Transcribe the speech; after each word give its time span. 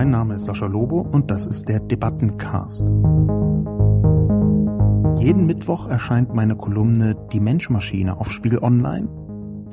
mein 0.00 0.12
Name 0.12 0.36
ist 0.36 0.46
Sascha 0.46 0.64
Lobo 0.64 1.02
und 1.02 1.30
das 1.30 1.44
ist 1.44 1.68
der 1.68 1.78
Debattencast. 1.78 2.88
Jeden 5.18 5.44
Mittwoch 5.44 5.90
erscheint 5.90 6.34
meine 6.34 6.56
Kolumne 6.56 7.14
Die 7.34 7.38
Menschmaschine 7.38 8.18
auf 8.18 8.30
Spiegel 8.30 8.60
Online. 8.62 9.10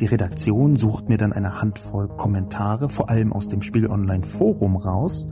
Die 0.01 0.05
Redaktion 0.05 0.75
sucht 0.75 1.07
mir 1.07 1.17
dann 1.17 1.31
eine 1.31 1.61
Handvoll 1.61 2.09
Kommentare, 2.09 2.89
vor 2.89 3.09
allem 3.09 3.31
aus 3.31 3.47
dem 3.47 3.61
Spiegel 3.61 3.89
Online 3.89 4.25
Forum 4.25 4.75
raus, 4.75 5.27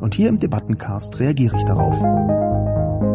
und 0.00 0.14
hier 0.16 0.28
im 0.28 0.36
Debattencast 0.36 1.20
reagiere 1.20 1.56
ich 1.56 1.64
darauf. 1.64 1.94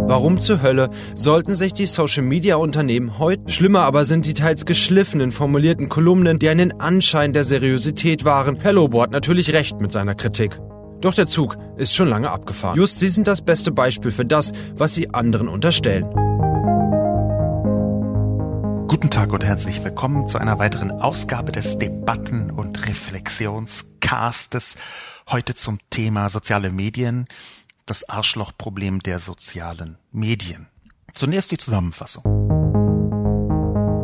Warum 0.08 0.40
zur 0.40 0.62
Hölle 0.62 0.90
sollten 1.16 1.56
sich 1.56 1.74
die 1.74 1.88
Social-Media-Unternehmen 1.88 3.20
heute, 3.20 3.52
schlimmer 3.52 3.82
aber 3.82 4.06
sind 4.06 4.26
die 4.26 4.36
teils 4.36 4.66
geschliffenen 4.66 5.34
formulierten 5.34 5.90
Kolumnen, 5.90 6.40
die 6.40 6.48
einen 6.48 6.80
Anschein 6.80 7.34
der 7.34 7.44
Seriosität 7.44 8.24
waren. 8.24 8.56
Herr 8.56 8.72
Lobo 8.72 9.02
hat 9.02 9.12
natürlich 9.12 9.52
recht 9.52 9.82
mit 9.82 9.92
seiner 9.92 10.16
Kritik. 10.16 10.62
Doch 11.06 11.14
der 11.14 11.28
Zug 11.28 11.56
ist 11.78 11.94
schon 11.94 12.08
lange 12.08 12.32
abgefahren. 12.32 12.76
Just 12.76 13.00
Sie 13.00 13.10
sind 13.10 13.28
das 13.28 13.44
beste 13.44 13.72
Beispiel 13.72 14.10
für 14.10 14.26
das, 14.26 14.52
was 14.74 14.96
Sie 14.96 15.14
anderen 15.14 15.48
unterstellen. 15.48 16.06
Guten 18.88 19.12
Tag 19.12 19.32
und 19.32 19.44
herzlich 19.44 19.84
willkommen 19.84 20.28
zu 20.28 20.40
einer 20.40 20.58
weiteren 20.58 20.90
Ausgabe 20.90 21.52
des 21.52 21.78
Debatten- 21.78 22.50
und 22.50 22.88
Reflexionscastes. 22.88 24.78
Heute 25.30 25.54
zum 25.54 25.78
Thema 25.92 26.32
soziale 26.32 26.72
Medien 26.72 27.26
das 27.86 28.10
Arschlochproblem 28.10 29.02
der 29.02 29.20
sozialen 29.20 30.00
Medien. 30.12 30.70
Zunächst 31.14 31.52
die 31.52 31.60
Zusammenfassung. 31.60 32.24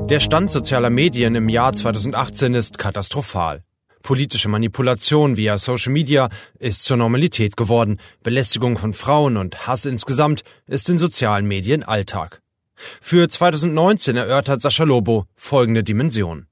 Der 0.07 0.19
Stand 0.19 0.51
sozialer 0.51 0.91
Medien 0.91 1.33
im 1.33 1.49
Jahr 1.49 1.73
2018 1.73 2.53
ist 2.53 2.77
katastrophal. 2.77 3.63
Politische 4.01 4.49
Manipulation 4.49 5.37
via 5.37 5.57
Social 5.57 5.91
Media 5.91 6.29
ist 6.59 6.83
zur 6.83 6.97
Normalität 6.97 7.57
geworden. 7.57 7.99
Belästigung 8.23 8.77
von 8.77 8.93
Frauen 8.93 9.37
und 9.37 9.67
Hass 9.67 9.85
insgesamt 9.85 10.43
ist 10.67 10.89
in 10.89 10.99
sozialen 10.99 11.45
Medien 11.45 11.83
Alltag. 11.83 12.41
Für 12.75 13.29
2019 13.29 14.17
erörtert 14.17 14.61
Sascha 14.61 14.83
Lobo 14.83 15.25
folgende 15.35 15.83
Dimension. 15.83 16.47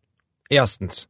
Erstens. 0.50 1.08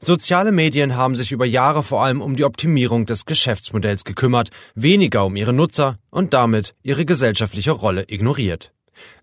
Soziale 0.00 0.52
Medien 0.52 0.96
haben 0.96 1.16
sich 1.16 1.32
über 1.32 1.46
Jahre 1.46 1.82
vor 1.82 2.02
allem 2.02 2.22
um 2.22 2.36
die 2.36 2.44
Optimierung 2.44 3.06
des 3.06 3.24
Geschäftsmodells 3.24 4.04
gekümmert, 4.04 4.50
weniger 4.74 5.24
um 5.24 5.36
ihre 5.36 5.52
Nutzer 5.52 5.98
und 6.10 6.32
damit 6.32 6.74
ihre 6.82 7.04
gesellschaftliche 7.04 7.72
Rolle 7.72 8.04
ignoriert. 8.08 8.73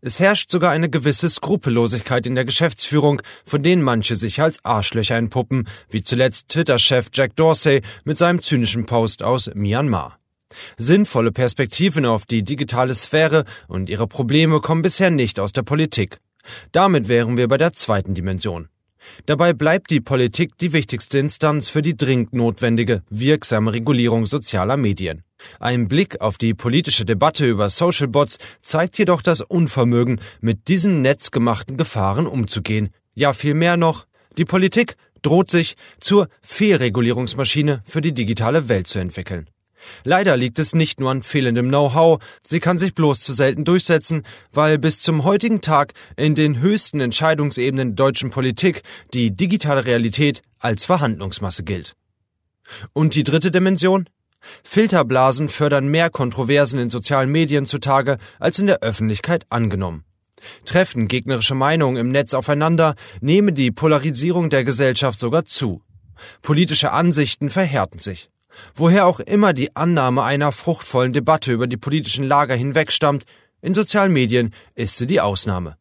Es 0.02 0.20
herrscht 0.20 0.50
sogar 0.50 0.72
eine 0.72 0.90
gewisse 0.90 1.30
Skrupellosigkeit 1.30 2.26
in 2.26 2.36
der 2.36 2.46
Geschäftsführung, 2.46 3.22
von 3.46 3.64
denen 3.64 3.82
manche 3.82 4.16
sich 4.16 4.42
als 4.42 4.64
Arschlöcher 4.64 5.18
entpuppen, 5.18 5.68
wie 5.90 6.04
zuletzt 6.04 6.50
Twitter-Chef 6.50 7.10
Jack 7.14 7.36
Dorsey 7.36 7.82
mit 8.04 8.18
seinem 8.18 8.42
zynischen 8.42 8.86
Post 8.86 9.24
aus 9.24 9.52
Myanmar. 9.54 10.18
Sinnvolle 10.78 11.32
Perspektiven 11.32 12.06
auf 12.06 12.26
die 12.26 12.44
digitale 12.44 12.94
Sphäre 12.96 13.46
und 13.68 13.90
ihre 13.90 14.08
Probleme 14.08 14.60
kommen 14.60 14.82
bisher 14.82 15.12
nicht 15.12 15.40
aus 15.40 15.54
der 15.54 15.64
Politik. 15.64 16.18
Damit 16.72 17.08
wären 17.08 17.38
wir 17.38 17.48
bei 17.48 17.58
der 17.58 17.74
zweiten 17.74 18.16
Dimension. 18.16 18.68
Dabei 19.26 19.54
bleibt 19.54 19.92
die 19.92 20.02
Politik 20.02 20.58
die 20.58 20.74
wichtigste 20.74 21.20
Instanz 21.20 21.70
für 21.70 21.82
die 21.82 21.98
dringend 21.98 22.34
notwendige, 22.34 23.04
wirksame 23.10 23.74
Regulierung 23.74 24.26
sozialer 24.26 24.78
Medien. 24.78 25.24
Ein 25.60 25.88
Blick 25.88 26.22
auf 26.22 26.38
die 26.38 26.54
politische 26.54 27.06
Debatte 27.06 27.46
über 27.46 27.70
Social 27.70 28.08
Bots 28.08 28.38
zeigt 28.62 28.98
jedoch 28.98 29.22
das 29.22 29.42
Unvermögen, 29.42 30.22
mit 30.40 30.68
diesen 30.68 31.02
netzgemachten 31.02 31.78
Gefahren 31.78 32.28
umzugehen. 32.28 32.90
Ja, 33.14 33.34
viel 33.34 33.54
mehr 33.54 33.78
noch, 33.78 34.06
die 34.38 34.46
Politik 34.46 34.96
droht 35.22 35.52
sich 35.52 35.76
zur 36.00 36.28
Fehlregulierungsmaschine 36.42 37.82
für 37.86 38.02
die 38.02 38.14
digitale 38.14 38.70
Welt 38.70 38.88
zu 38.88 39.00
entwickeln. 39.00 39.50
Leider 40.04 40.38
liegt 40.38 40.60
es 40.60 40.74
nicht 40.74 41.00
nur 41.00 41.12
an 41.12 41.24
fehlendem 41.24 41.70
Know-how, 41.70 42.22
sie 42.44 42.60
kann 42.60 42.78
sich 42.78 42.94
bloß 42.94 43.22
zu 43.22 43.34
selten 43.34 43.64
durchsetzen, 43.64 44.24
weil 44.52 44.78
bis 44.78 45.00
zum 45.00 45.24
heutigen 45.24 45.62
Tag 45.62 45.94
in 46.18 46.36
den 46.36 46.60
höchsten 46.60 47.00
Entscheidungsebenen 47.00 47.96
der 47.96 48.06
deutschen 48.06 48.30
Politik 48.30 48.82
die 49.14 49.32
digitale 49.36 49.86
Realität 49.86 50.42
als 50.60 50.86
Verhandlungsmasse 50.86 51.64
gilt. 51.64 51.94
Und 52.94 53.16
die 53.16 53.24
dritte 53.24 53.52
Dimension? 53.52 54.08
Filterblasen 54.64 55.50
fördern 55.50 55.88
mehr 55.88 56.10
Kontroversen 56.10 56.80
in 56.80 56.90
sozialen 56.90 57.32
Medien 57.32 57.66
zutage 57.66 58.18
als 58.40 58.58
in 58.60 58.68
der 58.68 58.80
Öffentlichkeit 58.80 59.46
angenommen. 59.50 60.04
Treffen 60.66 61.08
gegnerische 61.08 61.54
Meinungen 61.54 61.98
im 61.98 62.10
Netz 62.10 62.34
aufeinander, 62.34 62.96
nehme 63.20 63.54
die 63.54 63.72
Polarisierung 63.72 64.50
der 64.50 64.64
Gesellschaft 64.64 65.20
sogar 65.20 65.46
zu. 65.46 65.84
Politische 66.42 66.92
Ansichten 66.92 67.52
verhärten 67.52 68.00
sich. 68.00 68.31
Woher 68.76 69.06
auch 69.06 69.20
immer 69.20 69.54
die 69.54 69.76
Annahme 69.76 70.24
einer 70.24 70.52
fruchtvollen 70.52 71.14
Debatte 71.14 71.52
über 71.52 71.68
die 71.68 71.78
politischen 71.78 72.26
Lager 72.26 72.56
hinweg 72.56 72.92
stammt, 72.92 73.26
in 73.62 73.74
sozialen 73.74 74.12
Medien 74.12 74.54
ist 74.76 74.98
sie 74.98 75.08
die 75.08 75.22
Ausnahme. 75.22 75.78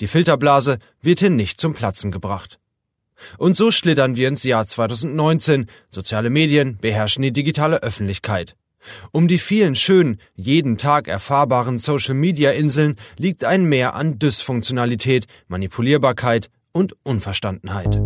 Die 0.00 0.06
Filterblase 0.06 0.78
wird 1.02 1.20
hier 1.20 1.30
nicht 1.30 1.60
zum 1.60 1.74
Platzen 1.74 2.10
gebracht. 2.10 2.58
Und 3.36 3.56
so 3.56 3.70
schlittern 3.70 4.16
wir 4.16 4.28
ins 4.28 4.44
Jahr 4.44 4.66
2019. 4.66 5.66
Soziale 5.90 6.30
Medien 6.30 6.78
beherrschen 6.78 7.22
die 7.22 7.32
digitale 7.32 7.82
Öffentlichkeit. 7.82 8.54
Um 9.10 9.28
die 9.28 9.38
vielen 9.38 9.74
schönen, 9.74 10.20
jeden 10.34 10.78
Tag 10.78 11.08
erfahrbaren 11.08 11.78
Social-Media-Inseln 11.78 12.96
liegt 13.16 13.44
ein 13.44 13.64
Mehr 13.64 13.94
an 13.94 14.18
Dysfunktionalität, 14.18 15.26
Manipulierbarkeit 15.48 16.48
und 16.72 16.94
Unverstandenheit. 17.02 17.96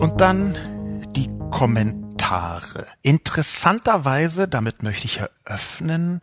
Und 0.00 0.20
dann 0.20 0.54
die 1.16 1.26
Kommentare. 1.50 2.07
Kommentare. 2.18 2.86
Interessanterweise, 3.02 4.48
damit 4.48 4.82
möchte 4.82 5.06
ich 5.06 5.20
eröffnen, 5.44 6.20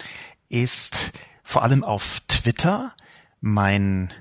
ist 0.50 1.14
vor 1.44 1.64
allem 1.64 1.84
auf 1.84 2.22
Twitter 2.28 2.94
mein 3.42 4.14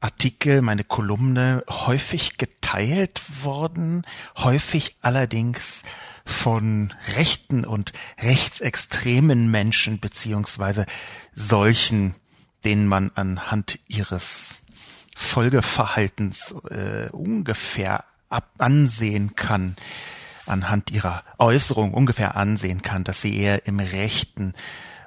Artikel, 0.00 0.62
meine 0.62 0.84
Kolumne 0.84 1.64
häufig 1.68 2.38
geteilt 2.38 3.20
worden, 3.42 4.06
häufig 4.36 4.96
allerdings 5.00 5.82
von 6.24 6.94
rechten 7.16 7.64
und 7.64 7.92
rechtsextremen 8.20 9.50
Menschen 9.50 9.98
beziehungsweise 9.98 10.86
solchen, 11.34 12.14
denen 12.64 12.86
man 12.86 13.10
anhand 13.14 13.78
ihres 13.88 14.62
Folgeverhaltens 15.16 16.54
äh, 16.70 17.08
ungefähr 17.10 18.04
ab 18.28 18.50
ansehen 18.58 19.34
kann, 19.34 19.74
anhand 20.48 20.90
ihrer 20.90 21.22
Äußerung 21.38 21.94
ungefähr 21.94 22.36
ansehen 22.36 22.82
kann, 22.82 23.04
dass 23.04 23.20
sie 23.20 23.36
eher 23.36 23.66
im 23.66 23.80
rechten 23.80 24.54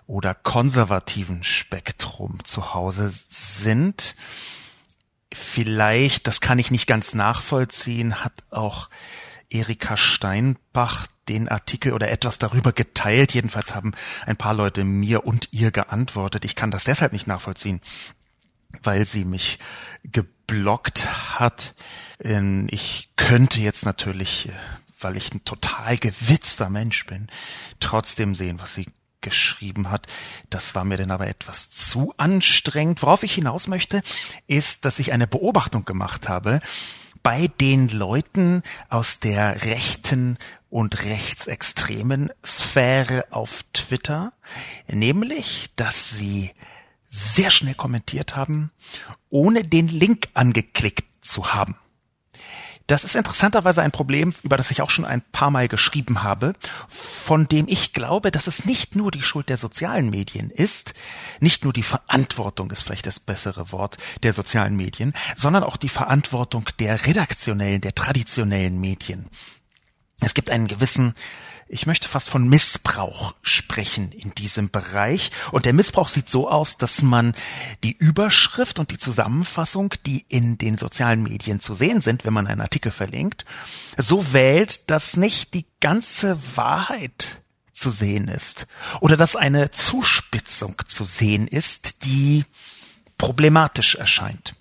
oder 0.07 0.34
konservativen 0.34 1.44
Spektrum 1.44 2.44
zu 2.44 2.74
Hause 2.74 3.13
sind. 3.29 4.16
Vielleicht, 5.34 6.28
das 6.28 6.41
kann 6.41 6.59
ich 6.59 6.72
nicht 6.72 6.88
ganz 6.88 7.13
nachvollziehen, 7.13 8.24
hat 8.24 8.34
auch 8.50 8.90
Erika 9.50 9.97
Steinbach 9.97 11.07
den 11.29 11.47
Artikel 11.47 11.94
oder 11.94 12.09
etwas 12.12 12.38
darüber 12.38 12.73
geteilt. 12.73 13.34
Jedenfalls 13.34 13.75
haben 13.75 13.94
ein 14.25 14.38
paar 14.38 14.53
Leute 14.53 14.84
mir 14.84 15.25
und 15.25 15.50
ihr 15.52 15.72
geantwortet. 15.72 16.46
Ich 16.46 16.56
kann 16.56 16.72
das 16.72 16.85
deshalb 16.85 17.13
nicht 17.13 17.28
nachvollziehen, 17.28 17.79
weil 18.84 19.06
sie 19.06 19.23
mich 19.23 19.59
geblockt 20.03 21.06
hat. 21.40 21.75
Ähm, 22.19 22.68
ich 22.69 23.09
könnte 23.16 23.62
jetzt 23.62 23.85
natürlich 23.85 24.50
äh, 24.50 24.52
weil 25.03 25.17
ich 25.17 25.34
ein 25.34 25.44
total 25.45 25.97
gewitzter 25.97 26.69
Mensch 26.69 27.06
bin, 27.06 27.28
trotzdem 27.79 28.35
sehen, 28.35 28.59
was 28.59 28.73
sie 28.73 28.88
geschrieben 29.22 29.89
hat. 29.89 30.07
Das 30.50 30.75
war 30.75 30.84
mir 30.84 30.97
dann 30.97 31.12
aber 31.12 31.28
etwas 31.28 31.69
zu 31.72 32.13
anstrengend. 32.17 33.01
Worauf 33.01 33.23
ich 33.23 33.35
hinaus 33.35 33.67
möchte, 33.67 34.01
ist, 34.47 34.85
dass 34.85 35.00
ich 35.00 35.13
eine 35.13 35.28
Beobachtung 35.28 35.85
gemacht 35.85 36.28
habe 36.28 36.59
bei 37.23 37.47
den 37.47 37.88
Leuten 37.90 38.63
aus 38.90 39.19
der 39.19 39.63
rechten 39.63 40.38
und 40.70 41.03
rechtsextremen 41.03 42.31
Sphäre 42.43 43.26
auf 43.29 43.64
Twitter, 43.73 44.34
nämlich, 44.87 45.70
dass 45.76 46.09
sie 46.11 46.52
sehr 47.08 47.52
schnell 47.52 47.76
kommentiert 47.76 48.35
haben, 48.35 48.72
ohne 49.29 49.64
den 49.64 49.87
Link 49.87 50.29
angeklickt 50.34 51.05
zu 51.23 51.53
haben. 51.53 51.76
Das 52.87 53.03
ist 53.03 53.16
interessanterweise 53.16 53.81
ein 53.81 53.91
Problem, 53.91 54.33
über 54.43 54.57
das 54.57 54.72
ich 54.72 54.81
auch 54.81 54.89
schon 54.89 55.05
ein 55.05 55.22
paar 55.31 55.51
Mal 55.51 55.67
geschrieben 55.67 56.23
habe, 56.23 56.53
von 56.87 57.47
dem 57.47 57.67
ich 57.67 57.93
glaube, 57.93 58.31
dass 58.31 58.47
es 58.47 58.66
nicht 58.66 58.95
nur 58.95 59.11
die 59.11 59.22
Schuld 59.22 59.49
der 59.49 59.57
sozialen 59.57 60.09
Medien 60.09 60.49
ist, 60.49 60.93
nicht 61.39 61.63
nur 61.63 61.73
die 61.73 61.83
Verantwortung 61.83 62.72
ist 62.72 62.81
vielleicht 62.81 63.07
das 63.07 63.19
bessere 63.19 63.72
Wort 63.72 63.97
der 64.23 64.33
sozialen 64.33 64.75
Medien, 64.75 65.13
sondern 65.35 65.63
auch 65.63 65.78
die 65.78 65.89
Verantwortung 65.89 66.67
der 66.79 67.05
redaktionellen, 67.05 67.81
der 67.81 67.95
traditionellen 67.95 68.79
Medien. 68.79 69.29
Es 70.19 70.33
gibt 70.33 70.51
einen 70.51 70.67
gewissen 70.67 71.16
ich 71.72 71.85
möchte 71.85 72.09
fast 72.09 72.29
von 72.29 72.50
Missbrauch 72.50 73.34
sprechen 73.44 74.12
in 74.12 74.35
diesem 74.35 74.70
Bereich. 74.70 75.32
Und 75.53 75.66
der 75.66 75.72
Missbrauch 75.72 76.09
sieht 76.09 76.29
so 76.29 76.50
aus, 76.50 76.78
dass 76.78 77.02
man 77.02 77.34
die 77.85 77.96
Überschrift 77.97 78.78
und 78.78 78.91
die 78.91 78.97
Zusammenfassung, 78.97 79.94
die 80.06 80.26
in 80.28 80.58
den 80.58 80.78
sozialen 80.78 81.23
Medien 81.23 81.62
zu 81.62 81.73
sehen 81.73 82.02
sind, 82.02 82.26
wenn 82.26 82.34
man 82.34 82.46
einen 82.46 82.59
Artikel 82.59 82.91
verlinkt, 82.91 83.46
so 83.96 84.34
wählt, 84.34 84.91
dass 84.91 85.16
nicht 85.16 85.53
die 85.53 85.66
ganze 85.79 86.38
Wahrheit 86.56 87.41
zu 87.72 87.90
sehen 87.90 88.28
ist 88.28 88.67
oder 89.00 89.16
dass 89.16 89.38
eine 89.38 89.72
Zuspitzung 89.72 90.76
zu 90.90 91.06
sehen 91.06 91.47
ist, 91.47 92.03
die 92.03 92.44
problematisch 93.17 93.96
erscheint. 93.96 94.56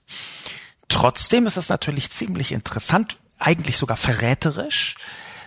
Trotzdem 0.89 1.49
ist 1.49 1.57
es 1.57 1.71
natürlich 1.71 2.11
ziemlich 2.11 2.53
interessant, 2.53 3.19
eigentlich 3.39 3.79
sogar 3.79 3.97
verräterisch, 3.97 4.95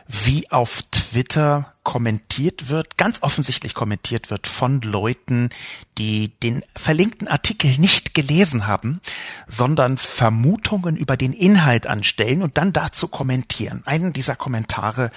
wie 0.07 0.49
auf 0.51 0.83
Twitter 0.91 1.73
kommentiert 1.83 2.69
wird, 2.69 2.97
ganz 2.97 3.23
offensichtlich 3.23 3.73
kommentiert 3.73 4.29
wird 4.29 4.47
von 4.47 4.81
Leuten, 4.81 5.49
die 5.97 6.29
den 6.39 6.63
verlinkten 6.75 7.27
Artikel 7.27 7.77
nicht 7.77 8.13
gelesen 8.13 8.67
haben, 8.67 9.01
sondern 9.47 9.97
Vermutungen 9.97 10.95
über 10.95 11.17
den 11.17 11.33
Inhalt 11.33 11.87
anstellen 11.87 12.41
und 12.41 12.57
dann 12.57 12.73
dazu 12.73 13.07
kommentieren. 13.07 13.83
Einen 13.85 14.13
dieser 14.13 14.35
Kommentare 14.35 15.11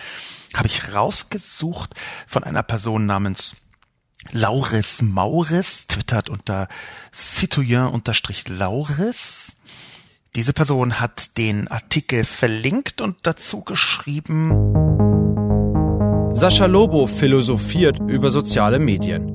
habe 0.54 0.68
ich 0.68 0.94
rausgesucht 0.94 1.94
von 2.26 2.44
einer 2.44 2.62
Person 2.62 3.06
namens 3.06 3.56
Lauris 4.32 5.02
Mauris, 5.02 5.86
twittert 5.86 6.28
unter 6.28 6.66
citoyen-lauris. 7.12 9.55
Diese 10.36 10.52
Person 10.52 11.00
hat 11.00 11.38
den 11.38 11.66
Artikel 11.68 12.22
verlinkt 12.22 13.00
und 13.00 13.26
dazu 13.26 13.64
geschrieben. 13.64 14.50
Sascha 16.34 16.66
Lobo 16.66 17.06
philosophiert 17.06 17.98
über 18.06 18.30
soziale 18.30 18.78
Medien. 18.78 19.34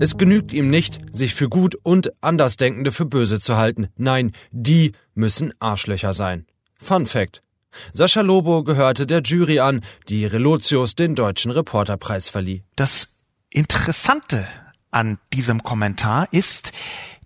Es 0.00 0.16
genügt 0.16 0.52
ihm 0.52 0.68
nicht, 0.68 0.98
sich 1.12 1.36
für 1.36 1.48
gut 1.48 1.76
und 1.84 2.10
Andersdenkende 2.20 2.90
für 2.90 3.06
böse 3.06 3.38
zu 3.38 3.56
halten. 3.56 3.90
Nein, 3.96 4.32
die 4.50 4.90
müssen 5.14 5.54
Arschlöcher 5.60 6.12
sein. 6.14 6.46
Fun 6.74 7.06
Fact. 7.06 7.44
Sascha 7.92 8.22
Lobo 8.22 8.64
gehörte 8.64 9.06
der 9.06 9.22
Jury 9.22 9.60
an, 9.60 9.82
die 10.08 10.26
Relotius 10.26 10.96
den 10.96 11.14
deutschen 11.14 11.52
Reporterpreis 11.52 12.28
verlieh. 12.28 12.64
Das 12.74 13.18
Interessante 13.50 14.48
an 14.90 15.18
diesem 15.32 15.62
Kommentar 15.62 16.26
ist, 16.32 16.72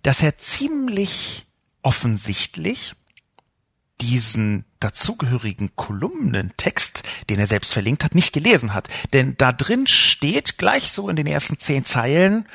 dass 0.03 0.21
er 0.21 0.37
ziemlich 0.37 1.47
offensichtlich 1.81 2.93
diesen 4.01 4.65
dazugehörigen 4.79 5.75
Kolumnentext, 5.75 7.03
den 7.29 7.39
er 7.39 7.47
selbst 7.47 7.73
verlinkt 7.73 8.03
hat, 8.03 8.15
nicht 8.15 8.33
gelesen 8.33 8.73
hat. 8.73 8.87
Denn 9.13 9.35
da 9.37 9.51
drin 9.51 9.87
steht 9.87 10.57
gleich 10.57 10.91
so 10.91 11.09
in 11.09 11.15
den 11.15 11.27
ersten 11.27 11.59
zehn 11.59 11.85
Zeilen, 11.85 12.45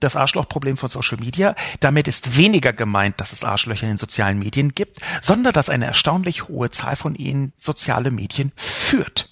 das 0.00 0.16
Arschlochproblem 0.16 0.76
von 0.76 0.90
Social 0.90 1.18
Media. 1.18 1.54
Damit 1.80 2.08
ist 2.08 2.36
weniger 2.36 2.72
gemeint, 2.72 3.20
dass 3.20 3.32
es 3.32 3.44
Arschlöcher 3.44 3.88
in 3.88 3.98
sozialen 3.98 4.38
Medien 4.38 4.72
gibt, 4.72 4.98
sondern 5.22 5.52
dass 5.52 5.70
eine 5.70 5.86
erstaunlich 5.86 6.48
hohe 6.48 6.70
Zahl 6.70 6.96
von 6.96 7.14
ihnen 7.14 7.52
soziale 7.60 8.10
Medien 8.10 8.52
führt. 8.56 9.30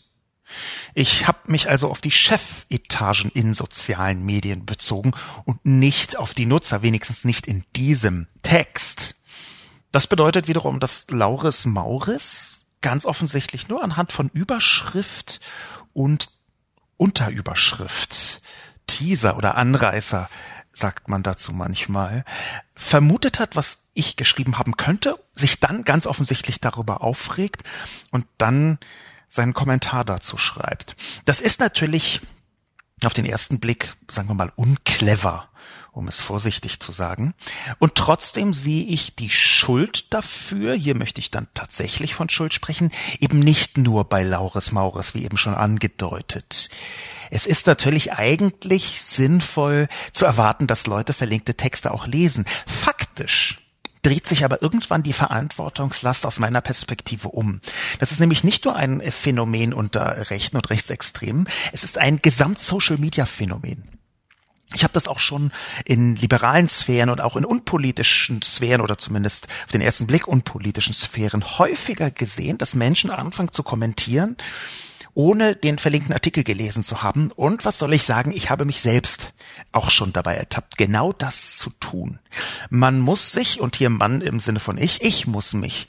Ich 0.95 1.27
habe 1.27 1.39
mich 1.47 1.69
also 1.69 1.91
auf 1.91 2.01
die 2.01 2.13
Chefetagen 2.13 3.31
in 3.35 3.55
sozialen 3.55 4.25
Medien 4.25 4.65
bezogen 4.65 5.13
und 5.45 5.65
nicht 5.67 6.17
auf 6.17 6.35
die 6.35 6.47
Nutzer, 6.47 6.83
wenigstens 6.83 7.25
nicht 7.25 7.47
in 7.47 7.65
diesem 7.75 8.29
Text. 8.43 9.17
Das 9.95 10.09
bedeutet 10.09 10.49
wiederum, 10.49 10.81
dass 10.81 11.07
Lauris 11.11 11.67
Mauris 11.67 12.67
ganz 12.81 13.07
offensichtlich 13.07 13.69
nur 13.69 13.81
anhand 13.81 14.11
von 14.13 14.29
Überschrift 14.29 15.41
und 15.93 16.31
Unterüberschrift, 16.97 18.43
Teaser 18.89 19.37
oder 19.37 19.55
Anreißer, 19.55 20.29
sagt 20.73 21.09
man 21.09 21.23
dazu 21.23 21.53
manchmal, 21.53 22.25
vermutet 22.75 23.39
hat, 23.39 23.55
was 23.55 23.85
ich 23.95 24.17
geschrieben 24.17 24.59
haben 24.59 24.77
könnte, 24.77 25.17
sich 25.33 25.61
dann 25.61 25.85
ganz 25.85 26.09
offensichtlich 26.09 26.61
darüber 26.61 27.05
aufregt 27.05 27.63
und 28.11 28.27
dann 28.37 28.81
seinen 29.29 29.55
Kommentar 29.55 30.05
dazu 30.05 30.39
schreibt. 30.39 30.97
Das 31.25 31.41
ist 31.41 31.61
natürlich 31.61 32.21
auf 33.05 33.15
den 33.15 33.27
ersten 33.27 33.61
Blick, 33.61 33.95
sagen 34.11 34.27
wir 34.27 34.35
mal, 34.35 34.53
unclever 34.57 35.51
um 35.95 36.09
es 36.09 36.21
vorsichtig 36.21 36.81
zu 36.81 36.93
sagen. 36.93 37.35
Und 37.79 37.95
trotzdem 37.95 38.53
sehe 38.53 38.85
ich 38.85 39.15
die 39.15 39.31
Schuld 39.31 40.13
dafür, 40.13 40.75
hier 40.75 40.97
möchte 40.97 41.21
ich 41.21 41.31
dann 41.31 41.47
tatsächlich 41.55 42.15
von 42.15 42.29
Schuld 42.29 42.53
sprechen, 42.53 42.91
eben 43.21 43.39
nicht 43.39 43.79
nur 43.79 44.05
bei 44.05 44.23
Lauris 44.23 44.73
Maurus, 44.73 45.15
wie 45.15 45.25
eben 45.25 45.37
schon 45.37 45.55
angedeutet. 45.55 46.69
Es 47.31 47.47
ist 47.47 47.67
natürlich 47.67 48.13
eigentlich 48.13 49.01
sinnvoll 49.01 49.89
zu 50.13 50.27
erwarten, 50.27 50.67
dass 50.67 50.87
Leute 50.87 51.13
verlinkte 51.13 51.55
Texte 51.55 51.93
auch 51.93 52.07
lesen. 52.07 52.45
Faktisch 52.67 53.59
dreht 54.03 54.29
sich 54.29 54.45
aber 54.45 54.63
irgendwann 54.63 55.03
die 55.03 55.13
Verantwortungslast 55.13 56.27
aus 56.27 56.39
meiner 56.39 56.61
Perspektive 56.61 57.29
um. 57.29 57.61
Das 58.01 58.13
ist 58.13 58.21
nämlich 58.21 58.45
nicht 58.45 58.65
nur 58.65 58.77
ein 58.77 59.01
Phänomen 59.01 59.73
unter 59.73 60.31
Rechten 60.31 60.57
und 60.57 60.69
Rechtsextremen, 60.71 61.49
es 61.73 61.85
ist 61.85 61.99
ein 61.99 62.21
Gesamt-Social-Media-Phänomen. 62.21 63.94
Ich 64.73 64.83
habe 64.83 64.95
das 64.95 65.09
auch 65.09 65.19
schon 65.19 65.53
in 65.85 66.17
liberalen 66.17 66.69
Sphären 66.69 67.11
und 67.11 67.21
auch 67.21 67.37
in 67.37 67.45
unpolitischen 67.45 68.43
Sphären 68.43 68.81
oder 68.81 68.97
zumindest 68.97 69.47
auf 69.65 69.73
den 69.73 69.83
ersten 69.83 70.07
Blick 70.07 70.27
unpolitischen 70.27 70.95
Sphären 70.95 71.45
häufiger 71.59 72.11
gesehen, 72.11 72.59
dass 72.59 72.75
Menschen 72.75 73.11
anfangen 73.11 73.53
zu 73.53 73.63
kommentieren, 73.63 74.37
ohne 75.13 75.55
den 75.55 75.79
verlinkten 75.79 76.13
Artikel 76.13 76.43
gelesen 76.45 76.83
zu 76.83 77.03
haben. 77.03 77.31
Und 77.31 77.65
was 77.65 77.79
soll 77.79 77.93
ich 77.93 78.03
sagen, 78.03 78.33
ich 78.33 78.51
habe 78.51 78.65
mich 78.65 78.81
selbst 78.81 79.35
auch 79.71 79.91
schon 79.91 80.13
dabei 80.13 80.35
ertappt, 80.35 80.77
genau 80.77 81.13
das 81.13 81.57
zu 81.57 81.71
tun. 81.79 82.19
Man 82.71 82.99
muss 83.01 83.33
sich, 83.33 83.61
und 83.61 83.77
hier 83.77 83.91
Mann 83.91 84.23
im 84.23 84.41
Sinne 84.41 84.61
von 84.61 84.79
ich, 84.79 85.03
ich 85.03 85.27
muss 85.27 85.55
mich 85.55 85.87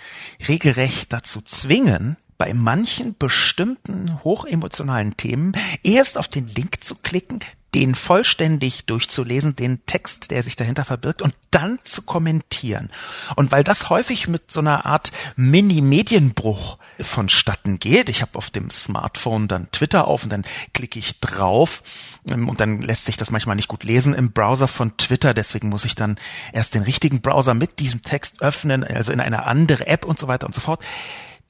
regelrecht 0.48 1.12
dazu 1.12 1.42
zwingen, 1.42 2.18
bei 2.38 2.54
manchen 2.54 3.18
bestimmten 3.18 4.24
hochemotionalen 4.24 5.16
Themen 5.18 5.54
erst 5.84 6.18
auf 6.18 6.28
den 6.28 6.48
Link 6.48 6.84
zu 6.84 6.96
klicken, 6.96 7.40
den 7.76 7.94
vollständig 7.94 8.86
durchzulesen, 8.86 9.58
den 9.58 9.86
Text, 9.86 10.32
der 10.32 10.44
sich 10.44 10.56
dahinter 10.56 10.86
verbirgt 10.86 11.22
und 11.22 11.36
dann 11.52 11.78
zu 11.84 12.04
kommentieren. 12.04 12.90
Und 13.36 13.52
weil 13.52 13.66
das 13.66 13.90
häufig 13.90 14.30
mit 14.30 14.50
so 14.50 14.62
einer 14.62 14.86
Art 14.86 15.12
Mini-Medienbruch 15.36 16.78
vonstatten 17.02 17.78
geht, 17.78 18.08
ich 18.08 18.22
habe 18.22 18.38
auf 18.38 18.50
dem 18.50 18.70
Smartphone 18.70 19.50
dann 19.50 19.70
Twitter 19.74 20.08
auf 20.08 20.24
und 20.24 20.30
dann 20.30 20.46
klicke 20.74 21.00
ich 21.00 21.20
drauf 21.20 21.84
ähm, 22.26 22.48
und 22.48 22.62
dann 22.62 22.82
lässt 22.82 23.08
sich 23.08 23.18
das 23.18 23.30
manchmal 23.30 23.58
nicht 23.58 23.68
gut 23.68 23.84
lesen 23.84 24.14
im 24.14 24.32
Browser 24.32 24.70
von 24.70 24.96
Twitter, 24.96 25.34
deswegen 25.34 25.68
muss 25.68 25.84
ich 25.84 25.96
dann 25.96 26.16
erst 26.54 26.76
den 26.76 26.84
richtigen 26.84 27.20
Browser 27.20 27.56
mit 27.56 27.80
diesem 27.80 28.04
Text 28.04 28.42
öffnen, 28.42 28.86
also 28.86 29.12
in 29.12 29.20
eine 29.20 29.44
andere 29.44 29.88
App 29.88 30.06
und 30.06 30.18
so 30.18 30.30
weiter 30.30 30.48
und 30.48 30.56
so 30.56 30.62
fort. 30.62 30.82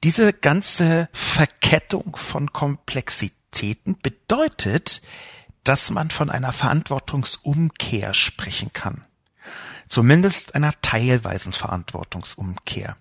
Diese 0.02 0.32
ganze 0.32 1.08
Verkettung 1.12 2.16
von 2.16 2.52
Komplexitäten 2.52 3.96
bedeutet, 4.02 5.02
dass 5.68 5.90
man 5.90 6.10
von 6.10 6.30
einer 6.30 6.52
Verantwortungsumkehr 6.52 8.14
sprechen 8.14 8.72
kann. 8.72 9.04
Zumindest 9.88 10.54
einer 10.54 10.72
teilweisen 10.80 11.52
Verantwortungsumkehr. 11.52 12.96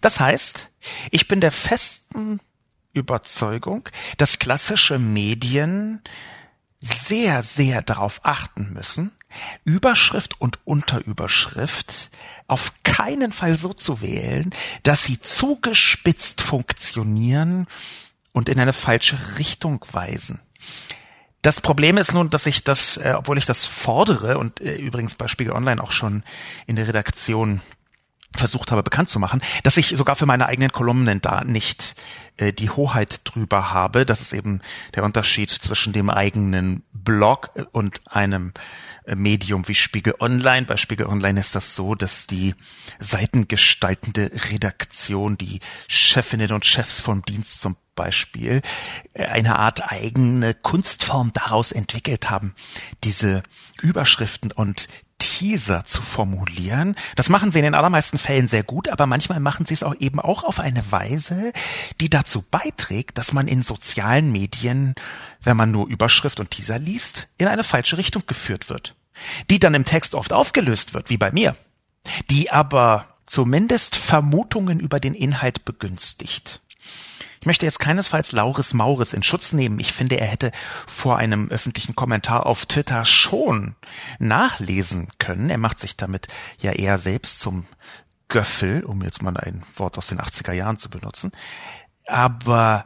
Das 0.00 0.18
heißt, 0.18 0.70
ich 1.10 1.28
bin 1.28 1.40
der 1.40 1.52
festen 1.52 2.40
Überzeugung, 2.92 3.88
dass 4.16 4.38
klassische 4.38 4.98
Medien 4.98 6.02
sehr, 6.80 7.42
sehr 7.42 7.82
darauf 7.82 8.20
achten 8.22 8.72
müssen, 8.72 9.12
Überschrift 9.64 10.40
und 10.40 10.66
Unterüberschrift 10.66 12.10
auf 12.46 12.72
keinen 12.84 13.32
Fall 13.32 13.58
so 13.58 13.74
zu 13.74 14.00
wählen, 14.00 14.50
dass 14.84 15.04
sie 15.04 15.20
zugespitzt 15.20 16.40
funktionieren 16.40 17.66
und 18.32 18.48
in 18.48 18.58
eine 18.58 18.72
falsche 18.72 19.18
Richtung 19.38 19.84
weisen. 19.92 20.40
Das 21.48 21.62
Problem 21.62 21.96
ist 21.96 22.12
nun, 22.12 22.28
dass 22.28 22.44
ich 22.44 22.62
das, 22.62 22.98
äh, 22.98 23.14
obwohl 23.16 23.38
ich 23.38 23.46
das 23.46 23.64
fordere 23.64 24.36
und 24.36 24.60
äh, 24.60 24.76
übrigens 24.76 25.14
bei 25.14 25.28
Spiegel 25.28 25.54
Online 25.54 25.82
auch 25.82 25.92
schon 25.92 26.22
in 26.66 26.76
der 26.76 26.86
Redaktion 26.86 27.62
versucht 28.36 28.70
habe 28.70 28.82
bekannt 28.82 29.08
zu 29.08 29.18
machen, 29.18 29.40
dass 29.62 29.78
ich 29.78 29.96
sogar 29.96 30.14
für 30.14 30.26
meine 30.26 30.44
eigenen 30.44 30.70
Kolumnen 30.70 31.22
da 31.22 31.44
nicht 31.44 31.94
äh, 32.36 32.52
die 32.52 32.68
Hoheit 32.68 33.22
drüber 33.24 33.72
habe. 33.72 34.04
Das 34.04 34.20
ist 34.20 34.34
eben 34.34 34.60
der 34.94 35.04
Unterschied 35.04 35.50
zwischen 35.50 35.94
dem 35.94 36.10
eigenen 36.10 36.82
Blog 36.92 37.48
und 37.72 38.02
einem 38.08 38.52
äh, 39.06 39.14
Medium 39.14 39.66
wie 39.68 39.74
Spiegel 39.74 40.16
Online. 40.20 40.66
Bei 40.66 40.76
Spiegel 40.76 41.06
Online 41.06 41.40
ist 41.40 41.54
das 41.54 41.74
so, 41.74 41.94
dass 41.94 42.26
die 42.26 42.54
seitengestaltende 42.98 44.32
Redaktion, 44.52 45.38
die 45.38 45.60
Chefinnen 45.88 46.52
und 46.52 46.66
Chefs 46.66 47.00
vom 47.00 47.22
Dienst 47.22 47.62
zum 47.62 47.78
Beispiel 47.98 48.62
äh, 49.12 49.26
eine 49.26 49.58
Art 49.58 49.90
eigene 49.92 50.54
Kunstform 50.54 51.32
daraus 51.34 51.72
entwickelt 51.72 52.30
haben, 52.30 52.54
diese 53.02 53.42
Überschriften 53.82 54.52
und 54.52 54.88
Teaser 55.18 55.84
zu 55.84 56.00
formulieren. 56.00 56.94
Das 57.16 57.28
machen 57.28 57.50
sie 57.50 57.58
in 57.58 57.64
den 57.64 57.74
allermeisten 57.74 58.18
Fällen 58.18 58.46
sehr 58.46 58.62
gut, 58.62 58.88
aber 58.88 59.06
manchmal 59.06 59.40
machen 59.40 59.66
sie 59.66 59.74
es 59.74 59.82
auch 59.82 59.96
eben 59.98 60.20
auch 60.20 60.44
auf 60.44 60.60
eine 60.60 60.92
Weise, 60.92 61.52
die 62.00 62.08
dazu 62.08 62.42
beiträgt, 62.42 63.18
dass 63.18 63.32
man 63.32 63.48
in 63.48 63.62
sozialen 63.62 64.30
Medien, 64.30 64.94
wenn 65.42 65.56
man 65.56 65.72
nur 65.72 65.88
Überschrift 65.88 66.38
und 66.38 66.52
Teaser 66.52 66.78
liest, 66.78 67.28
in 67.36 67.48
eine 67.48 67.64
falsche 67.64 67.98
Richtung 67.98 68.22
geführt 68.26 68.70
wird. 68.70 68.94
Die 69.50 69.58
dann 69.58 69.74
im 69.74 69.84
Text 69.84 70.14
oft 70.14 70.32
aufgelöst 70.32 70.94
wird, 70.94 71.10
wie 71.10 71.18
bei 71.18 71.32
mir. 71.32 71.56
Die 72.30 72.52
aber 72.52 73.18
zumindest 73.26 73.96
Vermutungen 73.96 74.78
über 74.78 75.00
den 75.00 75.14
Inhalt 75.14 75.64
begünstigt. 75.64 76.60
Ich 77.40 77.46
möchte 77.46 77.66
jetzt 77.66 77.78
keinesfalls 77.78 78.32
Lauris 78.32 78.74
Mauris 78.74 79.12
in 79.12 79.22
Schutz 79.22 79.52
nehmen. 79.52 79.78
Ich 79.78 79.92
finde, 79.92 80.18
er 80.18 80.26
hätte 80.26 80.52
vor 80.86 81.18
einem 81.18 81.48
öffentlichen 81.50 81.94
Kommentar 81.94 82.46
auf 82.46 82.66
Twitter 82.66 83.04
schon 83.04 83.76
nachlesen 84.18 85.08
können. 85.18 85.50
Er 85.50 85.58
macht 85.58 85.80
sich 85.80 85.96
damit 85.96 86.28
ja 86.58 86.72
eher 86.72 86.98
selbst 86.98 87.40
zum 87.40 87.66
Göffel, 88.28 88.84
um 88.84 89.02
jetzt 89.02 89.22
mal 89.22 89.36
ein 89.36 89.62
Wort 89.76 89.98
aus 89.98 90.08
den 90.08 90.20
80er 90.20 90.52
Jahren 90.52 90.78
zu 90.78 90.90
benutzen. 90.90 91.32
Aber 92.06 92.84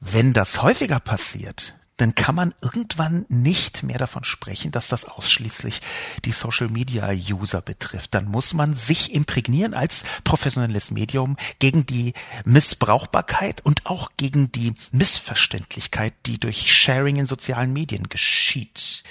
wenn 0.00 0.32
das 0.32 0.62
häufiger 0.62 1.00
passiert, 1.00 1.77
dann 1.98 2.14
kann 2.14 2.34
man 2.34 2.54
irgendwann 2.62 3.26
nicht 3.28 3.82
mehr 3.82 3.98
davon 3.98 4.24
sprechen, 4.24 4.70
dass 4.70 4.88
das 4.88 5.04
ausschließlich 5.04 5.82
die 6.24 6.32
Social 6.32 6.68
Media 6.68 7.10
User 7.10 7.60
betrifft. 7.60 8.14
Dann 8.14 8.26
muss 8.26 8.54
man 8.54 8.74
sich 8.74 9.12
imprägnieren 9.14 9.74
als 9.74 10.04
professionelles 10.24 10.90
Medium 10.90 11.36
gegen 11.58 11.84
die 11.84 12.14
Missbrauchbarkeit 12.44 13.64
und 13.64 13.86
auch 13.86 14.12
gegen 14.16 14.50
die 14.52 14.74
Missverständlichkeit, 14.92 16.14
die 16.26 16.38
durch 16.38 16.72
Sharing 16.72 17.16
in 17.16 17.26
sozialen 17.26 17.72
Medien 17.72 18.08
geschieht. 18.08 19.02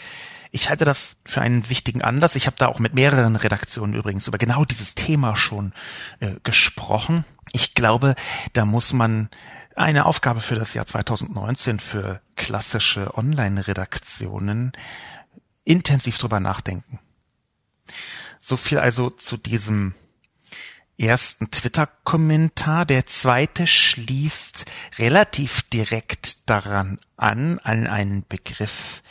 Ich 0.51 0.69
halte 0.69 0.85
das 0.85 1.17
für 1.25 1.41
einen 1.41 1.69
wichtigen 1.69 2.01
Anlass. 2.01 2.35
Ich 2.35 2.47
habe 2.47 2.55
da 2.57 2.67
auch 2.67 2.79
mit 2.79 2.93
mehreren 2.93 3.35
Redaktionen 3.35 3.93
übrigens 3.93 4.27
über 4.27 4.37
genau 4.37 4.63
dieses 4.63 4.95
Thema 4.95 5.35
schon 5.35 5.73
äh, 6.21 6.31
gesprochen. 6.43 7.25
Ich 7.51 7.73
glaube, 7.73 8.15
da 8.53 8.65
muss 8.65 8.93
man 8.93 9.29
eine 9.77 10.05
Aufgabe 10.05 10.41
für 10.41 10.55
das 10.55 10.73
Jahr 10.73 10.85
2019 10.85 11.79
für 11.79 12.21
klassische 12.35 13.15
Online-Redaktionen 13.15 14.71
intensiv 15.63 16.17
drüber 16.17 16.39
nachdenken. 16.39 16.99
So 18.39 18.57
viel 18.57 18.79
also 18.79 19.09
zu 19.09 19.37
diesem 19.37 19.93
ersten 20.97 21.51
Twitter-Kommentar. 21.51 22.85
Der 22.85 23.05
zweite 23.05 23.67
schließt 23.67 24.65
relativ 24.97 25.61
direkt 25.63 26.49
daran 26.49 26.99
an, 27.15 27.59
an 27.59 27.85
einen 27.85 28.25
Begriff, 28.27 29.03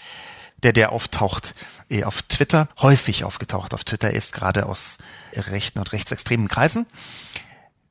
der 0.63 0.73
der 0.73 0.91
auftaucht 0.91 1.55
eh 1.89 2.03
auf 2.03 2.23
Twitter, 2.23 2.69
häufig 2.79 3.23
aufgetaucht 3.23 3.73
auf 3.73 3.85
Twitter 3.85 4.13
ist, 4.13 4.33
gerade 4.33 4.67
aus 4.67 4.99
rechten 5.33 5.79
und 5.79 5.93
rechtsextremen 5.93 6.49
Kreisen. 6.49 6.87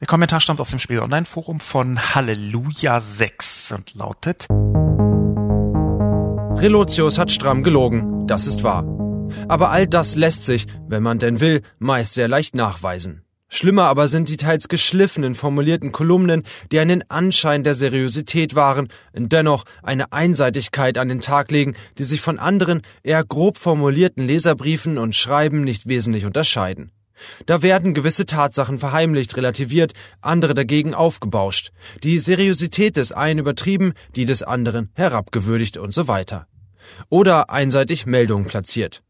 Der 0.02 0.08
Kommentar 0.08 0.42
stammt 0.42 0.60
aus 0.60 0.72
dem 0.72 0.80
Spiegel 0.80 1.04
Online 1.04 1.26
Forum 1.26 1.62
von 1.62 1.98
Halleluja 1.98 3.00
6 3.00 3.72
und 3.72 3.94
lautet 3.96 4.48
Relotius 6.62 7.18
hat 7.18 7.32
stramm 7.32 7.64
gelogen, 7.64 8.28
das 8.28 8.46
ist 8.46 8.64
wahr. 8.64 8.84
Aber 9.48 9.70
all 9.72 9.88
das 9.88 10.16
lässt 10.16 10.44
sich, 10.44 10.68
wenn 10.88 11.02
man 11.02 11.20
denn 11.20 11.40
will, 11.40 11.62
meist 11.80 12.14
sehr 12.14 12.28
leicht 12.28 12.56
nachweisen. 12.56 13.24
Schlimmer 13.48 13.84
aber 13.84 14.10
sind 14.10 14.28
die 14.28 14.36
teils 14.36 14.68
geschliffenen 14.68 15.34
formulierten 15.34 15.94
Kolumnen, 15.94 16.44
die 16.74 16.80
einen 16.80 17.10
Anschein 17.10 17.64
der 17.64 17.74
Seriosität 17.74 18.54
wahren, 18.54 18.90
dennoch 19.14 19.64
eine 19.82 20.12
Einseitigkeit 20.12 20.98
an 20.98 21.08
den 21.08 21.22
Tag 21.22 21.52
legen, 21.52 21.74
die 21.98 22.04
sich 22.04 22.20
von 22.20 22.38
anderen 22.38 22.82
eher 23.04 23.24
grob 23.24 23.58
formulierten 23.58 24.28
Leserbriefen 24.28 24.98
und 24.98 25.16
Schreiben 25.16 25.64
nicht 25.64 25.88
wesentlich 25.88 26.26
unterscheiden. 26.26 26.92
Da 27.46 27.62
werden 27.62 27.94
gewisse 27.94 28.26
Tatsachen 28.26 28.80
verheimlicht, 28.80 29.38
relativiert, 29.38 29.94
andere 30.22 30.54
dagegen 30.54 30.94
aufgebauscht, 30.94 31.72
die 32.04 32.20
Seriosität 32.20 32.98
des 32.98 33.12
einen 33.12 33.40
übertrieben, 33.40 33.94
die 34.16 34.26
des 34.26 34.44
anderen 34.44 34.90
herabgewürdigt 34.94 35.78
und 35.78 35.94
so 35.94 36.08
weiter. 36.08 36.48
Oder 37.10 37.50
einseitig 37.50 38.06
Meldungen 38.06 38.46
platziert. 38.46 39.02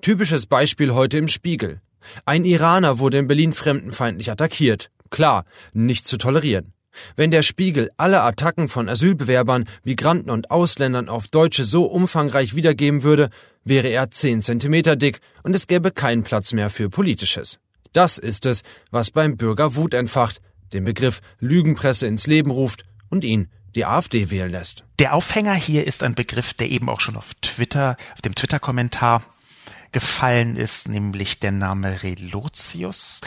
Typisches 0.00 0.46
Beispiel 0.46 0.94
heute 0.94 1.18
im 1.18 1.28
Spiegel. 1.28 1.80
Ein 2.24 2.44
Iraner 2.44 2.98
wurde 2.98 3.18
in 3.18 3.28
Berlin 3.28 3.52
fremdenfeindlich 3.52 4.30
attackiert. 4.30 4.90
Klar, 5.10 5.44
nicht 5.72 6.06
zu 6.06 6.16
tolerieren. 6.16 6.72
Wenn 7.16 7.30
der 7.30 7.42
Spiegel 7.42 7.90
alle 7.96 8.22
Attacken 8.22 8.68
von 8.68 8.88
Asylbewerbern, 8.88 9.68
Migranten 9.84 10.30
und 10.30 10.50
Ausländern 10.50 11.08
auf 11.08 11.28
Deutsche 11.28 11.64
so 11.64 11.84
umfangreich 11.84 12.54
wiedergeben 12.54 13.02
würde, 13.02 13.30
wäre 13.64 13.88
er 13.88 14.10
zehn 14.10 14.40
Zentimeter 14.40 14.96
dick 14.96 15.20
und 15.42 15.54
es 15.54 15.66
gäbe 15.66 15.90
keinen 15.90 16.22
Platz 16.22 16.52
mehr 16.52 16.70
für 16.70 16.88
Politisches. 16.88 17.58
Das 17.92 18.18
ist 18.18 18.46
es, 18.46 18.62
was 18.90 19.10
beim 19.10 19.36
Bürger 19.36 19.74
Wut 19.74 19.94
entfacht, 19.94 20.40
den 20.72 20.84
Begriff 20.84 21.20
Lügenpresse 21.40 22.06
ins 22.06 22.26
Leben 22.26 22.50
ruft 22.50 22.84
und 23.08 23.24
ihn 23.24 23.48
die 23.74 23.84
AfD 23.84 24.30
wählen 24.30 24.50
lässt. 24.50 24.84
Der 24.98 25.14
Aufhänger 25.14 25.54
hier 25.54 25.86
ist 25.86 26.02
ein 26.02 26.14
Begriff, 26.14 26.54
der 26.54 26.70
eben 26.70 26.88
auch 26.88 27.00
schon 27.00 27.16
auf 27.16 27.34
Twitter, 27.40 27.96
auf 28.14 28.20
dem 28.22 28.34
Twitter-Kommentar 28.34 29.22
gefallen 29.92 30.56
ist, 30.56 30.88
nämlich 30.88 31.40
der 31.40 31.52
Name 31.52 32.02
Relotius. 32.02 33.20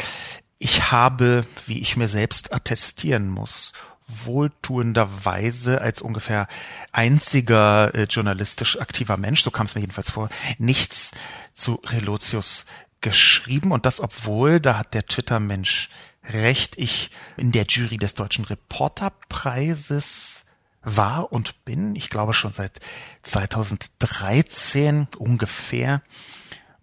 Ich 0.64 0.94
habe, 0.94 1.46
wie 1.68 1.80
ich 1.80 1.98
mir 1.98 2.08
selbst 2.08 2.54
attestieren 2.54 3.28
muss, 3.28 3.74
wohltuenderweise 4.08 5.82
als 5.82 6.02
ungefähr 6.02 6.48
einziger 6.94 7.94
äh, 7.94 8.04
journalistisch 8.04 8.80
aktiver 8.80 9.18
Mensch, 9.18 9.44
so 9.44 9.52
kam 9.52 9.66
es 9.66 9.76
mir 9.76 9.82
jedenfalls 9.82 10.12
vor, 10.12 10.30
nichts 10.60 11.12
zu 11.54 11.82
Relotius 11.84 12.66
geschrieben 13.02 13.74
und 13.74 13.86
das 13.86 14.00
obwohl, 14.00 14.62
da 14.62 14.78
hat 14.78 14.94
der 14.94 15.06
Twitter-Mensch 15.06 15.90
recht, 16.30 16.78
ich 16.78 17.12
in 17.36 17.52
der 17.52 17.66
Jury 17.66 17.98
des 17.98 18.16
Deutschen 18.16 18.46
Reporterpreises 18.46 20.46
war 20.82 21.34
und 21.34 21.66
bin, 21.66 21.94
ich 21.98 22.10
glaube 22.10 22.34
schon 22.34 22.54
seit 22.54 22.80
2013 23.24 25.10
ungefähr. 25.18 26.02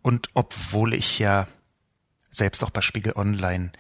Und 0.02 0.28
obwohl 0.34 0.92
ich 0.92 1.18
ja 1.18 1.48
selbst 2.30 2.64
auch 2.64 2.70
bei 2.70 2.80
Spiegel 2.80 3.14
Online 3.16 3.72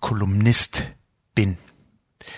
Kolumnist 0.00 0.84
bin. 1.34 1.58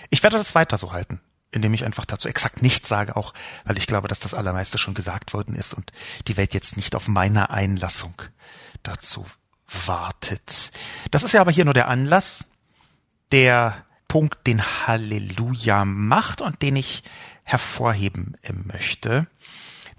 Ich 0.09 0.23
werde 0.23 0.37
das 0.37 0.55
weiter 0.55 0.77
so 0.77 0.93
halten, 0.93 1.21
indem 1.51 1.73
ich 1.73 1.85
einfach 1.85 2.05
dazu 2.05 2.27
exakt 2.27 2.61
nichts 2.61 2.87
sage, 2.87 3.15
auch 3.15 3.33
weil 3.65 3.77
ich 3.77 3.87
glaube, 3.87 4.07
dass 4.07 4.19
das 4.19 4.33
Allermeiste 4.33 4.77
schon 4.77 4.93
gesagt 4.93 5.33
worden 5.33 5.55
ist 5.55 5.73
und 5.73 5.91
die 6.27 6.37
Welt 6.37 6.53
jetzt 6.53 6.77
nicht 6.77 6.95
auf 6.95 7.07
meine 7.07 7.49
Einlassung 7.49 8.21
dazu 8.83 9.25
wartet. 9.85 10.71
Das 11.11 11.23
ist 11.23 11.33
ja 11.33 11.41
aber 11.41 11.51
hier 11.51 11.65
nur 11.65 11.73
der 11.73 11.87
Anlass, 11.87 12.51
der 13.31 13.85
Punkt, 14.07 14.45
den 14.45 14.61
Halleluja 14.61 15.85
macht 15.85 16.41
und 16.41 16.61
den 16.61 16.75
ich 16.75 17.03
hervorheben 17.43 18.35
möchte. 18.65 19.27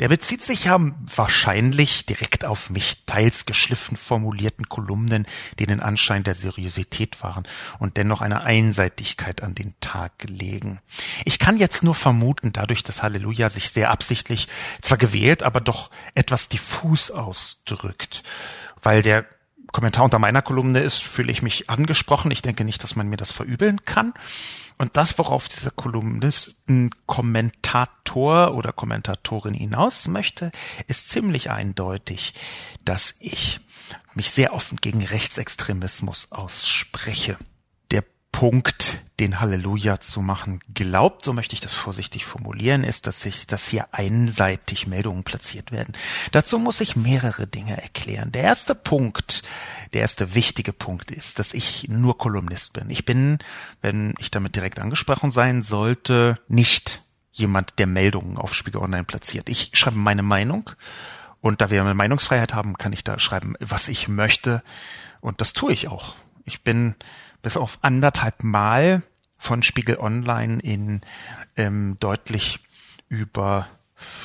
Der 0.00 0.08
bezieht 0.08 0.42
sich 0.42 0.64
ja 0.64 0.78
wahrscheinlich 1.14 2.06
direkt 2.06 2.44
auf 2.44 2.70
mich 2.70 3.04
teils 3.06 3.46
geschliffen 3.46 3.96
formulierten 3.96 4.68
Kolumnen, 4.68 5.26
die 5.58 5.66
den 5.66 5.80
Anschein 5.80 6.24
der 6.24 6.34
Seriosität 6.34 7.22
waren 7.22 7.44
und 7.78 7.96
dennoch 7.96 8.20
eine 8.20 8.42
Einseitigkeit 8.42 9.42
an 9.42 9.54
den 9.54 9.74
Tag 9.80 10.12
legen. 10.26 10.80
Ich 11.24 11.38
kann 11.38 11.56
jetzt 11.56 11.82
nur 11.82 11.94
vermuten, 11.94 12.52
dadurch, 12.52 12.82
dass 12.82 13.02
Halleluja 13.02 13.50
sich 13.50 13.70
sehr 13.70 13.90
absichtlich 13.90 14.48
zwar 14.80 14.98
gewählt, 14.98 15.42
aber 15.42 15.60
doch 15.60 15.90
etwas 16.14 16.48
diffus 16.48 17.10
ausdrückt, 17.10 18.22
weil 18.82 19.02
der 19.02 19.26
Kommentar 19.72 20.04
unter 20.04 20.18
meiner 20.18 20.42
Kolumne 20.42 20.80
ist, 20.80 21.02
fühle 21.02 21.32
ich 21.32 21.42
mich 21.42 21.70
angesprochen. 21.70 22.30
Ich 22.30 22.42
denke 22.42 22.64
nicht, 22.64 22.82
dass 22.82 22.94
man 22.94 23.08
mir 23.08 23.16
das 23.16 23.32
verübeln 23.32 23.84
kann. 23.84 24.12
Und 24.78 24.96
das, 24.96 25.18
worauf 25.18 25.48
dieser 25.48 25.70
Kolumnisten 25.70 26.90
Kommentator 27.06 28.54
oder 28.54 28.72
Kommentatorin 28.72 29.54
hinaus 29.54 30.08
möchte, 30.08 30.50
ist 30.88 31.08
ziemlich 31.08 31.50
eindeutig, 31.50 32.34
dass 32.84 33.16
ich 33.20 33.60
mich 34.14 34.30
sehr 34.30 34.52
offen 34.52 34.76
gegen 34.76 35.04
Rechtsextremismus 35.04 36.32
ausspreche. 36.32 37.38
Punkt, 38.32 38.98
den 39.20 39.40
Halleluja 39.40 40.00
zu 40.00 40.20
machen 40.20 40.58
glaubt, 40.74 41.24
so 41.24 41.32
möchte 41.32 41.54
ich 41.54 41.60
das 41.60 41.74
vorsichtig 41.74 42.24
formulieren, 42.24 42.82
ist, 42.82 43.06
dass 43.06 43.20
sich, 43.20 43.46
dass 43.46 43.68
hier 43.68 43.86
einseitig 43.92 44.88
Meldungen 44.88 45.22
platziert 45.22 45.70
werden. 45.70 45.94
Dazu 46.32 46.58
muss 46.58 46.80
ich 46.80 46.96
mehrere 46.96 47.46
Dinge 47.46 47.80
erklären. 47.80 48.32
Der 48.32 48.42
erste 48.42 48.74
Punkt, 48.74 49.44
der 49.92 50.00
erste 50.00 50.34
wichtige 50.34 50.72
Punkt 50.72 51.12
ist, 51.12 51.38
dass 51.38 51.54
ich 51.54 51.88
nur 51.88 52.18
Kolumnist 52.18 52.72
bin. 52.72 52.90
Ich 52.90 53.04
bin, 53.04 53.38
wenn 53.80 54.14
ich 54.18 54.32
damit 54.32 54.56
direkt 54.56 54.80
angesprochen 54.80 55.30
sein 55.30 55.62
sollte, 55.62 56.40
nicht 56.48 57.02
jemand, 57.30 57.78
der 57.78 57.86
Meldungen 57.86 58.38
auf 58.38 58.54
Spiegel 58.54 58.80
Online 58.80 59.04
platziert. 59.04 59.48
Ich 59.48 59.70
schreibe 59.74 59.98
meine 59.98 60.22
Meinung 60.22 60.70
und 61.40 61.60
da 61.60 61.70
wir 61.70 61.80
eine 61.80 61.94
Meinungsfreiheit 61.94 62.54
haben, 62.54 62.76
kann 62.76 62.92
ich 62.92 63.04
da 63.04 63.18
schreiben, 63.18 63.54
was 63.60 63.88
ich 63.88 64.08
möchte 64.08 64.62
und 65.20 65.40
das 65.40 65.52
tue 65.52 65.72
ich 65.72 65.88
auch. 65.88 66.16
Ich 66.44 66.62
bin 66.62 66.96
bis 67.42 67.56
auf 67.56 67.78
anderthalb 67.82 68.44
Mal 68.44 69.02
von 69.36 69.62
Spiegel 69.62 69.98
Online 69.98 70.60
in 70.60 71.00
ähm, 71.56 71.96
deutlich 71.98 72.60
über, 73.08 73.66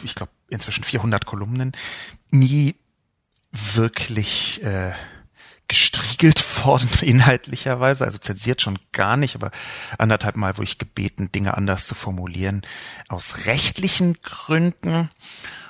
ich 0.04 0.16
glaube, 0.16 0.32
inzwischen 0.50 0.84
400 0.84 1.26
Kolumnen, 1.26 1.74
nie 2.32 2.76
wirklich 3.52 4.64
äh, 4.64 4.92
gestriegelt 5.68 6.44
worden 6.66 6.90
inhaltlicherweise, 7.02 8.06
also 8.06 8.18
zensiert 8.18 8.62
schon 8.62 8.80
gar 8.92 9.18
nicht, 9.18 9.36
aber 9.36 9.52
anderthalb 9.98 10.36
Mal 10.36 10.58
wurde 10.58 10.66
ich 10.66 10.78
gebeten, 10.78 11.32
Dinge 11.32 11.58
anders 11.58 11.88
zu 11.88 11.96
formulieren, 11.96 12.62
aus 13.10 13.46
rechtlichen 13.48 14.18
Gründen 14.22 15.10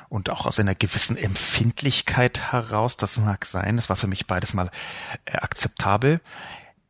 und 0.10 0.30
auch 0.30 0.46
aus 0.46 0.60
einer 0.60 0.76
gewissen 0.76 1.18
Empfindlichkeit 1.18 2.52
heraus, 2.52 2.98
das 2.98 3.18
mag 3.18 3.46
sein, 3.46 3.78
das 3.78 3.90
war 3.90 3.96
für 3.96 4.08
mich 4.08 4.28
beides 4.28 4.54
mal 4.54 4.70
äh, 5.26 5.38
akzeptabel. 5.38 6.22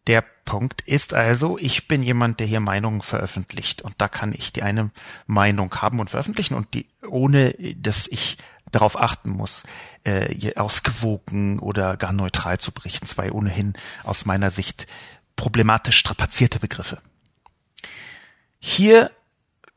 Der 0.08 0.22
Punkt 0.22 0.82
ist 0.84 1.14
also, 1.14 1.58
ich 1.58 1.90
bin 1.90 2.02
jemand, 2.02 2.40
der 2.40 2.48
hier 2.48 2.62
Meinungen 2.62 3.02
veröffentlicht 3.02 3.82
und 3.82 3.96
da 3.98 4.08
kann 4.08 4.34
ich 4.34 4.54
die 4.54 4.64
eine 4.64 4.92
Meinung 5.26 5.76
haben 5.76 6.00
und 6.00 6.10
veröffentlichen 6.10 6.54
und 6.54 6.74
die, 6.74 6.88
ohne 7.06 7.54
dass 7.76 8.08
ich 8.08 8.38
darauf 8.72 8.98
achten 9.00 9.30
muss, 9.30 9.64
äh, 10.06 10.56
ausgewogen 10.56 11.60
oder 11.60 11.98
gar 11.98 12.14
neutral 12.14 12.58
zu 12.58 12.72
berichten. 12.72 13.06
Zwei 13.08 13.32
ohnehin 13.32 13.74
aus 14.04 14.26
meiner 14.26 14.50
Sicht 14.50 14.88
problematisch 15.36 15.98
strapazierte 15.98 16.60
Begriffe. 16.60 17.02
Hier 18.60 19.12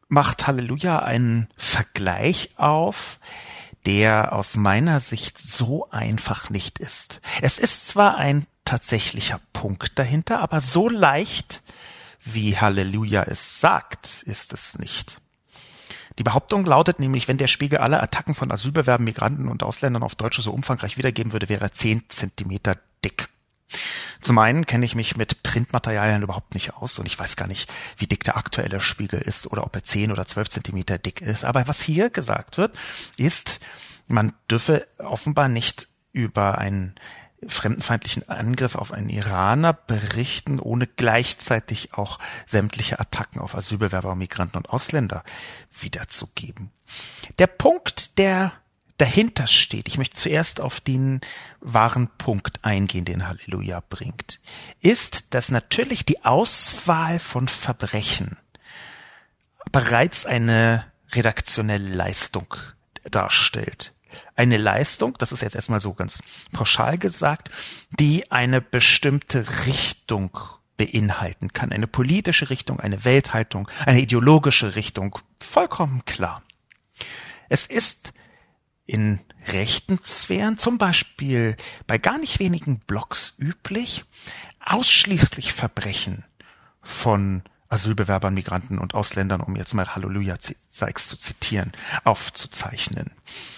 macht 0.08 0.46
Halleluja 0.46 1.00
einen 1.00 1.48
Vergleich 1.56 2.50
auf, 2.56 3.18
der 3.86 4.32
aus 4.32 4.56
meiner 4.56 5.00
Sicht 5.00 5.38
so 5.38 5.90
einfach 5.90 6.50
nicht 6.50 6.78
ist. 6.78 7.20
Es 7.40 7.58
ist 7.58 7.88
zwar 7.88 8.16
ein 8.16 8.46
tatsächlicher 8.64 9.40
Punkt 9.60 9.98
dahinter, 9.98 10.40
aber 10.40 10.62
so 10.62 10.88
leicht, 10.88 11.60
wie 12.24 12.56
Halleluja 12.56 13.24
es 13.24 13.60
sagt, 13.60 14.22
ist 14.22 14.54
es 14.54 14.78
nicht. 14.78 15.20
Die 16.18 16.22
Behauptung 16.22 16.64
lautet 16.64 16.98
nämlich, 16.98 17.28
wenn 17.28 17.36
der 17.36 17.46
Spiegel 17.46 17.76
alle 17.76 18.02
Attacken 18.02 18.34
von 18.34 18.50
Asylbewerben, 18.50 19.04
Migranten 19.04 19.48
und 19.48 19.62
Ausländern 19.62 20.02
auf 20.02 20.14
Deutsche 20.14 20.40
so 20.40 20.50
umfangreich 20.52 20.96
wiedergeben 20.96 21.34
würde, 21.34 21.50
wäre 21.50 21.66
er 21.66 21.72
zehn 21.74 22.08
Zentimeter 22.08 22.78
dick. 23.04 23.28
Zum 24.22 24.38
einen 24.38 24.64
kenne 24.64 24.86
ich 24.86 24.94
mich 24.94 25.18
mit 25.18 25.42
Printmaterialien 25.42 26.22
überhaupt 26.22 26.54
nicht 26.54 26.72
aus 26.72 26.98
und 26.98 27.04
ich 27.04 27.18
weiß 27.18 27.36
gar 27.36 27.46
nicht, 27.46 27.70
wie 27.98 28.06
dick 28.06 28.24
der 28.24 28.38
aktuelle 28.38 28.80
Spiegel 28.80 29.20
ist 29.20 29.46
oder 29.46 29.66
ob 29.66 29.76
er 29.76 29.84
zehn 29.84 30.10
oder 30.10 30.24
zwölf 30.24 30.48
Zentimeter 30.48 30.96
dick 30.96 31.20
ist. 31.20 31.44
Aber 31.44 31.68
was 31.68 31.82
hier 31.82 32.08
gesagt 32.08 32.56
wird, 32.56 32.74
ist, 33.18 33.60
man 34.08 34.32
dürfe 34.50 34.86
offenbar 34.96 35.48
nicht 35.48 35.88
über 36.12 36.56
einen 36.56 36.94
fremdenfeindlichen 37.46 38.28
Angriff 38.28 38.74
auf 38.74 38.92
einen 38.92 39.08
Iraner 39.08 39.72
berichten, 39.72 40.60
ohne 40.60 40.86
gleichzeitig 40.86 41.94
auch 41.94 42.18
sämtliche 42.46 43.00
Attacken 43.00 43.40
auf 43.40 43.54
Asylbewerber, 43.54 44.14
Migranten 44.14 44.58
und 44.58 44.70
Ausländer 44.70 45.24
wiederzugeben. 45.80 46.70
Der 47.38 47.46
Punkt, 47.46 48.18
der 48.18 48.52
dahinter 48.98 49.46
steht, 49.46 49.88
ich 49.88 49.96
möchte 49.96 50.16
zuerst 50.16 50.60
auf 50.60 50.80
den 50.80 51.20
wahren 51.60 52.08
Punkt 52.18 52.64
eingehen, 52.64 53.06
den 53.06 53.26
Halleluja 53.26 53.82
bringt, 53.88 54.40
ist, 54.80 55.32
dass 55.32 55.50
natürlich 55.50 56.04
die 56.04 56.24
Auswahl 56.24 57.18
von 57.18 57.48
Verbrechen 57.48 58.36
bereits 59.72 60.26
eine 60.26 60.84
redaktionelle 61.12 61.88
Leistung 61.88 62.54
darstellt 63.10 63.94
eine 64.36 64.56
Leistung, 64.56 65.16
das 65.18 65.32
ist 65.32 65.42
jetzt 65.42 65.54
erstmal 65.56 65.80
so 65.80 65.94
ganz 65.94 66.22
pauschal 66.52 66.98
gesagt, 66.98 67.50
die 67.98 68.30
eine 68.30 68.60
bestimmte 68.60 69.66
Richtung 69.66 70.30
beinhalten 70.76 71.52
kann. 71.52 71.72
Eine 71.72 71.86
politische 71.86 72.48
Richtung, 72.48 72.80
eine 72.80 73.04
Welthaltung, 73.04 73.68
eine 73.84 74.00
ideologische 74.00 74.76
Richtung. 74.76 75.18
Vollkommen 75.40 76.04
klar. 76.06 76.42
Es 77.48 77.66
ist 77.66 78.14
in 78.86 79.20
rechten 79.46 79.98
Sphären, 79.98 80.58
zum 80.58 80.78
Beispiel 80.78 81.56
bei 81.86 81.98
gar 81.98 82.18
nicht 82.18 82.38
wenigen 82.38 82.80
Blogs 82.80 83.34
üblich, 83.38 84.04
ausschließlich 84.64 85.52
Verbrechen 85.52 86.24
von 86.82 87.42
Asylbewerbern, 87.70 88.34
Migranten 88.34 88.78
und 88.78 88.94
Ausländern, 88.94 89.40
um 89.40 89.56
jetzt 89.56 89.74
mal 89.74 89.94
Halleluja 89.94 90.36
Sykes 90.70 91.06
zu 91.06 91.16
zitieren, 91.16 91.72
aufzuzeichnen. 92.04 93.12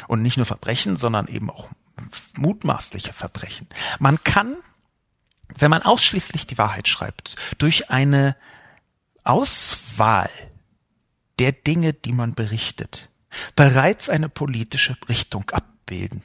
Und 0.07 0.23
nicht 0.23 0.37
nur 0.37 0.47
Verbrechen, 0.47 0.97
sondern 0.97 1.27
eben 1.27 1.51
auch 1.51 1.69
mutmaßliche 2.37 3.13
Verbrechen. 3.13 3.67
Man 3.99 4.23
kann, 4.23 4.57
wenn 5.57 5.71
man 5.71 5.83
ausschließlich 5.83 6.47
die 6.47 6.59
Wahrheit 6.59 6.89
schreibt, 6.89 7.37
durch 7.59 7.91
eine 7.91 8.37
Auswahl 9.25 10.31
der 11.39 11.53
Dinge, 11.53 11.93
die 11.95 12.13
man 12.13 12.35
berichtet, 12.35 13.11
bereits 13.57 14.09
eine 14.09 14.29
politische 14.29 14.97
Richtung 15.09 15.49
abbilden. 15.51 16.23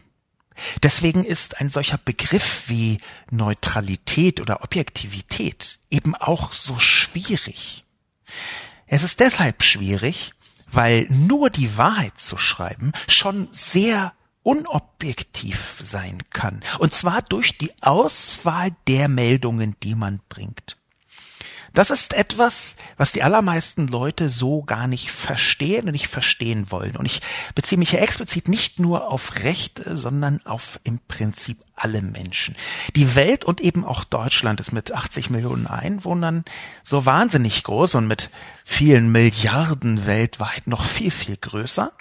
Deswegen 0.84 1.24
ist 1.24 1.60
ein 1.60 1.70
solcher 1.70 1.98
Begriff 1.98 2.64
wie 2.68 2.98
Neutralität 3.32 4.42
oder 4.42 4.64
Objektivität 4.64 5.80
eben 5.90 6.16
auch 6.16 6.52
so 6.52 6.80
schwierig. 6.80 7.84
Es 8.88 9.04
ist 9.04 9.20
deshalb 9.20 9.64
schwierig, 9.64 10.34
weil 10.72 11.08
nur 11.10 11.50
die 11.50 11.78
Wahrheit 11.78 12.20
zu 12.20 12.38
schreiben 12.38 12.92
schon 13.08 13.48
sehr 13.52 14.14
unobjektiv 14.44 15.82
sein 15.84 16.24
kann. 16.30 16.62
Und 16.80 16.94
zwar 16.94 17.22
durch 17.22 17.58
die 17.58 17.72
Auswahl 17.82 18.74
der 18.88 19.10
Meldungen, 19.10 19.76
die 19.84 19.94
man 19.94 20.22
bringt. 20.30 20.77
Das 21.78 21.92
ist 21.92 22.16
etwas, 22.16 22.76
was 22.98 23.12
die 23.12 23.22
allermeisten 23.22 23.88
Leute 23.88 24.32
so 24.32 24.64
gar 24.64 24.88
nicht 24.88 25.12
verstehen 25.12 25.86
und 25.86 25.92
nicht 25.92 26.08
verstehen 26.08 26.72
wollen. 26.72 26.96
Und 26.96 27.06
ich 27.06 27.22
beziehe 27.54 27.78
mich 27.78 27.92
hier 27.92 28.02
explizit 28.02 28.48
nicht 28.48 28.80
nur 28.80 29.12
auf 29.12 29.44
Rechte, 29.44 29.96
sondern 29.96 30.44
auf 30.44 30.80
im 30.84 30.98
Prinzip 31.08 31.60
alle 31.76 32.02
Menschen. 32.02 32.56
Die 32.96 33.14
Welt 33.14 33.46
und 33.46 33.62
eben 33.62 33.86
auch 33.86 34.06
Deutschland 34.06 34.60
ist 34.60 34.72
mit 34.72 34.92
80 34.92 35.30
Millionen 35.30 35.68
Einwohnern 35.68 36.46
so 36.82 37.06
wahnsinnig 37.06 37.64
groß 37.64 37.94
und 37.94 38.08
mit 38.08 38.32
vielen 38.66 39.12
Milliarden 39.12 40.08
weltweit 40.08 40.66
noch 40.66 40.84
viel, 40.84 41.12
viel 41.12 41.38
größer 41.38 41.92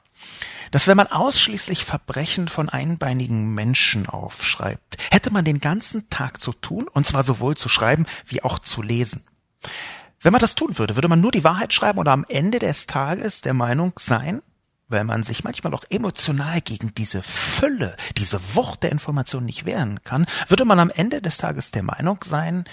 dass 0.72 0.88
wenn 0.88 0.96
man 0.96 1.06
ausschließlich 1.06 1.84
Verbrechen 1.84 2.48
von 2.48 2.68
einbeinigen 2.68 3.54
Menschen 3.54 4.08
aufschreibt, 4.08 4.96
hätte 5.12 5.30
man 5.30 5.44
den 5.44 5.60
ganzen 5.60 6.10
Tag 6.10 6.40
zu 6.40 6.52
tun, 6.52 6.88
und 6.88 7.06
zwar 7.06 7.22
sowohl 7.22 7.56
zu 7.56 7.68
schreiben 7.68 8.04
wie 8.26 8.42
auch 8.42 8.58
zu 8.58 8.82
lesen. 8.82 9.24
Wenn 10.20 10.32
man 10.32 10.40
das 10.40 10.54
tun 10.54 10.78
würde, 10.78 10.96
würde 10.96 11.08
man 11.08 11.20
nur 11.20 11.32
die 11.32 11.44
Wahrheit 11.44 11.72
schreiben 11.72 11.98
oder 11.98 12.12
am 12.12 12.24
Ende 12.28 12.58
des 12.58 12.86
Tages 12.86 13.42
der 13.42 13.54
Meinung 13.54 13.92
sein, 13.98 14.42
weil 14.88 15.04
man 15.04 15.22
sich 15.22 15.44
manchmal 15.44 15.74
auch 15.74 15.84
emotional 15.88 16.60
gegen 16.60 16.94
diese 16.94 17.22
Fülle, 17.22 17.96
diese 18.16 18.40
Wucht 18.54 18.82
der 18.82 18.92
Informationen 18.92 19.46
nicht 19.46 19.64
wehren 19.64 20.02
kann, 20.04 20.26
würde 20.48 20.64
man 20.64 20.78
am 20.78 20.90
Ende 20.90 21.20
des 21.20 21.38
Tages 21.38 21.70
der 21.70 21.82
Meinung 21.82 22.24
sein, 22.24 22.64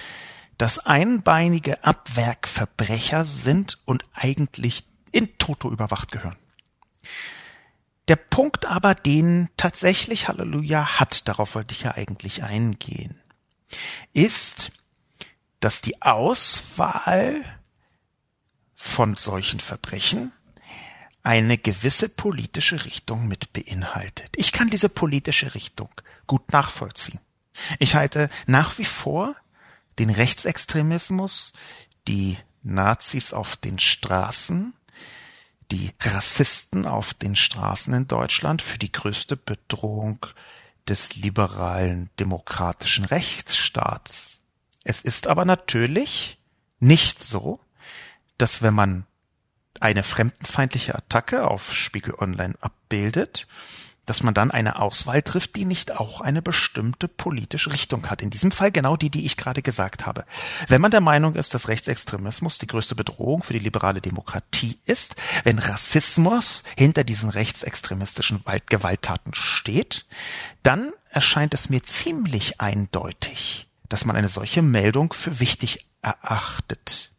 dass 0.57 0.79
einbeinige 0.79 1.83
Abwerkverbrecher 1.83 3.25
sind 3.25 3.79
und 3.85 4.05
eigentlich 4.13 4.85
in 5.11 5.37
Toto 5.37 5.71
überwacht 5.71 6.11
gehören. 6.11 6.37
Der 8.07 8.15
Punkt 8.17 8.65
aber, 8.65 8.95
den 8.95 9.49
tatsächlich 9.55 10.27
Halleluja 10.27 10.99
hat, 10.99 11.27
darauf 11.27 11.55
wollte 11.55 11.73
ich 11.73 11.83
ja 11.83 11.91
eigentlich 11.91 12.43
eingehen, 12.43 13.19
ist, 14.13 14.71
dass 15.63 15.81
die 15.81 16.01
Auswahl 16.01 17.41
von 18.75 19.15
solchen 19.15 19.61
Verbrechen 19.61 20.33
eine 21.23 21.57
gewisse 21.57 22.09
politische 22.09 22.83
Richtung 22.83 23.29
mit 23.29 23.53
beinhaltet. 23.53 24.31
Ich 24.35 24.51
kann 24.51 24.69
diese 24.69 24.89
politische 24.89 25.55
Richtung 25.55 25.89
gut 26.27 26.51
nachvollziehen. 26.51 27.21
Ich 27.79 27.95
halte 27.95 28.29
nach 28.45 28.77
wie 28.77 28.83
vor 28.83 29.37
den 29.99 30.09
Rechtsextremismus, 30.09 31.53
die 32.09 32.37
Nazis 32.61 33.31
auf 33.31 33.55
den 33.55 33.79
Straßen, 33.79 34.73
die 35.71 35.93
Rassisten 36.01 36.85
auf 36.85 37.13
den 37.13 37.37
Straßen 37.37 37.93
in 37.93 38.07
Deutschland 38.09 38.61
für 38.61 38.79
die 38.79 38.91
größte 38.91 39.37
Bedrohung 39.37 40.25
des 40.89 41.15
liberalen 41.15 42.09
demokratischen 42.19 43.05
Rechtsstaats. 43.05 44.32
Es 44.83 45.01
ist 45.01 45.27
aber 45.27 45.45
natürlich 45.45 46.39
nicht 46.79 47.23
so, 47.23 47.59
dass 48.37 48.61
wenn 48.61 48.73
man 48.73 49.05
eine 49.79 50.03
fremdenfeindliche 50.03 50.95
Attacke 50.95 51.49
auf 51.49 51.73
Spiegel 51.73 52.15
Online 52.15 52.55
abbildet, 52.61 53.47
dass 54.05 54.21
man 54.21 54.33
dann 54.33 54.51
eine 54.51 54.79
Auswahl 54.79 55.21
trifft, 55.21 55.55
die 55.55 55.65
nicht 55.65 55.91
auch 55.91 56.19
eine 56.19 56.41
bestimmte 56.41 57.07
politische 57.07 57.71
Richtung 57.71 58.09
hat. 58.09 58.21
In 58.21 58.29
diesem 58.29 58.51
Fall 58.51 58.71
genau 58.71 58.97
die, 58.97 59.09
die 59.09 59.25
ich 59.25 59.37
gerade 59.37 59.61
gesagt 59.61 60.05
habe. 60.05 60.25
Wenn 60.67 60.81
man 60.81 60.91
der 60.91 61.01
Meinung 61.01 61.35
ist, 61.35 61.53
dass 61.53 61.69
Rechtsextremismus 61.69 62.59
die 62.59 62.67
größte 62.67 62.95
Bedrohung 62.95 63.43
für 63.43 63.53
die 63.53 63.59
liberale 63.59 64.01
Demokratie 64.01 64.77
ist, 64.85 65.15
wenn 65.43 65.59
Rassismus 65.59 66.63
hinter 66.77 67.03
diesen 67.03 67.29
rechtsextremistischen 67.29 68.43
Gewalttaten 68.67 69.33
steht, 69.33 70.05
dann 70.63 70.91
erscheint 71.09 71.53
es 71.53 71.69
mir 71.69 71.83
ziemlich 71.83 72.59
eindeutig, 72.59 73.67
dass 73.93 74.05
man 74.05 74.15
eine 74.15 74.27
solche 74.27 74.63
Meldung 74.63 75.13
für 75.13 75.39
wichtig 75.39 75.87
erachtet. 76.01 77.13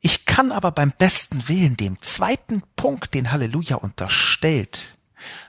Ich 0.00 0.26
kann 0.26 0.50
aber 0.50 0.72
beim 0.72 0.90
besten 0.90 1.46
Willen 1.46 1.76
dem 1.76 2.02
zweiten 2.02 2.64
Punkt, 2.74 3.14
den 3.14 3.30
Halleluja 3.30 3.76
unterstellt, 3.76 4.98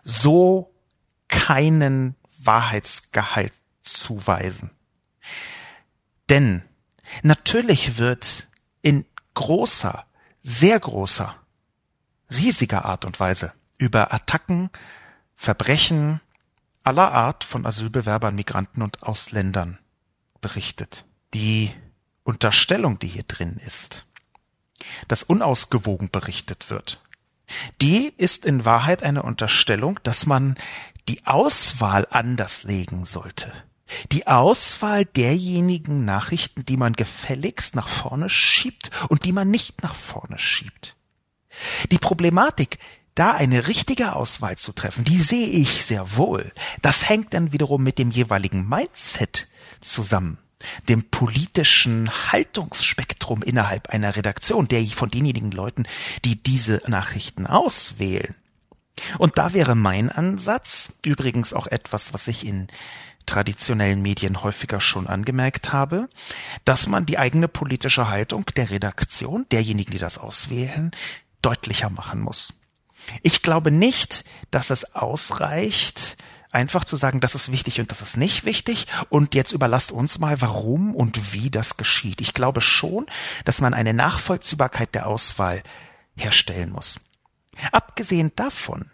so 0.03 0.71
keinen 1.29 2.13
Wahrheitsgehalt 2.37 3.53
zuweisen. 3.81 4.69
Denn 6.29 6.61
natürlich 7.23 7.97
wird 7.97 8.49
in 8.83 9.05
großer, 9.33 10.05
sehr 10.43 10.79
großer, 10.79 11.35
riesiger 12.29 12.85
Art 12.85 13.05
und 13.05 13.19
Weise 13.19 13.51
über 13.79 14.13
Attacken, 14.13 14.69
Verbrechen 15.35 16.21
aller 16.83 17.11
Art 17.11 17.43
von 17.43 17.65
Asylbewerbern, 17.65 18.35
Migranten 18.35 18.83
und 18.83 19.01
Ausländern 19.01 19.79
berichtet. 20.43 21.05
die 21.33 21.71
Unterstellung, 22.23 22.99
die 22.99 23.07
hier 23.07 23.23
drin 23.23 23.59
ist, 23.65 24.05
dass 25.07 25.23
unausgewogen 25.23 26.09
berichtet 26.11 26.69
wird, 26.69 27.01
die 27.81 28.13
ist 28.17 28.45
in 28.45 28.65
Wahrheit 28.65 29.03
eine 29.03 29.23
Unterstellung, 29.23 29.99
dass 30.03 30.25
man 30.25 30.55
die 31.09 31.25
Auswahl 31.25 32.07
anders 32.09 32.63
legen 32.63 33.05
sollte. 33.05 33.51
Die 34.11 34.27
Auswahl 34.27 35.05
derjenigen 35.05 36.05
Nachrichten, 36.05 36.65
die 36.65 36.77
man 36.77 36.93
gefälligst 36.93 37.75
nach 37.75 37.87
vorne 37.87 38.29
schiebt 38.29 38.91
und 39.09 39.25
die 39.25 39.33
man 39.33 39.51
nicht 39.51 39.83
nach 39.83 39.95
vorne 39.95 40.39
schiebt. 40.39 40.95
Die 41.91 41.97
Problematik, 41.97 42.79
da 43.15 43.31
eine 43.31 43.67
richtige 43.67 44.15
Auswahl 44.15 44.57
zu 44.57 44.71
treffen, 44.71 45.03
die 45.03 45.19
sehe 45.19 45.47
ich 45.47 45.85
sehr 45.85 46.15
wohl. 46.15 46.51
Das 46.81 47.09
hängt 47.09 47.33
dann 47.33 47.51
wiederum 47.53 47.83
mit 47.83 47.99
dem 47.99 48.11
jeweiligen 48.11 48.67
Mindset 48.67 49.47
zusammen, 49.81 50.37
dem 50.89 51.03
politischen 51.09 52.09
Haltungsspektrum 52.31 53.43
innerhalb 53.43 53.89
einer 53.89 54.15
Redaktion, 54.15 54.67
der 54.67 54.85
von 54.87 55.09
denjenigen 55.09 55.51
Leuten, 55.51 55.85
die 56.25 56.41
diese 56.41 56.81
Nachrichten 56.87 57.45
auswählen. 57.45 58.35
Und 59.17 59.37
da 59.37 59.53
wäre 59.53 59.75
mein 59.75 60.11
Ansatz, 60.11 60.93
übrigens 61.03 61.53
auch 61.53 61.67
etwas, 61.67 62.13
was 62.13 62.27
ich 62.27 62.45
in 62.45 62.67
traditionellen 63.25 64.01
Medien 64.01 64.43
häufiger 64.43 64.81
schon 64.81 65.07
angemerkt 65.07 65.71
habe, 65.71 66.09
dass 66.65 66.87
man 66.87 67.05
die 67.05 67.17
eigene 67.17 67.47
politische 67.47 68.09
Haltung 68.09 68.45
der 68.57 68.69
Redaktion, 68.69 69.45
derjenigen, 69.51 69.91
die 69.91 69.97
das 69.97 70.17
auswählen, 70.17 70.91
deutlicher 71.41 71.89
machen 71.89 72.19
muss. 72.19 72.53
Ich 73.21 73.41
glaube 73.41 73.71
nicht, 73.71 74.23
dass 74.51 74.69
es 74.69 74.95
ausreicht, 74.95 76.17
einfach 76.53 76.85
zu 76.85 76.97
sagen, 76.97 77.19
das 77.19 77.35
ist 77.35 77.51
wichtig 77.51 77.79
und 77.79 77.91
das 77.91 78.01
ist 78.01 78.15
nicht 78.15 78.45
wichtig 78.45 78.85
und 79.09 79.35
jetzt 79.35 79.51
überlasst 79.51 79.91
uns 79.91 80.19
mal, 80.19 80.39
warum 80.41 80.95
und 80.95 81.33
wie 81.33 81.49
das 81.49 81.77
geschieht. 81.77 82.21
Ich 82.21 82.33
glaube 82.33 82.61
schon, 82.61 83.07
dass 83.43 83.59
man 83.59 83.73
eine 83.73 83.93
Nachvollziehbarkeit 83.93 84.93
der 84.95 85.07
Auswahl 85.07 85.63
herstellen 86.15 86.71
muss. 86.71 86.99
Abgesehen 87.71 88.31
davon 88.35 88.89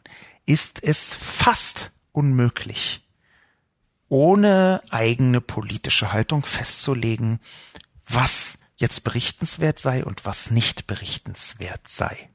ist 0.45 0.83
es 0.83 1.13
fast 1.13 1.91
unmöglich, 2.11 3.05
ohne 4.07 4.81
eigene 4.89 5.41
politische 5.41 6.11
Haltung 6.11 6.45
festzulegen, 6.45 7.39
was 8.05 8.59
jetzt 8.77 9.03
berichtenswert 9.03 9.79
sei 9.79 10.03
und 10.03 10.25
was 10.25 10.49
nicht 10.49 10.87
berichtenswert 10.87 11.87
sei. 11.87 12.29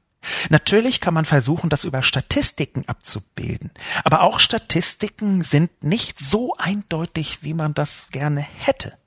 Natürlich 0.49 1.01
kann 1.01 1.13
man 1.13 1.25
versuchen, 1.25 1.69
das 1.69 1.83
über 1.83 2.01
Statistiken 2.01 2.87
abzubilden, 2.87 3.71
aber 4.03 4.21
auch 4.21 4.39
Statistiken 4.39 5.43
sind 5.43 5.83
nicht 5.83 6.19
so 6.19 6.55
eindeutig, 6.57 7.39
wie 7.43 7.53
man 7.53 7.73
das 7.73 8.07
gerne 8.11 8.41
hätte. 8.41 8.97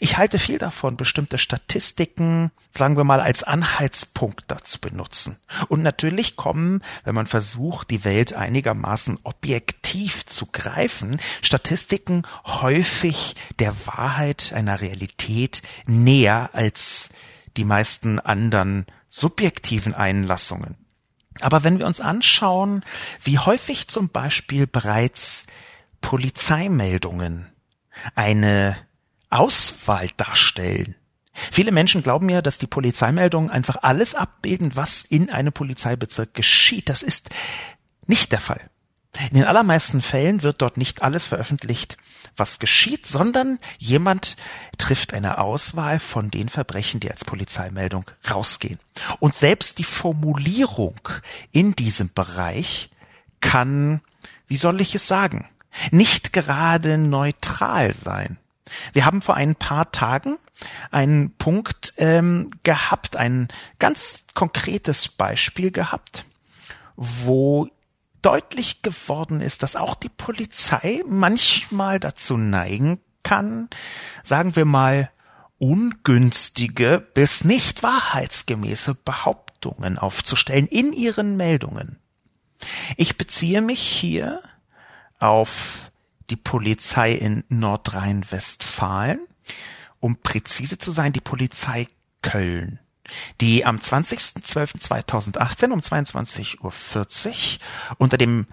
Ich 0.00 0.16
halte 0.16 0.38
viel 0.38 0.58
davon, 0.58 0.96
bestimmte 0.96 1.38
Statistiken, 1.38 2.50
sagen 2.70 2.96
wir 2.96 3.04
mal, 3.04 3.20
als 3.20 3.42
Anhaltspunkt 3.42 4.44
dazu 4.48 4.80
benutzen. 4.80 5.38
Und 5.68 5.82
natürlich 5.82 6.36
kommen, 6.36 6.82
wenn 7.04 7.14
man 7.14 7.26
versucht, 7.26 7.90
die 7.90 8.04
Welt 8.04 8.34
einigermaßen 8.34 9.18
objektiv 9.24 10.24
zu 10.26 10.46
greifen, 10.46 11.20
Statistiken 11.42 12.22
häufig 12.44 13.34
der 13.58 13.74
Wahrheit 13.86 14.52
einer 14.54 14.80
Realität 14.80 15.62
näher 15.86 16.50
als 16.52 17.10
die 17.56 17.64
meisten 17.64 18.20
anderen 18.20 18.86
subjektiven 19.08 19.94
Einlassungen. 19.94 20.76
Aber 21.40 21.64
wenn 21.64 21.78
wir 21.78 21.86
uns 21.86 22.00
anschauen, 22.00 22.84
wie 23.22 23.38
häufig 23.38 23.88
zum 23.88 24.08
Beispiel 24.08 24.66
bereits 24.66 25.46
Polizeimeldungen 26.00 27.46
eine 28.14 28.76
Auswahl 29.30 30.08
darstellen. 30.16 30.94
Viele 31.32 31.70
Menschen 31.70 32.02
glauben 32.02 32.26
mir, 32.26 32.42
dass 32.42 32.58
die 32.58 32.66
Polizeimeldungen 32.66 33.50
einfach 33.50 33.76
alles 33.82 34.14
abbilden, 34.14 34.74
was 34.74 35.02
in 35.02 35.30
einem 35.30 35.52
Polizeibezirk 35.52 36.34
geschieht. 36.34 36.88
Das 36.88 37.02
ist 37.02 37.30
nicht 38.06 38.32
der 38.32 38.40
Fall. 38.40 38.70
In 39.30 39.36
den 39.36 39.44
allermeisten 39.44 40.02
Fällen 40.02 40.42
wird 40.42 40.60
dort 40.62 40.76
nicht 40.76 41.02
alles 41.02 41.26
veröffentlicht, 41.26 41.96
was 42.38 42.58
geschieht, 42.58 43.06
sondern 43.06 43.58
jemand 43.78 44.36
trifft 44.78 45.14
eine 45.14 45.38
Auswahl 45.38 46.00
von 46.00 46.30
den 46.30 46.48
Verbrechen, 46.48 47.00
die 47.00 47.10
als 47.10 47.24
Polizeimeldung 47.24 48.04
rausgehen. 48.30 48.78
Und 49.20 49.34
selbst 49.34 49.78
die 49.78 49.84
Formulierung 49.84 51.00
in 51.52 51.74
diesem 51.74 52.12
Bereich 52.12 52.90
kann, 53.40 54.00
wie 54.46 54.56
soll 54.56 54.80
ich 54.80 54.94
es 54.94 55.06
sagen, 55.06 55.48
nicht 55.90 56.32
gerade 56.32 56.98
neutral 56.98 57.94
sein. 57.94 58.38
Wir 58.92 59.04
haben 59.04 59.22
vor 59.22 59.36
ein 59.36 59.54
paar 59.54 59.92
Tagen 59.92 60.38
einen 60.90 61.30
Punkt 61.36 61.94
ähm, 61.98 62.50
gehabt, 62.62 63.16
ein 63.16 63.48
ganz 63.78 64.24
konkretes 64.34 65.08
Beispiel 65.08 65.70
gehabt, 65.70 66.24
wo 66.96 67.68
deutlich 68.28 68.82
geworden 68.82 69.40
ist, 69.40 69.62
dass 69.62 69.74
auch 69.74 69.94
die 69.94 70.10
Polizei 70.10 71.02
manchmal 71.06 71.98
dazu 71.98 72.36
neigen 72.36 73.00
kann, 73.22 73.70
sagen 74.22 74.54
wir 74.54 74.66
mal, 74.66 75.10
ungünstige 75.56 77.00
bis 77.14 77.44
nicht 77.44 77.82
wahrheitsgemäße 77.82 78.96
Behauptungen 78.96 79.96
aufzustellen 79.96 80.66
in 80.66 80.92
ihren 80.92 81.38
Meldungen. 81.38 82.00
Ich 82.98 83.16
beziehe 83.16 83.62
mich 83.62 83.80
hier 83.80 84.42
auf 85.18 85.90
die 86.28 86.36
Polizei 86.36 87.12
in 87.12 87.44
Nordrhein-Westfalen, 87.48 89.20
um 90.00 90.16
präzise 90.20 90.76
zu 90.76 90.90
sein, 90.90 91.14
die 91.14 91.22
Polizei 91.22 91.86
Köln, 92.20 92.78
die 93.40 93.64
am 93.64 93.78
20.12.2018 93.78 95.70
um 95.70 95.80
22.40 95.80 96.58
Uhr 96.60 96.72
unter 97.98 98.18
dem 98.18 98.46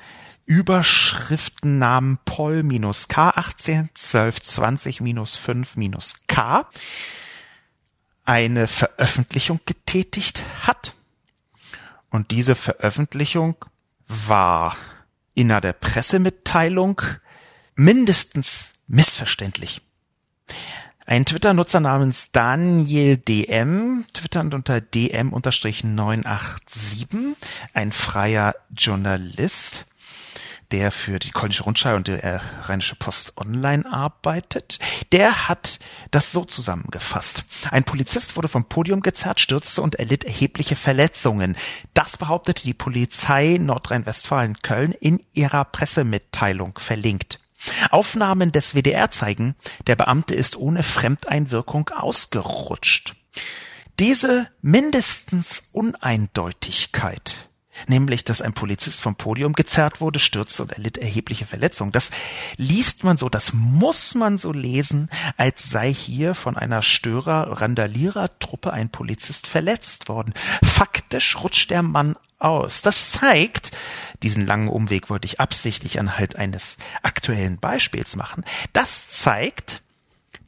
Überschriftennamen 0.45 2.19
Pol-K 2.23 3.29
18 3.29 3.89
12 3.95 4.41
20 4.41 4.97
5 4.99 5.75
K 6.27 6.69
eine 8.25 8.67
Veröffentlichung 8.67 9.59
getätigt 9.65 10.43
hat. 10.61 10.93
Und 12.09 12.31
diese 12.31 12.55
Veröffentlichung 12.55 13.55
war 14.07 14.75
in 15.33 15.51
einer 15.51 15.73
Pressemitteilung 15.73 17.01
mindestens 17.75 18.69
missverständlich. 18.87 19.81
Ein 21.07 21.23
Twitter-Nutzer 21.23 21.81
namens 21.81 22.31
Daniel 22.31 23.17
DM, 23.17 24.05
twitternd 24.11 24.55
unter 24.55 24.77
DM-987, 24.77 27.35
ein 27.75 27.91
freier 27.91 28.55
Journalist, 28.75 29.85
der 30.71 30.91
für 30.91 31.19
die 31.19 31.29
Kölnische 31.29 31.61
Rundschau 31.61 31.95
und 31.95 32.07
die 32.07 32.13
äh, 32.13 32.39
Rheinische 32.63 32.95
Post 32.95 33.37
Online 33.37 33.85
arbeitet, 33.85 34.79
der 35.11 35.47
hat 35.47 35.77
das 36.09 36.31
so 36.31 36.43
zusammengefasst. 36.43 37.45
Ein 37.69 37.83
Polizist 37.83 38.35
wurde 38.35 38.47
vom 38.47 38.65
Podium 38.65 39.01
gezerrt, 39.01 39.39
stürzte 39.39 39.83
und 39.83 39.93
erlitt 39.93 40.23
erhebliche 40.23 40.75
Verletzungen. 40.75 41.55
Das 41.93 42.17
behauptete 42.17 42.63
die 42.63 42.73
Polizei 42.73 43.59
Nordrhein-Westfalen 43.61 44.63
Köln 44.63 44.91
in 44.91 45.23
ihrer 45.33 45.65
Pressemitteilung 45.65 46.79
verlinkt. 46.79 47.44
Aufnahmen 47.91 48.51
des 48.51 48.75
WDR 48.75 49.11
zeigen, 49.11 49.55
der 49.87 49.95
Beamte 49.95 50.35
ist 50.35 50.55
ohne 50.55 50.83
Fremdeinwirkung 50.83 51.89
ausgerutscht. 51.89 53.15
Diese 53.99 54.49
mindestens 54.61 55.69
Uneindeutigkeit, 55.71 57.49
nämlich 57.87 58.25
dass 58.25 58.41
ein 58.41 58.53
Polizist 58.53 59.01
vom 59.01 59.15
Podium 59.15 59.53
gezerrt 59.53 60.01
wurde, 60.01 60.19
stürzte 60.19 60.63
und 60.63 60.71
erlitt 60.71 60.97
erhebliche 60.97 61.45
Verletzungen, 61.45 61.91
das 61.91 62.11
liest 62.57 63.03
man 63.03 63.17
so, 63.17 63.29
das 63.29 63.53
muss 63.53 64.15
man 64.15 64.37
so 64.37 64.51
lesen, 64.51 65.09
als 65.37 65.69
sei 65.69 65.93
hier 65.93 66.35
von 66.35 66.57
einer 66.57 66.81
Störer-Randalierer-Truppe 66.81 68.71
ein 68.73 68.89
Polizist 68.89 69.47
verletzt 69.47 70.09
worden. 70.09 70.33
Faktisch 70.63 71.37
rutscht 71.43 71.71
der 71.71 71.83
Mann 71.83 72.15
aus. 72.39 72.81
Das 72.81 73.11
zeigt, 73.11 73.71
diesen 74.23 74.45
langen 74.45 74.67
Umweg 74.67 75.09
wollte 75.09 75.25
ich 75.25 75.39
absichtlich 75.39 75.99
anhalt 75.99 76.35
eines 76.35 76.77
aktuellen 77.03 77.57
Beispiels 77.59 78.15
machen. 78.15 78.45
Das 78.73 79.09
zeigt, 79.09 79.81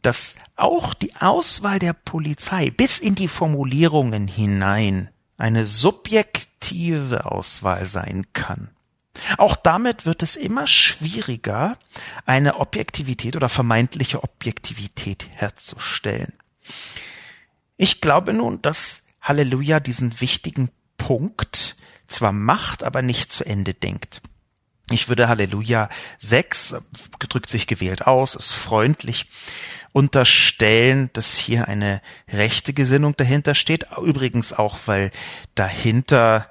dass 0.02 0.36
auch 0.56 0.94
die 0.94 1.16
Auswahl 1.16 1.80
der 1.80 1.94
Polizei 1.94 2.70
bis 2.70 3.00
in 3.00 3.16
die 3.16 3.28
Formulierungen 3.28 4.28
hinein 4.28 5.10
eine 5.38 5.65
subjektive 5.65 7.26
Auswahl 7.26 7.88
sein 7.88 8.26
kann. 8.34 8.69
Auch 9.38 9.56
damit 9.56 10.06
wird 10.06 10.23
es 10.23 10.36
immer 10.36 10.67
schwieriger, 10.67 11.78
eine 12.26 12.58
Objektivität 12.60 13.36
oder 13.36 13.50
vermeintliche 13.50 14.23
Objektivität 14.23 15.28
herzustellen. 15.34 16.34
Ich 17.78 18.02
glaube 18.02 18.34
nun, 18.34 18.62
dass 18.62 19.08
Halleluja 19.21 19.80
diesen 19.80 20.19
wichtigen 20.21 20.69
Punkt 20.97 21.78
zwar 22.08 22.32
macht, 22.32 22.84
aber 22.84 23.02
nicht 23.02 23.32
zu 23.32 23.45
Ende 23.45 23.73
denkt. 23.73 24.21
Ich 24.89 25.10
würde 25.10 25.28
Halleluja 25.28 25.89
6, 26.19 26.76
gedrückt 27.19 27.50
sich 27.50 27.67
gewählt 27.67 28.08
aus, 28.08 28.36
ist 28.36 28.54
freundlich, 28.54 29.28
unterstellen, 29.91 31.10
dass 31.12 31.38
hier 31.38 31.67
eine 31.67 32.02
rechte 32.30 32.73
Gesinnung 32.73 33.15
dahinter 33.15 33.54
steht. 33.54 33.88
Übrigens 34.02 34.54
auch, 34.54 34.78
weil 34.86 35.12
dahinter 35.56 36.50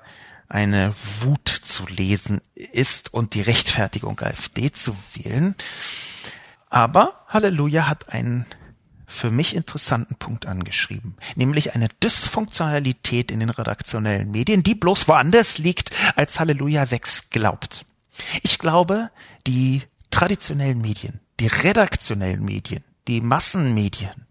eine 0.49 0.93
Wut 1.21 1.49
zu 1.49 1.87
lesen 1.87 2.41
ist 2.55 3.13
und 3.15 3.35
die 3.35 3.41
Rechtfertigung 3.41 4.21
AfD 4.21 4.71
zu 4.71 4.97
wählen. 5.15 5.55
Aber 6.69 7.25
Halleluja 7.29 7.89
hat 7.89 8.11
einen 8.11 8.47
für 9.07 9.31
mich 9.31 9.55
interessanten 9.55 10.17
Punkt 10.17 10.47
angeschrieben, 10.47 11.17
nämlich 11.37 11.75
eine 11.75 11.89
Dysfunktionalität 12.03 13.31
in 13.31 13.41
den 13.41 13.51
redaktionellen 13.51 14.31
Medien, 14.31 14.63
die 14.63 14.75
bloß 14.75 15.09
woanders 15.09 15.59
liegt, 15.59 15.91
als 16.17 16.39
Halleluja 16.41 16.85
6 16.85 17.31
glaubt. 17.31 17.87
Ich 18.43 18.59
glaube, 18.59 19.11
die 19.47 19.83
traditionellen 20.11 20.81
Medien, 20.81 21.21
die 21.41 21.49
redaktionellen 21.49 22.45
Medien, 22.45 22.85
die 23.09 23.21
Massenmedien 23.21 24.27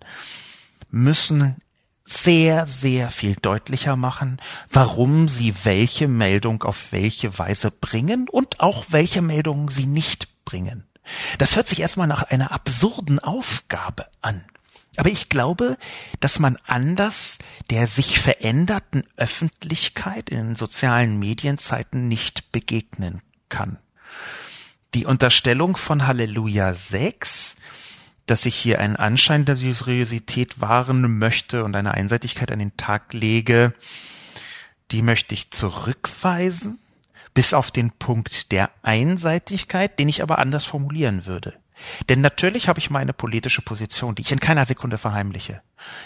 müssen 0.89 1.57
sehr, 2.03 2.67
sehr 2.67 3.09
viel 3.09 3.35
deutlicher 3.35 3.95
machen, 3.95 4.39
warum 4.69 5.27
sie 5.27 5.53
welche 5.63 6.07
Meldung 6.07 6.63
auf 6.63 6.91
welche 6.91 7.37
Weise 7.39 7.71
bringen 7.71 8.29
und 8.29 8.59
auch 8.59 8.85
welche 8.89 9.21
Meldungen 9.21 9.69
sie 9.69 9.87
nicht 9.87 10.45
bringen. 10.45 10.85
Das 11.39 11.55
hört 11.55 11.67
sich 11.67 11.81
erstmal 11.81 12.07
nach 12.07 12.23
einer 12.23 12.51
absurden 12.51 13.19
Aufgabe 13.19 14.05
an. 14.21 14.43
Aber 14.97 15.09
ich 15.09 15.29
glaube, 15.29 15.77
dass 16.19 16.39
man 16.39 16.57
anders 16.65 17.37
der 17.69 17.87
sich 17.87 18.19
veränderten 18.19 19.03
Öffentlichkeit 19.17 20.29
in 20.29 20.55
sozialen 20.55 21.19
Medienzeiten 21.19 22.07
nicht 22.07 22.51
begegnen 22.51 23.21
kann. 23.55 23.77
Die 24.93 25.05
Unterstellung 25.05 25.77
von 25.77 26.07
Halleluja 26.07 26.73
6 26.73 27.55
dass 28.25 28.45
ich 28.45 28.55
hier 28.55 28.79
einen 28.79 28.95
Anschein 28.95 29.45
der 29.45 29.55
Seriosität 29.55 30.59
wahren 30.59 31.19
möchte 31.19 31.63
und 31.63 31.75
eine 31.75 31.93
Einseitigkeit 31.93 32.51
an 32.51 32.59
den 32.59 32.75
Tag 32.77 33.13
lege, 33.13 33.73
die 34.91 35.01
möchte 35.01 35.33
ich 35.33 35.51
zurückweisen, 35.51 36.79
bis 37.33 37.53
auf 37.53 37.71
den 37.71 37.91
Punkt 37.91 38.51
der 38.51 38.71
Einseitigkeit, 38.81 39.99
den 39.99 40.09
ich 40.09 40.23
aber 40.23 40.39
anders 40.39 40.65
formulieren 40.65 41.25
würde. 41.25 41.53
Denn 42.07 42.21
natürlich 42.21 42.69
habe 42.69 42.79
ich 42.79 42.89
meine 42.89 43.11
politische 43.11 43.61
Position, 43.61 44.15
die 44.15 44.21
ich 44.21 44.31
in 44.31 44.39
keiner 44.39 44.65
Sekunde 44.65 44.97
verheimliche, 44.97 45.61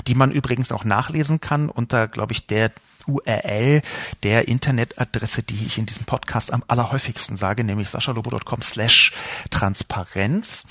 die 0.07 0.15
man 0.15 0.31
übrigens 0.31 0.71
auch 0.71 0.83
nachlesen 0.83 1.39
kann 1.39 1.69
unter, 1.69 2.07
glaube 2.07 2.33
ich, 2.33 2.47
der 2.47 2.71
URL 3.09 3.81
der 4.23 4.47
Internetadresse, 4.47 5.43
die 5.43 5.65
ich 5.65 5.77
in 5.77 5.85
diesem 5.85 6.05
Podcast 6.05 6.53
am 6.53 6.63
allerhäufigsten 6.67 7.37
sage, 7.37 7.63
nämlich 7.63 7.89
saschalobo.com 7.89 8.61
slash 8.61 9.13
Transparenz. 9.49 10.67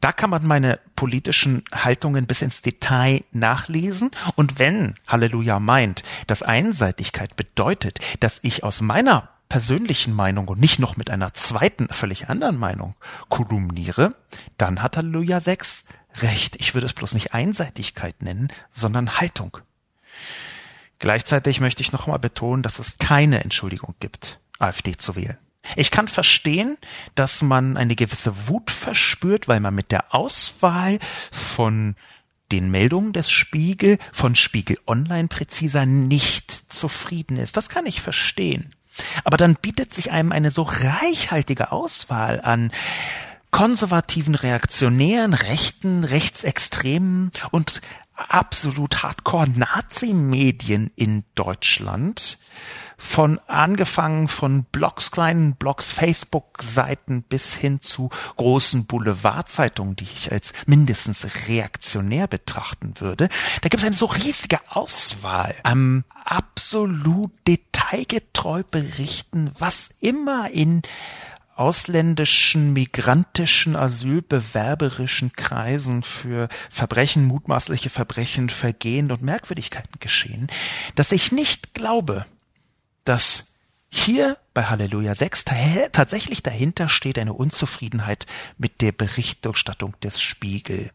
Da 0.00 0.12
kann 0.12 0.30
man 0.30 0.46
meine 0.46 0.78
politischen 0.94 1.64
Haltungen 1.72 2.26
bis 2.26 2.42
ins 2.42 2.62
Detail 2.62 3.24
nachlesen. 3.32 4.10
Und 4.34 4.58
wenn 4.58 4.94
Halleluja 5.06 5.58
meint, 5.58 6.02
dass 6.26 6.42
Einseitigkeit 6.42 7.36
bedeutet, 7.36 8.00
dass 8.20 8.40
ich 8.42 8.62
aus 8.62 8.80
meiner 8.80 9.30
persönlichen 9.48 10.12
Meinung 10.12 10.48
und 10.48 10.60
nicht 10.60 10.78
noch 10.78 10.96
mit 10.96 11.10
einer 11.10 11.32
zweiten, 11.34 11.88
völlig 11.88 12.28
anderen 12.28 12.58
Meinung 12.58 12.94
kolumniere, 13.28 14.14
dann 14.58 14.82
hat 14.82 14.96
Halleluja 14.96 15.40
6 15.40 15.84
recht. 16.22 16.56
Ich 16.56 16.74
würde 16.74 16.86
es 16.86 16.94
bloß 16.94 17.14
nicht 17.14 17.32
Einseitigkeit 17.34 18.22
nennen, 18.22 18.48
sondern 18.72 19.18
Haltung. 19.18 19.58
Gleichzeitig 20.98 21.60
möchte 21.60 21.82
ich 21.82 21.92
nochmal 21.92 22.18
betonen, 22.18 22.62
dass 22.62 22.78
es 22.78 22.98
keine 22.98 23.42
Entschuldigung 23.44 23.94
gibt, 24.00 24.40
AfD 24.58 24.96
zu 24.96 25.16
wählen. 25.16 25.38
Ich 25.74 25.90
kann 25.90 26.08
verstehen, 26.08 26.78
dass 27.14 27.42
man 27.42 27.76
eine 27.76 27.96
gewisse 27.96 28.48
Wut 28.48 28.70
verspürt, 28.70 29.48
weil 29.48 29.60
man 29.60 29.74
mit 29.74 29.90
der 29.90 30.14
Auswahl 30.14 30.98
von 31.32 31.96
den 32.52 32.70
Meldungen 32.70 33.12
des 33.12 33.30
Spiegel, 33.30 33.98
von 34.12 34.36
Spiegel 34.36 34.78
Online 34.86 35.26
präziser 35.26 35.84
nicht 35.84 36.50
zufrieden 36.72 37.36
ist. 37.36 37.56
Das 37.56 37.68
kann 37.68 37.86
ich 37.86 38.00
verstehen. 38.00 38.70
Aber 39.24 39.36
dann 39.36 39.56
bietet 39.56 39.92
sich 39.92 40.12
einem 40.12 40.32
eine 40.32 40.50
so 40.50 40.62
reichhaltige 40.62 41.72
Auswahl 41.72 42.40
an 42.40 42.70
konservativen, 43.50 44.34
reaktionären, 44.34 45.34
rechten, 45.34 46.04
rechtsextremen 46.04 47.32
und 47.50 47.80
absolut 48.16 49.02
hardcore 49.02 49.48
Nazi-Medien 49.48 50.90
in 50.96 51.24
Deutschland, 51.34 52.38
von 52.98 53.38
angefangen 53.46 54.26
von 54.26 54.64
Blogs, 54.64 55.10
kleinen 55.10 55.54
Blogs, 55.54 55.90
Facebook-Seiten 55.90 57.22
bis 57.22 57.54
hin 57.54 57.82
zu 57.82 58.10
großen 58.36 58.86
Boulevardzeitungen, 58.86 59.96
die 59.96 60.04
ich 60.04 60.32
als 60.32 60.52
mindestens 60.66 61.48
reaktionär 61.48 62.26
betrachten 62.26 62.94
würde. 62.98 63.28
Da 63.60 63.68
gibt 63.68 63.82
es 63.82 63.86
eine 63.86 63.96
so 63.96 64.06
riesige 64.06 64.60
Auswahl 64.68 65.54
am 65.62 66.04
absolut 66.24 67.32
detailgetreu 67.46 68.62
berichten, 68.70 69.52
was 69.58 69.90
immer 70.00 70.50
in 70.50 70.82
ausländischen, 71.56 72.72
migrantischen, 72.72 73.76
asylbewerberischen 73.76 75.32
Kreisen 75.32 76.02
für 76.02 76.48
Verbrechen, 76.70 77.24
mutmaßliche 77.24 77.90
Verbrechen, 77.90 78.50
Vergehen 78.50 79.10
und 79.10 79.22
Merkwürdigkeiten 79.22 79.98
geschehen, 79.98 80.48
dass 80.94 81.12
ich 81.12 81.32
nicht 81.32 81.74
glaube, 81.74 82.26
dass 83.04 83.54
hier 83.88 84.36
bei 84.52 84.64
Halleluja 84.64 85.14
6 85.14 85.46
tatsächlich 85.92 86.42
dahinter 86.42 86.88
steht 86.88 87.18
eine 87.18 87.32
Unzufriedenheit 87.32 88.26
mit 88.58 88.82
der 88.82 88.92
Berichterstattung 88.92 89.98
des 90.02 90.20
Spiegel. 90.20 90.90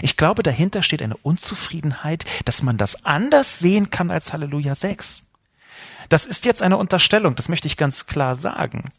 Ich 0.00 0.16
glaube, 0.16 0.42
dahinter 0.42 0.82
steht 0.82 1.02
eine 1.02 1.16
Unzufriedenheit, 1.16 2.24
dass 2.44 2.62
man 2.62 2.78
das 2.78 3.04
anders 3.04 3.58
sehen 3.58 3.90
kann 3.90 4.10
als 4.10 4.32
Halleluja 4.32 4.74
6. 4.74 5.22
Das 6.08 6.24
ist 6.24 6.44
jetzt 6.44 6.62
eine 6.62 6.76
Unterstellung, 6.76 7.34
das 7.36 7.48
möchte 7.48 7.66
ich 7.66 7.76
ganz 7.76 8.06
klar 8.06 8.36
sagen. 8.36 8.90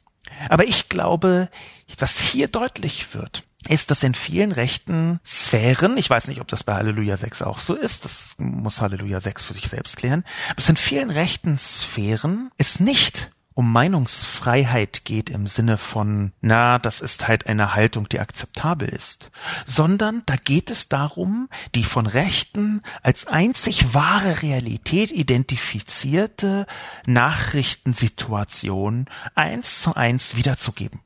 Aber 0.49 0.65
ich 0.65 0.89
glaube, 0.89 1.49
was 1.97 2.19
hier 2.19 2.47
deutlich 2.47 3.13
wird, 3.13 3.43
ist, 3.67 3.91
dass 3.91 4.03
in 4.03 4.13
vielen 4.13 4.51
rechten 4.51 5.19
Sphären, 5.25 5.97
ich 5.97 6.09
weiß 6.09 6.27
nicht, 6.27 6.41
ob 6.41 6.47
das 6.47 6.63
bei 6.63 6.75
Halleluja 6.75 7.17
6 7.17 7.41
auch 7.41 7.59
so 7.59 7.73
ist, 7.73 8.05
das 8.05 8.35
muss 8.37 8.81
Halleluja 8.81 9.19
6 9.19 9.43
für 9.43 9.53
sich 9.53 9.67
selbst 9.67 9.97
klären, 9.97 10.23
aber 10.49 10.59
es 10.59 10.69
in 10.69 10.77
vielen 10.77 11.09
rechten 11.09 11.57
Sphären 11.57 12.51
ist 12.57 12.79
nicht 12.79 13.31
um 13.55 13.71
Meinungsfreiheit 13.71 15.05
geht 15.05 15.29
im 15.29 15.47
Sinne 15.47 15.77
von, 15.77 16.33
na, 16.41 16.77
das 16.77 16.99
ist 16.99 17.27
halt 17.27 17.47
eine 17.47 17.73
Haltung, 17.73 18.09
die 18.09 18.19
akzeptabel 18.19 18.89
ist, 18.89 19.31
sondern 19.65 20.23
da 20.25 20.35
geht 20.35 20.69
es 20.69 20.89
darum, 20.89 21.47
die 21.73 21.85
von 21.85 22.05
Rechten 22.05 22.81
als 23.01 23.27
einzig 23.27 23.93
wahre 23.93 24.41
Realität 24.41 25.11
identifizierte 25.11 26.67
Nachrichtensituation 27.05 29.05
eins 29.35 29.81
zu 29.81 29.95
eins 29.95 30.35
wiederzugeben. 30.35 30.99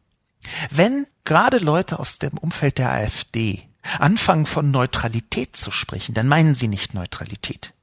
Wenn 0.72 1.06
gerade 1.26 1.60
Leute 1.60 2.00
aus 2.00 2.18
dem 2.18 2.36
Umfeld 2.40 2.80
der 2.80 2.92
AfD 2.92 3.70
anfangen 4.00 4.48
von 4.48 4.72
Neutralität 4.72 5.56
zu 5.56 5.70
sprechen, 5.70 6.16
dann 6.16 6.28
meinen 6.28 6.56
sie 6.56 6.68
nicht 6.68 6.96
Neutralität. 6.96 7.74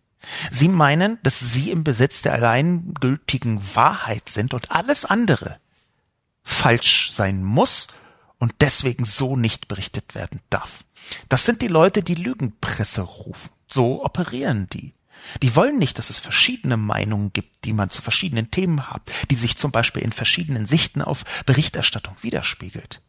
Sie 0.51 0.69
meinen, 0.69 1.19
dass 1.23 1.39
sie 1.39 1.71
im 1.71 1.85
Besitz 1.85 2.23
der 2.23 2.35
alleingültigen 2.35 3.61
Wahrheit 3.75 4.29
sind 4.29 4.55
und 4.55 4.71
alles 4.71 5.05
andere 5.05 5.59
falsch 6.43 7.11
sein 7.13 7.43
muss 7.43 7.89
und 8.39 8.55
deswegen 8.61 9.05
so 9.05 9.37
nicht 9.37 9.69
berichtet 9.69 10.15
werden 10.15 10.41
darf. 10.49 10.85
Das 11.29 11.45
sind 11.45 11.61
die 11.63 11.69
Leute, 11.69 12.03
die 12.03 12.15
Lügenpresse 12.15 13.03
rufen. 13.03 13.51
So 13.69 14.05
operieren 14.05 14.69
die. 14.73 14.95
Die 15.43 15.57
wollen 15.57 15.79
nicht, 15.79 15.99
dass 15.99 16.11
es 16.11 16.21
verschiedene 16.21 16.77
Meinungen 16.77 17.33
gibt, 17.33 17.65
die 17.65 17.73
man 17.73 17.91
zu 17.91 18.01
verschiedenen 18.01 18.51
Themen 18.51 18.89
hat, 18.91 19.03
die 19.31 19.37
sich 19.37 19.57
zum 19.57 19.73
Beispiel 19.73 20.03
in 20.03 20.13
verschiedenen 20.13 20.67
Sichten 20.67 21.03
auf 21.03 21.25
Berichterstattung 21.47 22.17
widerspiegelt. 22.21 23.01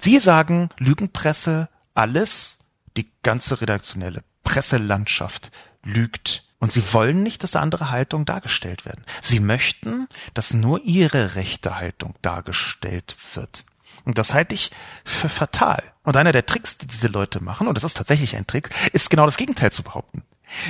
Sie 0.00 0.18
sagen 0.18 0.70
Lügenpresse, 0.78 1.68
alles, 1.94 2.60
die 2.96 3.10
ganze 3.22 3.60
redaktionelle 3.60 4.24
Presselandschaft 4.42 5.50
lügt 5.82 6.44
und 6.58 6.72
sie 6.72 6.92
wollen 6.92 7.22
nicht, 7.22 7.42
dass 7.42 7.56
andere 7.56 7.90
Haltungen 7.90 8.24
dargestellt 8.24 8.84
werden. 8.84 9.04
Sie 9.22 9.40
möchten, 9.40 10.08
dass 10.34 10.54
nur 10.54 10.82
ihre 10.84 11.34
rechte 11.34 11.78
Haltung 11.78 12.14
dargestellt 12.22 13.16
wird. 13.34 13.64
Und 14.04 14.18
das 14.18 14.34
halte 14.34 14.54
ich 14.54 14.70
für 15.04 15.28
fatal. 15.28 15.82
Und 16.04 16.16
einer 16.16 16.32
der 16.32 16.46
Tricks, 16.46 16.78
die 16.78 16.86
diese 16.86 17.08
Leute 17.08 17.42
machen, 17.42 17.66
und 17.66 17.74
das 17.74 17.84
ist 17.84 17.96
tatsächlich 17.96 18.36
ein 18.36 18.46
Trick, 18.46 18.70
ist 18.92 19.10
genau 19.10 19.26
das 19.26 19.36
Gegenteil 19.36 19.72
zu 19.72 19.82
behaupten. 19.82 20.22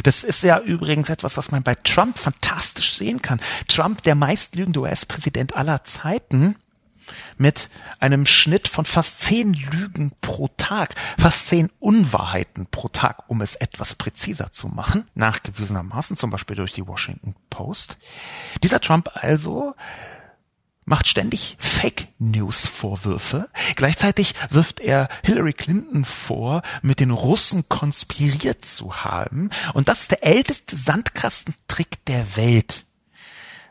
Das 0.04 0.24
ist 0.24 0.42
ja 0.42 0.58
übrigens 0.58 1.10
etwas, 1.10 1.36
was 1.36 1.50
man 1.50 1.62
bei 1.62 1.74
Trump 1.74 2.18
fantastisch 2.18 2.94
sehen 2.94 3.20
kann. 3.20 3.40
Trump, 3.68 4.02
der 4.02 4.14
meistlügende 4.14 4.80
US-Präsident 4.80 5.54
aller 5.54 5.84
Zeiten, 5.84 6.56
mit 7.36 7.68
einem 8.00 8.26
Schnitt 8.26 8.68
von 8.68 8.84
fast 8.84 9.20
zehn 9.20 9.52
Lügen 9.54 10.12
pro 10.20 10.48
Tag, 10.56 10.94
fast 11.18 11.46
zehn 11.46 11.70
Unwahrheiten 11.78 12.66
pro 12.66 12.88
Tag, 12.88 13.24
um 13.28 13.40
es 13.40 13.54
etwas 13.54 13.94
präziser 13.94 14.52
zu 14.52 14.68
machen, 14.68 15.08
nachgewiesenermaßen 15.14 16.16
zum 16.16 16.30
Beispiel 16.30 16.56
durch 16.56 16.72
die 16.72 16.86
Washington 16.86 17.34
Post. 17.50 17.98
Dieser 18.62 18.80
Trump 18.80 19.10
also 19.14 19.74
macht 20.86 21.08
ständig 21.08 21.56
Fake 21.58 22.08
News 22.18 22.66
Vorwürfe. 22.66 23.50
Gleichzeitig 23.74 24.34
wirft 24.50 24.80
er 24.80 25.08
Hillary 25.24 25.52
Clinton 25.52 26.04
vor, 26.04 26.62
mit 26.80 27.00
den 27.00 27.10
Russen 27.10 27.68
konspiriert 27.68 28.64
zu 28.64 29.04
haben. 29.04 29.50
Und 29.74 29.88
das 29.88 30.02
ist 30.02 30.12
der 30.12 30.24
älteste 30.24 30.76
Sandkastentrick 30.76 32.04
der 32.06 32.36
Welt. 32.36 32.86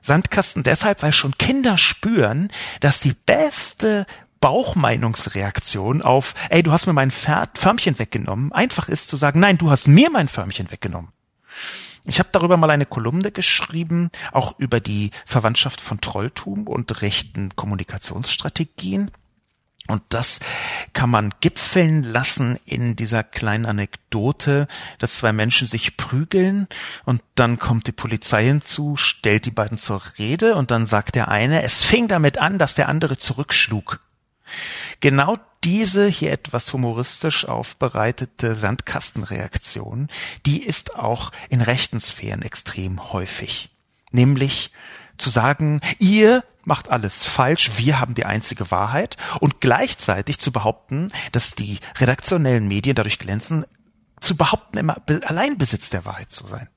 Sandkasten 0.06 0.64
deshalb, 0.64 1.02
weil 1.02 1.14
schon 1.14 1.38
Kinder 1.38 1.78
spüren, 1.78 2.52
dass 2.80 3.00
die 3.00 3.16
beste 3.26 4.06
Bauchmeinungsreaktion 4.40 6.04
auf, 6.04 6.36
ey, 6.50 6.62
du 6.62 6.72
hast 6.72 6.86
mir 6.86 6.94
mein 6.94 7.12
Förmchen 7.12 7.98
weggenommen, 7.98 8.52
einfach 8.52 8.90
ist 8.90 9.08
zu 9.08 9.18
sagen, 9.18 9.40
nein, 9.40 9.58
du 9.58 9.72
hast 9.72 9.88
mir 9.88 10.12
mein 10.12 10.28
Förmchen 10.28 10.70
weggenommen. 10.70 11.12
Ich 12.04 12.20
habe 12.20 12.30
darüber 12.32 12.56
mal 12.56 12.70
eine 12.70 12.86
Kolumne 12.86 13.32
geschrieben, 13.32 14.12
auch 14.32 14.60
über 14.60 14.80
die 14.80 15.10
Verwandtschaft 15.26 15.82
von 15.82 16.02
Trolltum 16.02 16.68
und 16.68 17.02
rechten 17.02 17.56
Kommunikationsstrategien. 17.56 19.10
Und 19.88 20.02
das 20.10 20.40
kann 20.94 21.12
man 21.12 21.32
gipfeln 21.42 22.02
lassen 22.02 22.58
in 22.66 22.96
dieser 22.96 23.24
kleinen 23.24 23.68
Anekdote, 23.68 24.68
dass 24.98 25.18
zwei 25.18 25.32
Menschen 25.32 25.68
sich 25.68 25.96
prügeln 25.96 26.68
und 27.04 27.22
dann 27.36 27.60
kommt 27.60 27.86
die 27.86 27.92
Polizei 27.92 28.46
hinzu, 28.46 28.98
stellt 28.98 29.46
die 29.46 29.52
beiden 29.52 29.78
zur 29.78 30.02
Rede 30.18 30.56
und 30.56 30.72
dann 30.72 30.88
sagt 30.88 31.16
der 31.16 31.28
eine, 31.28 31.62
es 31.62 31.84
fing 31.84 32.08
damit 32.08 32.40
an, 32.40 32.58
dass 32.58 32.74
der 32.74 32.90
andere 32.90 33.18
zurückschlug. 33.18 34.00
Genau 35.02 35.38
diese 35.64 36.08
hier 36.08 36.32
etwas 36.32 36.72
humoristisch 36.74 37.46
aufbereitete 37.46 38.56
Sandkastenreaktion, 38.56 40.10
die 40.46 40.64
ist 40.64 40.96
auch 40.96 41.32
in 41.50 41.62
rechten 41.62 42.00
Sphären 42.00 42.42
extrem 42.42 43.12
häufig. 43.12 43.70
Nämlich 44.12 44.72
zu 45.18 45.30
sagen, 45.30 45.82
ihr 46.00 46.44
macht 46.64 46.90
alles 46.90 47.24
falsch, 47.24 47.72
wir 47.78 48.00
haben 48.00 48.16
die 48.16 48.26
einzige 48.26 48.72
Wahrheit 48.72 49.18
und 49.40 49.62
gleichzeitig 49.62 50.40
zu 50.40 50.52
behaupten, 50.52 51.12
dass 51.32 51.52
die 51.52 51.80
redaktionellen 51.98 52.68
Medien 52.68 52.96
dadurch 52.96 53.20
glänzen, 53.20 53.66
zu 54.20 54.36
behaupten, 54.36 54.78
immer 54.78 54.98
Alleinbesitz 55.08 55.90
der 55.90 56.06
Wahrheit 56.06 56.32
zu 56.32 56.48
sein. 56.48 56.70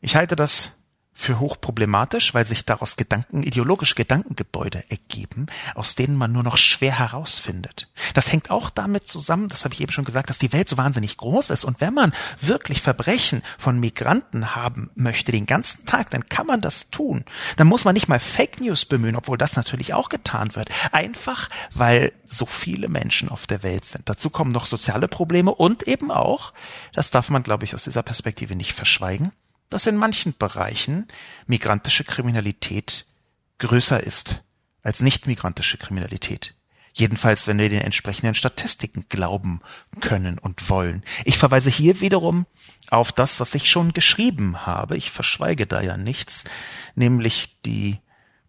Ich 0.00 0.16
halte 0.16 0.36
das 0.36 0.83
für 1.14 1.38
hochproblematisch, 1.38 2.34
weil 2.34 2.44
sich 2.44 2.64
daraus 2.64 2.96
Gedanken, 2.96 3.42
ideologische 3.44 3.94
Gedankengebäude 3.94 4.84
ergeben, 4.90 5.46
aus 5.74 5.94
denen 5.94 6.16
man 6.16 6.32
nur 6.32 6.42
noch 6.42 6.56
schwer 6.56 6.98
herausfindet. 6.98 7.88
Das 8.14 8.32
hängt 8.32 8.50
auch 8.50 8.68
damit 8.68 9.06
zusammen, 9.06 9.48
das 9.48 9.64
habe 9.64 9.74
ich 9.74 9.80
eben 9.80 9.92
schon 9.92 10.04
gesagt, 10.04 10.28
dass 10.28 10.38
die 10.38 10.52
Welt 10.52 10.68
so 10.68 10.76
wahnsinnig 10.76 11.16
groß 11.16 11.50
ist. 11.50 11.64
Und 11.64 11.80
wenn 11.80 11.94
man 11.94 12.12
wirklich 12.40 12.82
Verbrechen 12.82 13.42
von 13.58 13.78
Migranten 13.78 14.56
haben 14.56 14.90
möchte 14.96 15.32
den 15.32 15.46
ganzen 15.46 15.86
Tag, 15.86 16.10
dann 16.10 16.26
kann 16.26 16.46
man 16.46 16.60
das 16.60 16.90
tun. 16.90 17.24
Dann 17.56 17.68
muss 17.68 17.84
man 17.84 17.94
nicht 17.94 18.08
mal 18.08 18.20
Fake 18.20 18.60
News 18.60 18.84
bemühen, 18.84 19.16
obwohl 19.16 19.38
das 19.38 19.56
natürlich 19.56 19.94
auch 19.94 20.08
getan 20.08 20.54
wird. 20.56 20.68
Einfach, 20.92 21.48
weil 21.72 22.12
so 22.24 22.44
viele 22.46 22.88
Menschen 22.88 23.28
auf 23.28 23.46
der 23.46 23.62
Welt 23.62 23.84
sind. 23.84 24.08
Dazu 24.08 24.30
kommen 24.30 24.50
noch 24.50 24.66
soziale 24.66 25.08
Probleme 25.08 25.54
und 25.54 25.84
eben 25.84 26.10
auch, 26.10 26.52
das 26.92 27.10
darf 27.10 27.30
man, 27.30 27.42
glaube 27.42 27.64
ich, 27.64 27.74
aus 27.74 27.84
dieser 27.84 28.02
Perspektive 28.02 28.56
nicht 28.56 28.72
verschweigen, 28.72 29.32
dass 29.74 29.86
in 29.86 29.96
manchen 29.96 30.36
Bereichen 30.38 31.08
migrantische 31.48 32.04
Kriminalität 32.04 33.06
größer 33.58 34.00
ist 34.00 34.44
als 34.84 35.00
nicht 35.00 35.26
migrantische 35.26 35.78
Kriminalität. 35.78 36.54
Jedenfalls, 36.92 37.48
wenn 37.48 37.58
wir 37.58 37.68
den 37.68 37.80
entsprechenden 37.80 38.36
Statistiken 38.36 39.06
glauben 39.08 39.62
können 40.00 40.38
und 40.38 40.70
wollen. 40.70 41.02
Ich 41.24 41.38
verweise 41.38 41.70
hier 41.70 42.00
wiederum 42.00 42.46
auf 42.88 43.10
das, 43.10 43.40
was 43.40 43.56
ich 43.56 43.68
schon 43.68 43.92
geschrieben 43.92 44.64
habe. 44.64 44.96
Ich 44.96 45.10
verschweige 45.10 45.66
da 45.66 45.80
ja 45.80 45.96
nichts, 45.96 46.44
nämlich 46.94 47.60
die 47.62 47.98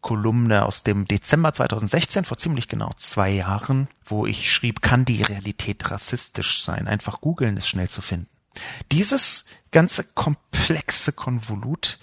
Kolumne 0.01 0.63
aus 0.63 0.83
dem 0.83 1.05
Dezember 1.05 1.53
2016, 1.53 2.23
vor 2.23 2.37
ziemlich 2.37 2.67
genau 2.67 2.91
zwei 2.97 3.31
Jahren, 3.31 3.87
wo 4.05 4.27
ich 4.27 4.53
schrieb, 4.53 4.83
kann 4.83 5.05
die 5.05 5.23
Realität 5.23 5.89
rassistisch 5.89 6.63
sein? 6.63 6.87
Einfach 6.87 7.19
googeln 7.19 7.57
ist 7.57 7.67
schnell 7.67 7.89
zu 7.89 8.03
finden. 8.03 8.29
Dieses 8.91 9.45
ganze 9.75 10.05
komplexe 10.05 11.11
Konvolut 11.11 11.99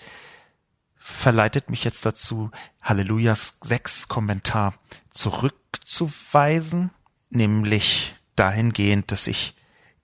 verleitet 0.99 1.71
mich 1.71 1.85
jetzt 1.85 2.05
dazu, 2.05 2.51
Hallelujahs 2.83 3.61
sechs 3.65 4.09
Kommentar 4.09 4.75
zurückzuweisen, 5.11 6.91
nämlich 7.31 8.15
dahingehend, 8.37 9.11
dass 9.11 9.27
ich 9.27 9.55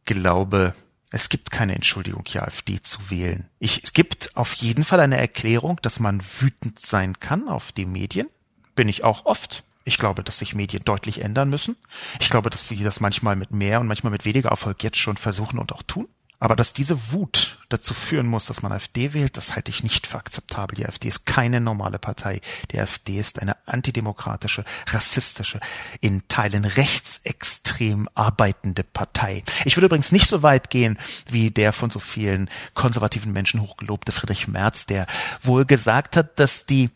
glaube, 0.07 0.75
es 1.11 1.29
gibt 1.29 1.51
keine 1.51 1.75
Entschuldigung, 1.75 2.25
die 2.25 2.41
AfD 2.41 2.81
zu 2.81 3.11
wählen. 3.11 3.51
Ich, 3.59 3.85
es 3.85 3.93
gibt 3.93 4.35
auf 4.35 4.55
jeden 4.55 4.83
Fall 4.83 5.01
eine 5.01 5.19
Erklärung, 5.19 5.79
dass 5.83 6.01
man 6.01 6.23
wütend 6.41 6.81
sein 6.81 7.21
kann 7.21 7.49
auf 7.49 7.73
die 7.73 7.85
Medien. 7.85 8.31
Bin 8.77 8.89
ich 8.89 9.05
auch 9.05 9.27
oft. 9.27 9.63
Ich 9.85 9.99
glaube, 9.99 10.25
dass 10.25 10.39
sich 10.39 10.55
Medien 10.55 10.85
deutlich 10.87 11.21
ändern 11.21 11.51
müssen. 11.51 11.77
Ich 12.19 12.31
glaube, 12.31 12.49
dass 12.49 12.67
sie 12.67 12.83
das 12.83 13.01
manchmal 13.01 13.37
mit 13.37 13.51
mehr 13.51 13.79
und 13.79 13.89
manchmal 13.89 14.13
mit 14.13 14.25
weniger 14.25 14.49
Erfolg 14.49 14.83
jetzt 14.83 14.97
schon 14.97 15.19
versuchen 15.19 15.59
und 15.59 15.73
auch 15.73 15.83
tun. 15.83 16.09
Aber 16.41 16.55
dass 16.55 16.73
diese 16.73 17.13
Wut 17.13 17.59
dazu 17.69 17.95
führen 17.95 18.27
muss, 18.27 18.47
dass 18.47 18.63
man 18.63 18.71
AfD 18.71 19.13
wählt, 19.13 19.37
das 19.37 19.57
halte 19.57 19.71
ich 19.71 19.83
nicht 19.83 20.07
für 20.07 20.19
akzeptabel. 20.19 20.77
Die 20.77 20.87
AfD 20.87 21.09
ist 21.09 21.27
keine 21.27 21.61
normale 21.61 21.99
Partei. 21.99 22.41
Die 22.71 22.79
AfD 22.79 23.19
ist 23.19 23.41
eine 23.43 23.57
antidemokratische, 23.67 24.65
rassistische, 24.87 25.59
in 26.01 26.23
Teilen 26.29 26.65
rechtsextrem 26.65 28.09
arbeitende 28.15 28.85
Partei. 28.85 29.43
Ich 29.65 29.77
würde 29.77 29.87
übrigens 29.87 30.13
nicht 30.13 30.29
so 30.29 30.43
weit 30.43 30.71
gehen 30.71 30.99
wie 31.29 31.51
der 31.51 31.73
von 31.73 31.91
so 31.91 31.99
vielen 31.99 32.49
konservativen 32.75 33.33
Menschen 33.33 33.61
hochgelobte 33.61 34.13
Friedrich 34.13 34.47
Merz, 34.47 34.87
der 34.87 35.07
wohl 35.43 35.65
gesagt 35.65 36.17
hat, 36.17 36.39
dass 36.39 36.67
die 36.67 36.91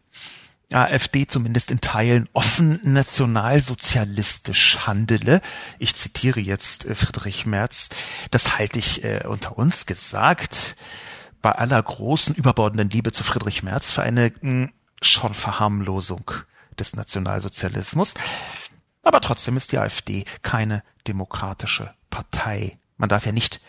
AfD 0.75 1.27
zumindest 1.27 1.71
in 1.71 1.81
Teilen 1.81 2.29
offen 2.33 2.81
nationalsozialistisch 2.83 4.87
handele. 4.87 5.41
Ich 5.79 5.95
zitiere 5.95 6.41
jetzt 6.41 6.85
äh, 6.85 6.95
Friedrich 6.95 7.47
Merz. 7.47 7.91
Das 8.31 8.59
halte 8.59 8.79
ich 8.79 9.05
äh, 9.05 9.25
unter 9.27 9.59
uns 9.59 9.87
gesagt 9.87 10.77
bei 11.41 11.53
aller 11.53 11.83
großen 11.83 12.35
überbordenden 12.35 12.91
Liebe 12.91 13.13
zu 13.13 13.25
Friedrich 13.25 13.63
Merz 13.63 13.91
für 13.91 14.03
eine 14.03 14.33
mh, 14.41 14.41
hm, 14.41 14.73
schon 15.01 15.35
Verharmlosung 15.35 16.31
des 16.79 16.95
Nationalsozialismus. 16.95 18.15
Aber 19.03 19.21
trotzdem 19.21 19.57
ist 19.57 19.73
die 19.73 19.79
AfD 19.79 20.25
keine 20.43 20.83
demokratische 21.07 21.93
Partei. 22.11 22.79
Man 22.97 23.09
darf 23.09 23.27
ja 23.27 23.33
nicht 23.33 23.61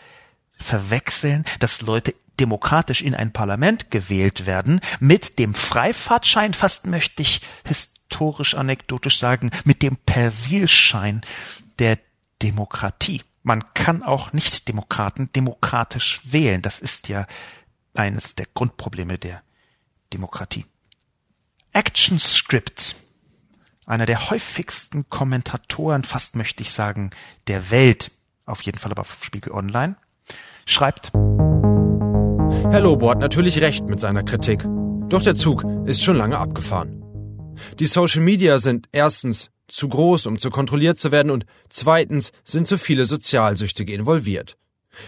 verwechseln, 0.58 1.44
dass 1.58 1.80
Leute 1.80 2.14
demokratisch 2.40 3.02
in 3.02 3.14
ein 3.14 3.32
Parlament 3.32 3.90
gewählt 3.90 4.46
werden, 4.46 4.80
mit 5.00 5.38
dem 5.38 5.54
Freifahrtschein, 5.54 6.54
fast 6.54 6.86
möchte 6.86 7.22
ich 7.22 7.40
historisch 7.66 8.54
anekdotisch 8.54 9.18
sagen, 9.18 9.50
mit 9.64 9.82
dem 9.82 9.96
Persilschein 9.96 11.22
der 11.78 11.98
Demokratie. 12.42 13.22
Man 13.42 13.62
kann 13.74 14.02
auch 14.02 14.32
Nicht-Demokraten 14.32 15.30
demokratisch 15.32 16.20
wählen. 16.24 16.62
Das 16.62 16.80
ist 16.80 17.08
ja 17.08 17.26
eines 17.92 18.34
der 18.34 18.46
Grundprobleme 18.54 19.18
der 19.18 19.42
Demokratie. 20.12 20.64
Action 21.72 22.18
Script. 22.18 22.96
Einer 23.86 24.06
der 24.06 24.30
häufigsten 24.30 25.10
Kommentatoren, 25.10 26.04
fast 26.04 26.36
möchte 26.36 26.62
ich 26.62 26.72
sagen, 26.72 27.10
der 27.48 27.70
Welt, 27.70 28.12
auf 28.46 28.62
jeden 28.62 28.78
Fall 28.78 28.92
aber 28.92 29.02
auf 29.02 29.22
Spiegel 29.22 29.52
Online, 29.52 29.96
schreibt, 30.64 31.12
Herr 32.70 32.80
Lobo 32.80 33.10
hat 33.10 33.18
natürlich 33.18 33.60
recht 33.60 33.86
mit 33.86 34.00
seiner 34.00 34.24
Kritik. 34.24 34.64
Doch 35.08 35.22
der 35.22 35.36
Zug 35.36 35.64
ist 35.86 36.02
schon 36.02 36.16
lange 36.16 36.38
abgefahren. 36.38 37.02
Die 37.78 37.86
Social 37.86 38.22
Media 38.22 38.58
sind 38.58 38.86
erstens 38.90 39.50
zu 39.68 39.88
groß, 39.88 40.26
um 40.26 40.38
zu 40.38 40.50
kontrolliert 40.50 40.98
zu 40.98 41.12
werden 41.12 41.30
und 41.30 41.44
zweitens 41.68 42.32
sind 42.42 42.66
zu 42.66 42.78
viele 42.78 43.04
Sozialsüchtige 43.04 43.92
involviert. 43.92 44.56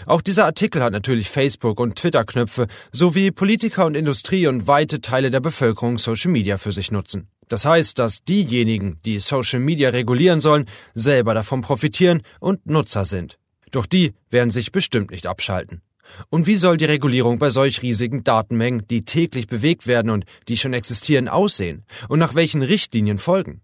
Auch 0.05 0.21
dieser 0.21 0.45
Artikel 0.45 0.83
hat 0.83 0.93
natürlich 0.93 1.31
Facebook- 1.31 1.81
und 1.81 1.97
Twitter-Knöpfe, 1.97 2.67
sowie 2.93 3.31
Politiker 3.31 3.87
und 3.87 3.97
Industrie 3.97 4.47
und 4.47 4.67
weite 4.67 5.01
Teile 5.01 5.31
der 5.31 5.41
Bevölkerung 5.41 5.99
Social 5.99 6.31
Media 6.31 6.59
für 6.59 6.73
sich 6.73 6.91
nutzen. 6.91 7.29
Das 7.49 7.65
heißt, 7.65 7.99
dass 7.99 8.25
diejenigen, 8.25 9.01
die 9.05 9.21
Social 9.21 9.61
Media 9.61 9.91
regulieren 9.91 10.41
sollen, 10.41 10.67
selber 10.95 11.35
davon 11.35 11.61
profitieren 11.61 12.23
und 12.41 12.67
Nutzer 12.67 13.05
sind. 13.05 13.39
Doch 13.71 13.87
die 13.87 14.15
werden 14.31 14.51
sich 14.51 14.73
bestimmt 14.73 15.11
nicht 15.11 15.27
abschalten. 15.27 15.83
Und 16.31 16.47
wie 16.47 16.57
soll 16.57 16.77
die 16.77 16.85
Regulierung 16.85 17.39
bei 17.39 17.51
solch 17.51 17.83
riesigen 17.83 18.25
Datenmengen, 18.25 18.87
die 18.89 19.05
täglich 19.05 19.47
bewegt 19.47 19.87
werden 19.87 20.11
und 20.11 20.25
die 20.49 20.57
schon 20.57 20.73
existieren, 20.73 21.29
aussehen? 21.29 21.85
Und 22.09 22.19
nach 22.19 22.35
welchen 22.35 22.63
Richtlinien 22.63 23.19
folgen? 23.19 23.61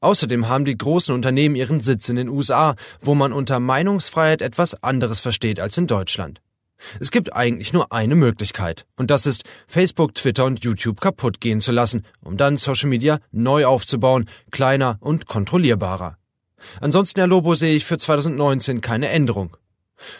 Außerdem 0.00 0.48
haben 0.48 0.64
die 0.64 0.76
großen 0.76 1.14
Unternehmen 1.14 1.54
ihren 1.54 1.80
Sitz 1.80 2.08
in 2.08 2.16
den 2.16 2.28
USA, 2.28 2.76
wo 3.00 3.14
man 3.14 3.32
unter 3.32 3.60
Meinungsfreiheit 3.60 4.42
etwas 4.42 4.82
anderes 4.82 5.20
versteht 5.20 5.60
als 5.60 5.76
in 5.76 5.86
Deutschland. 5.86 6.40
Es 7.00 7.10
gibt 7.10 7.34
eigentlich 7.34 7.72
nur 7.72 7.92
eine 7.92 8.14
Möglichkeit, 8.14 8.86
und 8.96 9.10
das 9.10 9.26
ist, 9.26 9.44
Facebook, 9.66 10.14
Twitter 10.14 10.44
und 10.44 10.62
YouTube 10.62 11.00
kaputt 11.00 11.40
gehen 11.40 11.60
zu 11.60 11.72
lassen, 11.72 12.04
um 12.22 12.36
dann 12.36 12.58
Social 12.58 12.90
Media 12.90 13.18
neu 13.32 13.66
aufzubauen, 13.66 14.28
kleiner 14.50 14.98
und 15.00 15.26
kontrollierbarer. 15.26 16.18
Ansonsten, 16.80 17.20
Herr 17.20 17.28
Lobo, 17.28 17.54
sehe 17.54 17.76
ich 17.76 17.84
für 17.84 17.98
2019 17.98 18.80
keine 18.80 19.08
Änderung. 19.08 19.56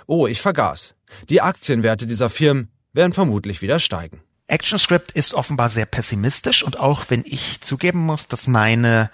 Oh, 0.07 0.27
ich 0.27 0.41
vergaß. 0.41 0.95
Die 1.29 1.41
Aktienwerte 1.41 2.07
dieser 2.07 2.31
Firmen 2.31 2.70
werden 2.93 3.12
vermutlich 3.12 3.62
wieder 3.62 3.79
steigen. 3.79 4.22
ActionScript 4.49 5.12
ist 5.12 5.35
offenbar 5.35 5.70
sehr 5.70 5.87
pessimistisch 5.87 6.62
und 6.62 6.79
auch 6.79 7.05
wenn 7.09 7.24
ich 7.27 7.61
zugeben 7.61 8.01
muss, 8.01 8.29
dass 8.29 8.47
meine 8.47 9.11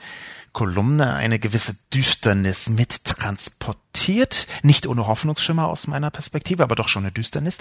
Kolumne 0.53 1.15
eine 1.15 1.39
gewisse 1.39 1.75
Düsternis 1.95 2.69
mittransportiert, 2.69 4.47
nicht 4.63 4.87
ohne 4.87 5.07
Hoffnungsschimmer 5.07 5.69
aus 5.69 5.87
meiner 5.87 6.11
Perspektive, 6.11 6.63
aber 6.63 6.75
doch 6.75 6.89
schon 6.89 7.05
eine 7.05 7.13
Düsternis, 7.13 7.57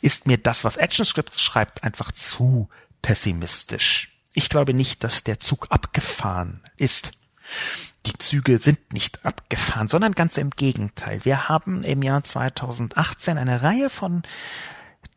ist 0.00 0.26
mir 0.26 0.38
das, 0.38 0.62
was 0.62 0.78
ActionScript 0.78 1.38
schreibt, 1.38 1.82
einfach 1.82 2.12
zu 2.12 2.68
pessimistisch. 3.02 4.20
Ich 4.34 4.48
glaube 4.48 4.74
nicht, 4.74 5.02
dass 5.02 5.24
der 5.24 5.40
Zug 5.40 5.66
abgefahren 5.70 6.62
ist. 6.76 7.12
Die 8.06 8.16
Züge 8.18 8.58
sind 8.58 8.92
nicht 8.92 9.26
abgefahren, 9.26 9.88
sondern 9.88 10.12
ganz 10.12 10.36
im 10.36 10.50
Gegenteil. 10.50 11.24
Wir 11.24 11.48
haben 11.48 11.82
im 11.82 12.02
Jahr 12.02 12.22
2018 12.22 13.36
eine 13.36 13.62
Reihe 13.62 13.90
von 13.90 14.22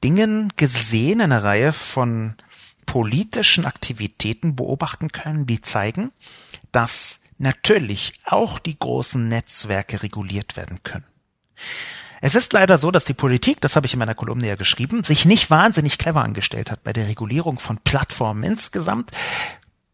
Dingen 0.03 0.51
gesehen, 0.55 1.21
eine 1.21 1.43
Reihe 1.43 1.71
von 1.71 2.35
politischen 2.85 3.65
Aktivitäten 3.65 4.55
beobachten 4.55 5.11
können, 5.11 5.45
die 5.45 5.61
zeigen, 5.61 6.11
dass 6.71 7.21
natürlich 7.37 8.13
auch 8.25 8.57
die 8.57 8.77
großen 8.77 9.27
Netzwerke 9.27 10.01
reguliert 10.01 10.57
werden 10.57 10.81
können. 10.83 11.05
Es 12.21 12.35
ist 12.35 12.51
leider 12.51 12.77
so, 12.77 12.91
dass 12.91 13.05
die 13.05 13.13
Politik, 13.13 13.61
das 13.61 13.75
habe 13.75 13.85
ich 13.85 13.93
in 13.93 13.99
meiner 13.99 14.15
Kolumne 14.15 14.47
ja 14.47 14.55
geschrieben, 14.55 15.03
sich 15.03 15.25
nicht 15.25 15.49
wahnsinnig 15.49 15.97
clever 15.97 16.23
angestellt 16.23 16.71
hat 16.71 16.83
bei 16.83 16.91
der 16.91 17.07
Regulierung 17.07 17.59
von 17.59 17.77
Plattformen 17.77 18.43
insgesamt 18.43 19.11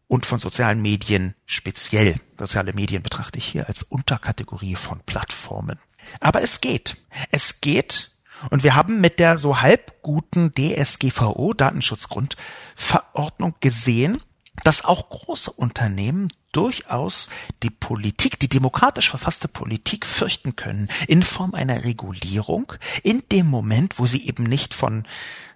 und 0.07 0.25
von 0.25 0.39
sozialen 0.39 0.81
Medien 0.81 1.35
speziell. 1.45 2.19
Soziale 2.37 2.73
Medien 2.73 3.03
betrachte 3.03 3.37
ich 3.37 3.45
hier 3.45 3.67
als 3.67 3.83
Unterkategorie 3.83 4.75
von 4.75 5.01
Plattformen. 5.05 5.79
Aber 6.19 6.41
es 6.41 6.61
geht. 6.61 6.97
Es 7.31 7.61
geht. 7.61 8.11
Und 8.49 8.63
wir 8.63 8.75
haben 8.75 9.01
mit 9.01 9.19
der 9.19 9.37
so 9.37 9.61
halb 9.61 10.01
guten 10.01 10.53
DSGVO, 10.53 11.53
Datenschutzgrundverordnung, 11.53 13.55
gesehen, 13.59 14.17
dass 14.63 14.85
auch 14.85 15.09
große 15.09 15.51
Unternehmen 15.51 16.29
durchaus 16.51 17.29
die 17.63 17.69
Politik, 17.69 18.39
die 18.39 18.47
demokratisch 18.47 19.09
verfasste 19.09 19.47
Politik 19.47 20.05
fürchten 20.05 20.55
können 20.55 20.89
in 21.07 21.23
Form 21.23 21.53
einer 21.53 21.83
Regulierung 21.83 22.71
in 23.03 23.23
dem 23.31 23.47
Moment, 23.47 23.99
wo 23.99 24.05
sie 24.05 24.27
eben 24.27 24.43
nicht 24.43 24.73
von, 24.73 25.05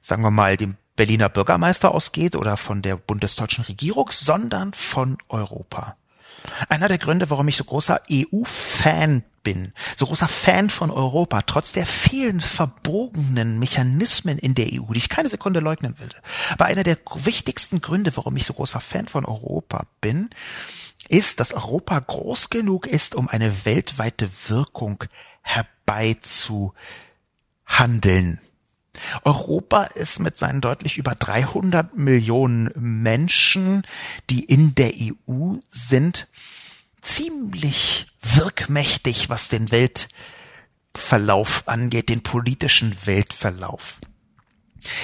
sagen 0.02 0.24
wir 0.24 0.32
mal, 0.32 0.58
dem 0.58 0.76
Berliner 1.00 1.30
Bürgermeister 1.30 1.96
ausgeht 1.96 2.36
oder 2.36 2.58
von 2.58 2.82
der 2.82 2.98
bundesdeutschen 2.98 3.64
Regierung, 3.64 4.10
sondern 4.12 4.74
von 4.74 5.18
Europa. 5.30 5.96
Einer 6.68 6.90
der 6.90 6.98
Gründe, 6.98 7.30
warum 7.30 7.48
ich 7.48 7.56
so 7.56 7.64
großer 7.64 8.02
EU-Fan 8.12 9.24
bin, 9.42 9.72
so 9.96 10.08
großer 10.08 10.28
Fan 10.28 10.70
von 10.70 10.92
Europa, 10.92 11.44
trotz 11.44 11.72
der 11.72 11.86
vielen 11.86 12.42
verbogenen 12.42 13.60
Mechanismen 13.60 14.38
in 14.38 14.56
der 14.56 14.74
EU, 14.74 14.92
die 14.92 14.98
ich 14.98 15.08
keine 15.08 15.30
Sekunde 15.30 15.62
leugnen 15.62 15.98
will, 16.00 16.10
aber 16.50 16.66
einer 16.66 16.84
der 16.84 16.98
wichtigsten 17.16 17.80
Gründe, 17.80 18.12
warum 18.18 18.36
ich 18.36 18.44
so 18.44 18.52
großer 18.52 18.82
Fan 18.82 19.08
von 19.08 19.24
Europa 19.24 19.86
bin, 20.02 20.30
ist, 21.08 21.40
dass 21.40 21.54
Europa 21.54 21.98
groß 21.98 22.50
genug 22.50 22.88
ist, 22.88 23.16
um 23.16 23.30
eine 23.30 23.64
weltweite 23.64 24.30
Wirkung 24.50 25.06
herbeizuhandeln. 25.44 28.42
Europa 29.24 29.84
ist 29.84 30.20
mit 30.20 30.38
seinen 30.38 30.62
deutlich 30.62 30.98
über 30.98 31.16
300 31.16 31.96
Millionen 31.96 32.72
Menschen, 32.76 33.84
die 34.30 34.44
in 34.44 34.76
der 34.76 34.94
EU 34.94 35.56
sind, 35.70 36.28
ziemlich 37.02 38.08
wirkmächtig, 38.22 39.30
was 39.30 39.50
den 39.50 39.72
Weltverlauf 39.72 41.64
angeht, 41.68 42.10
den 42.10 42.24
politischen 42.24 42.96
Weltverlauf. 43.06 44.00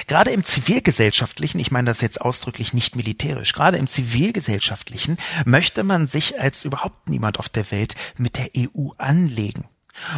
Gerade 0.08 0.32
im 0.32 0.46
zivilgesellschaftlichen, 0.46 1.60
ich 1.60 1.72
meine 1.72 1.90
das 1.92 2.02
jetzt 2.02 2.22
ausdrücklich 2.22 2.74
nicht 2.74 2.96
militärisch, 2.96 3.54
gerade 3.54 3.78
im 3.78 3.88
zivilgesellschaftlichen 3.88 5.18
möchte 5.46 5.84
man 5.84 6.08
sich 6.08 6.40
als 6.40 6.64
überhaupt 6.64 7.10
niemand 7.10 7.40
auf 7.40 7.50
der 7.50 7.70
Welt 7.72 7.96
mit 8.18 8.38
der 8.38 8.50
EU 8.58 8.92
anlegen. 8.98 9.66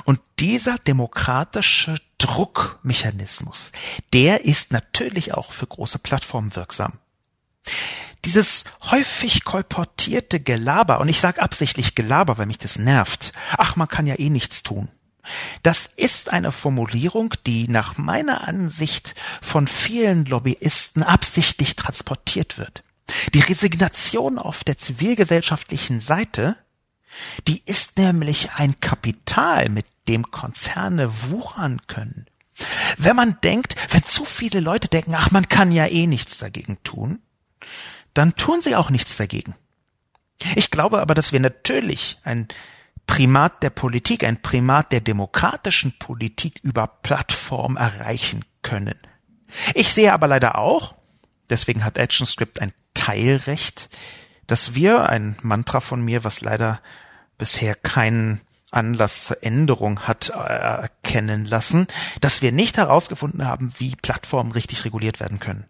Und 0.04 0.22
dieser 0.40 0.78
demokratische 0.78 1.96
Druckmechanismus, 2.18 3.72
der 4.14 4.46
ist 4.46 4.72
natürlich 4.72 5.34
auch 5.34 5.52
für 5.52 5.68
große 5.68 6.00
Plattformen 6.00 6.56
wirksam. 6.56 6.94
Dieses 8.26 8.66
häufig 8.92 9.46
kolportierte 9.46 10.40
Gelaber, 10.40 11.00
und 11.00 11.08
ich 11.08 11.20
sage 11.20 11.42
absichtlich 11.42 11.96
Gelaber, 11.96 12.38
weil 12.38 12.48
mich 12.48 12.58
das 12.58 12.80
nervt, 12.80 13.32
ach, 13.58 13.76
man 13.76 13.88
kann 13.88 14.08
ja 14.08 14.16
eh 14.18 14.30
nichts 14.30 14.64
tun. 14.64 14.90
Das 15.64 15.86
ist 15.86 16.32
eine 16.32 16.52
Formulierung, 16.52 17.34
die 17.46 17.68
nach 17.68 17.98
meiner 17.98 18.48
Ansicht 18.48 19.16
von 19.42 19.68
vielen 19.68 20.26
Lobbyisten 20.26 21.04
absichtlich 21.04 21.76
transportiert 21.76 22.58
wird. 22.58 22.84
Die 23.34 23.40
Resignation 23.40 24.38
auf 24.38 24.64
der 24.64 24.78
zivilgesellschaftlichen 24.78 26.02
Seite 26.02 26.58
die 27.48 27.62
ist 27.66 27.98
nämlich 27.98 28.52
ein 28.54 28.80
Kapital, 28.80 29.70
mit 29.70 29.86
dem 30.08 30.32
Konzerne 30.32 31.12
wuchern 31.30 31.82
können. 31.88 32.26
Wenn 32.98 33.16
man 33.16 33.40
denkt, 33.42 33.76
wenn 33.92 34.04
zu 34.04 34.26
viele 34.26 34.60
Leute 34.60 34.88
denken, 34.88 35.16
ach, 35.16 35.32
man 35.32 35.48
kann 35.48 35.72
ja 35.72 35.86
eh 35.88 36.08
nichts 36.08 36.38
dagegen 36.38 36.82
tun, 36.84 37.22
dann 38.14 38.36
tun 38.36 38.62
sie 38.62 38.76
auch 38.76 38.90
nichts 38.90 39.18
dagegen. 39.18 39.56
Ich 40.56 40.72
glaube 40.72 41.02
aber, 41.02 41.14
dass 41.14 41.34
wir 41.34 41.40
natürlich 41.40 42.18
ein 42.24 42.48
Primat 43.06 43.64
der 43.64 43.70
Politik, 43.70 44.24
ein 44.24 44.42
Primat 44.42 44.92
der 44.92 45.02
demokratischen 45.02 45.98
Politik 45.98 46.60
über 46.62 46.88
Plattform 46.88 47.78
erreichen 47.78 48.44
können. 48.62 49.00
Ich 49.74 49.94
sehe 49.94 50.14
aber 50.14 50.28
leider 50.28 50.58
auch, 50.58 50.96
deswegen 51.50 51.86
hat 51.86 51.98
ActionScript 51.98 52.60
ein 52.62 52.74
Teilrecht, 52.94 53.90
dass 54.48 54.76
wir, 54.76 55.10
ein 55.10 55.38
Mantra 55.42 55.80
von 55.80 56.02
mir, 56.02 56.24
was 56.24 56.42
leider 56.42 56.82
bisher 57.38 57.76
keinen 57.76 58.42
Anlass 58.72 59.26
zur 59.26 59.44
Änderung 59.44 60.02
hat 60.02 60.30
äh, 60.30 60.40
erkennen 60.40 61.46
lassen, 61.46 61.88
dass 62.20 62.42
wir 62.42 62.52
nicht 62.52 62.78
herausgefunden 62.78 63.46
haben, 63.46 63.74
wie 63.78 63.96
Plattformen 63.96 64.52
richtig 64.52 64.84
reguliert 64.86 65.20
werden 65.20 65.40
können. 65.40 65.66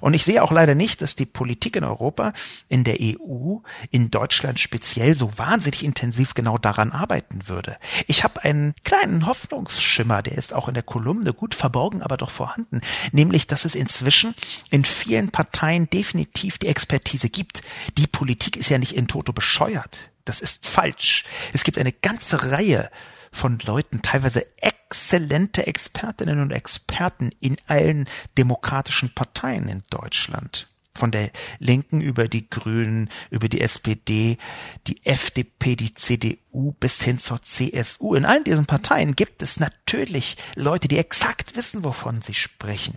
Und 0.00 0.14
ich 0.14 0.24
sehe 0.24 0.42
auch 0.42 0.52
leider 0.52 0.74
nicht, 0.74 1.02
dass 1.02 1.16
die 1.16 1.26
Politik 1.26 1.76
in 1.76 1.84
Europa, 1.84 2.32
in 2.68 2.84
der 2.84 2.98
EU, 3.00 3.58
in 3.90 4.10
Deutschland 4.10 4.60
speziell 4.60 5.14
so 5.14 5.38
wahnsinnig 5.38 5.84
intensiv 5.84 6.34
genau 6.34 6.58
daran 6.58 6.92
arbeiten 6.92 7.48
würde. 7.48 7.76
Ich 8.06 8.24
habe 8.24 8.44
einen 8.44 8.74
kleinen 8.84 9.26
Hoffnungsschimmer, 9.26 10.22
der 10.22 10.38
ist 10.38 10.54
auch 10.54 10.68
in 10.68 10.74
der 10.74 10.82
Kolumne 10.82 11.32
gut 11.32 11.54
verborgen, 11.54 12.02
aber 12.02 12.16
doch 12.16 12.30
vorhanden, 12.30 12.80
nämlich 13.12 13.46
dass 13.46 13.64
es 13.64 13.74
inzwischen 13.74 14.34
in 14.70 14.84
vielen 14.84 15.30
Parteien 15.30 15.88
definitiv 15.90 16.58
die 16.58 16.68
Expertise 16.68 17.28
gibt. 17.28 17.62
Die 17.98 18.06
Politik 18.06 18.56
ist 18.56 18.68
ja 18.68 18.78
nicht 18.78 18.96
in 18.96 19.08
toto 19.08 19.32
bescheuert. 19.32 20.10
Das 20.24 20.40
ist 20.40 20.66
falsch. 20.66 21.24
Es 21.52 21.64
gibt 21.64 21.78
eine 21.78 21.92
ganze 21.92 22.50
Reihe 22.50 22.90
von 23.30 23.58
Leuten, 23.58 24.00
teilweise 24.00 24.46
exzellente 24.86 25.66
Expertinnen 25.66 26.40
und 26.40 26.50
Experten 26.50 27.30
in 27.40 27.56
allen 27.66 28.08
demokratischen 28.38 29.14
Parteien 29.14 29.68
in 29.68 29.82
Deutschland. 29.90 30.70
Von 30.96 31.10
der 31.10 31.32
Linken 31.58 32.00
über 32.00 32.28
die 32.28 32.48
Grünen, 32.48 33.08
über 33.30 33.48
die 33.48 33.60
SPD, 33.60 34.38
die 34.86 35.04
FDP, 35.04 35.74
die 35.74 35.92
CDU 35.92 36.72
bis 36.78 37.02
hin 37.02 37.18
zur 37.18 37.42
CSU. 37.42 38.14
In 38.14 38.24
allen 38.24 38.44
diesen 38.44 38.66
Parteien 38.66 39.16
gibt 39.16 39.42
es 39.42 39.58
natürlich 39.58 40.36
Leute, 40.54 40.86
die 40.86 40.98
exakt 40.98 41.56
wissen, 41.56 41.82
wovon 41.82 42.22
sie 42.22 42.34
sprechen. 42.34 42.96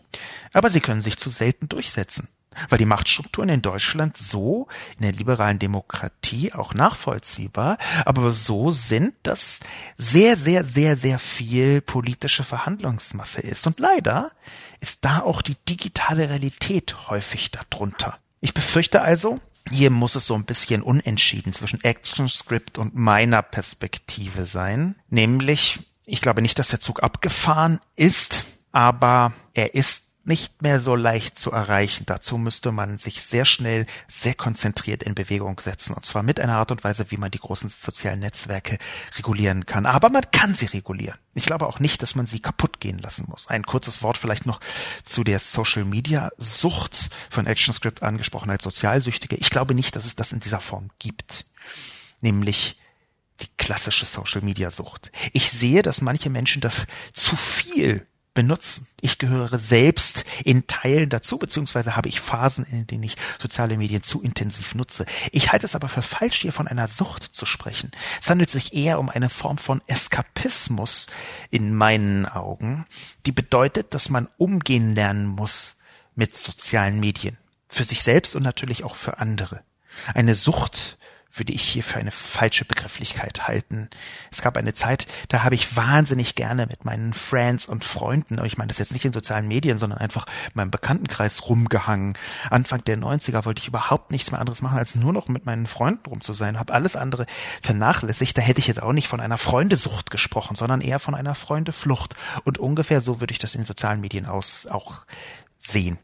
Aber 0.53 0.69
sie 0.69 0.81
können 0.81 1.01
sich 1.01 1.17
zu 1.17 1.31
selten 1.31 1.69
durchsetzen 1.69 2.29
weil 2.69 2.77
die 2.77 2.85
Machtstrukturen 2.85 3.49
in 3.49 3.61
Deutschland 3.61 4.17
so 4.17 4.67
in 4.97 5.03
der 5.03 5.11
liberalen 5.11 5.59
Demokratie 5.59 6.53
auch 6.53 6.73
nachvollziehbar, 6.73 7.77
aber 8.05 8.31
so 8.31 8.71
sind, 8.71 9.13
dass 9.23 9.59
sehr, 9.97 10.37
sehr, 10.37 10.65
sehr, 10.65 10.95
sehr 10.95 11.19
viel 11.19 11.81
politische 11.81 12.43
Verhandlungsmasse 12.43 13.41
ist. 13.41 13.67
Und 13.67 13.79
leider 13.79 14.31
ist 14.79 15.05
da 15.05 15.19
auch 15.19 15.41
die 15.41 15.55
digitale 15.67 16.29
Realität 16.29 17.09
häufig 17.09 17.51
darunter. 17.51 18.17
Ich 18.41 18.53
befürchte 18.53 19.01
also, 19.01 19.39
hier 19.69 19.89
muss 19.89 20.15
es 20.15 20.27
so 20.27 20.35
ein 20.35 20.45
bisschen 20.45 20.81
unentschieden 20.81 21.53
zwischen 21.53 21.83
ActionScript 21.83 22.77
und 22.77 22.95
meiner 22.95 23.41
Perspektive 23.41 24.45
sein. 24.45 24.95
Nämlich, 25.09 25.79
ich 26.05 26.21
glaube 26.21 26.41
nicht, 26.41 26.59
dass 26.59 26.69
der 26.69 26.81
Zug 26.81 27.03
abgefahren 27.03 27.79
ist, 27.95 28.45
aber 28.71 29.33
er 29.53 29.73
ist 29.75 30.06
nicht 30.27 30.61
mehr 30.61 30.81
so 30.81 30.95
leicht 30.95 31.39
zu 31.39 31.51
erreichen. 31.51 32.05
Dazu 32.05 32.37
müsste 32.37 32.71
man 32.71 32.97
sich 32.97 33.21
sehr 33.21 33.45
schnell, 33.45 33.85
sehr 34.07 34.33
konzentriert 34.33 35.01
in 35.03 35.15
Bewegung 35.15 35.59
setzen. 35.59 35.93
Und 35.93 36.05
zwar 36.05 36.21
mit 36.21 36.39
einer 36.39 36.57
Art 36.57 36.71
und 36.71 36.83
Weise, 36.83 37.09
wie 37.09 37.17
man 37.17 37.31
die 37.31 37.39
großen 37.39 37.69
sozialen 37.69 38.19
Netzwerke 38.19 38.77
regulieren 39.17 39.65
kann. 39.65 39.85
Aber 39.85 40.09
man 40.09 40.23
kann 40.31 40.53
sie 40.53 40.65
regulieren. 40.65 41.17
Ich 41.33 41.45
glaube 41.45 41.67
auch 41.67 41.79
nicht, 41.79 42.01
dass 42.01 42.15
man 42.15 42.27
sie 42.27 42.41
kaputt 42.41 42.79
gehen 42.81 42.99
lassen 42.99 43.25
muss. 43.29 43.47
Ein 43.47 43.63
kurzes 43.63 44.03
Wort 44.03 44.17
vielleicht 44.17 44.45
noch 44.45 44.59
zu 45.05 45.23
der 45.23 45.39
Social 45.39 45.85
Media 45.85 46.29
Sucht 46.37 47.09
von 47.29 47.47
ActionScript 47.47 48.03
angesprochen 48.03 48.49
als 48.49 48.63
Sozialsüchtige. 48.63 49.37
Ich 49.37 49.49
glaube 49.49 49.75
nicht, 49.75 49.95
dass 49.95 50.05
es 50.05 50.15
das 50.15 50.33
in 50.33 50.41
dieser 50.41 50.59
Form 50.59 50.89
gibt. 50.99 51.45
Nämlich 52.19 52.77
die 53.39 53.47
klassische 53.57 54.05
Social 54.05 54.41
Media 54.41 54.71
Sucht. 54.71 55.11
Ich 55.31 55.51
sehe, 55.51 55.83
dass 55.83 56.01
manche 56.01 56.29
Menschen 56.29 56.61
das 56.61 56.85
zu 57.13 57.35
viel 57.35 58.05
benutzen. 58.37 58.85
Ich 59.01 59.17
gehöre 59.17 59.57
selbst 59.57 60.23
in 60.43 60.67
Teilen 60.67 61.09
dazu, 61.09 61.39
beziehungsweise 61.39 61.95
habe 61.95 62.07
ich 62.07 62.21
Phasen, 62.21 62.65
in 62.65 62.85
denen 62.85 63.01
ich 63.01 63.17
soziale 63.41 63.77
Medien 63.77 64.03
zu 64.03 64.21
intensiv 64.21 64.75
nutze. 64.75 65.07
Ich 65.31 65.51
halte 65.51 65.65
es 65.65 65.73
aber 65.73 65.89
für 65.89 66.03
falsch, 66.03 66.41
hier 66.41 66.53
von 66.53 66.67
einer 66.67 66.87
Sucht 66.87 67.23
zu 67.23 67.47
sprechen. 67.47 67.89
Es 68.21 68.29
handelt 68.29 68.51
sich 68.51 68.75
eher 68.75 68.99
um 68.99 69.09
eine 69.09 69.29
Form 69.29 69.57
von 69.57 69.81
Eskapismus 69.87 71.07
in 71.49 71.73
meinen 71.73 72.27
Augen, 72.27 72.85
die 73.25 73.31
bedeutet, 73.31 73.95
dass 73.95 74.09
man 74.09 74.29
umgehen 74.37 74.93
lernen 74.93 75.25
muss 75.25 75.77
mit 76.13 76.37
sozialen 76.37 76.99
Medien. 76.99 77.37
Für 77.67 77.85
sich 77.85 78.03
selbst 78.03 78.35
und 78.35 78.43
natürlich 78.43 78.83
auch 78.83 78.95
für 78.95 79.17
andere. 79.17 79.63
Eine 80.13 80.35
Sucht 80.35 80.96
würde 81.31 81.53
ich 81.53 81.61
hier 81.61 81.83
für 81.83 81.99
eine 81.99 82.11
falsche 82.11 82.65
Begrifflichkeit 82.65 83.47
halten. 83.47 83.89
Es 84.31 84.41
gab 84.41 84.57
eine 84.57 84.73
Zeit, 84.73 85.07
da 85.29 85.43
habe 85.43 85.55
ich 85.55 85.75
wahnsinnig 85.75 86.35
gerne 86.35 86.67
mit 86.67 86.85
meinen 86.85 87.13
Friends 87.13 87.67
und 87.67 87.83
Freunden, 87.83 88.43
ich 88.45 88.57
meine 88.57 88.69
das 88.69 88.77
jetzt 88.77 88.93
nicht 88.93 89.05
in 89.05 89.13
sozialen 89.13 89.47
Medien, 89.47 89.77
sondern 89.77 89.99
einfach 89.99 90.25
in 90.45 90.53
meinem 90.55 90.71
Bekanntenkreis 90.71 91.47
rumgehangen. 91.49 92.17
Anfang 92.49 92.83
der 92.85 92.97
90er 92.97 93.45
wollte 93.45 93.61
ich 93.61 93.67
überhaupt 93.67 94.11
nichts 94.11 94.31
mehr 94.31 94.39
anderes 94.39 94.61
machen, 94.61 94.77
als 94.77 94.95
nur 94.95 95.13
noch 95.13 95.27
mit 95.27 95.45
meinen 95.45 95.67
Freunden 95.67 96.07
rum 96.07 96.21
zu 96.21 96.33
sein, 96.33 96.59
habe 96.59 96.73
alles 96.73 96.95
andere 96.95 97.25
vernachlässigt. 97.61 98.37
Da 98.37 98.41
hätte 98.41 98.59
ich 98.59 98.67
jetzt 98.67 98.81
auch 98.81 98.93
nicht 98.93 99.07
von 99.07 99.19
einer 99.19 99.37
Freundesucht 99.37 100.11
gesprochen, 100.11 100.55
sondern 100.55 100.81
eher 100.81 100.99
von 100.99 101.15
einer 101.15 101.35
Freundeflucht. 101.35 102.15
Und 102.43 102.59
ungefähr 102.59 103.01
so 103.01 103.19
würde 103.19 103.31
ich 103.31 103.39
das 103.39 103.55
in 103.55 103.65
sozialen 103.65 104.01
Medien 104.01 104.25
aus 104.25 104.67
auch 104.67 105.05
sehen. 105.57 105.97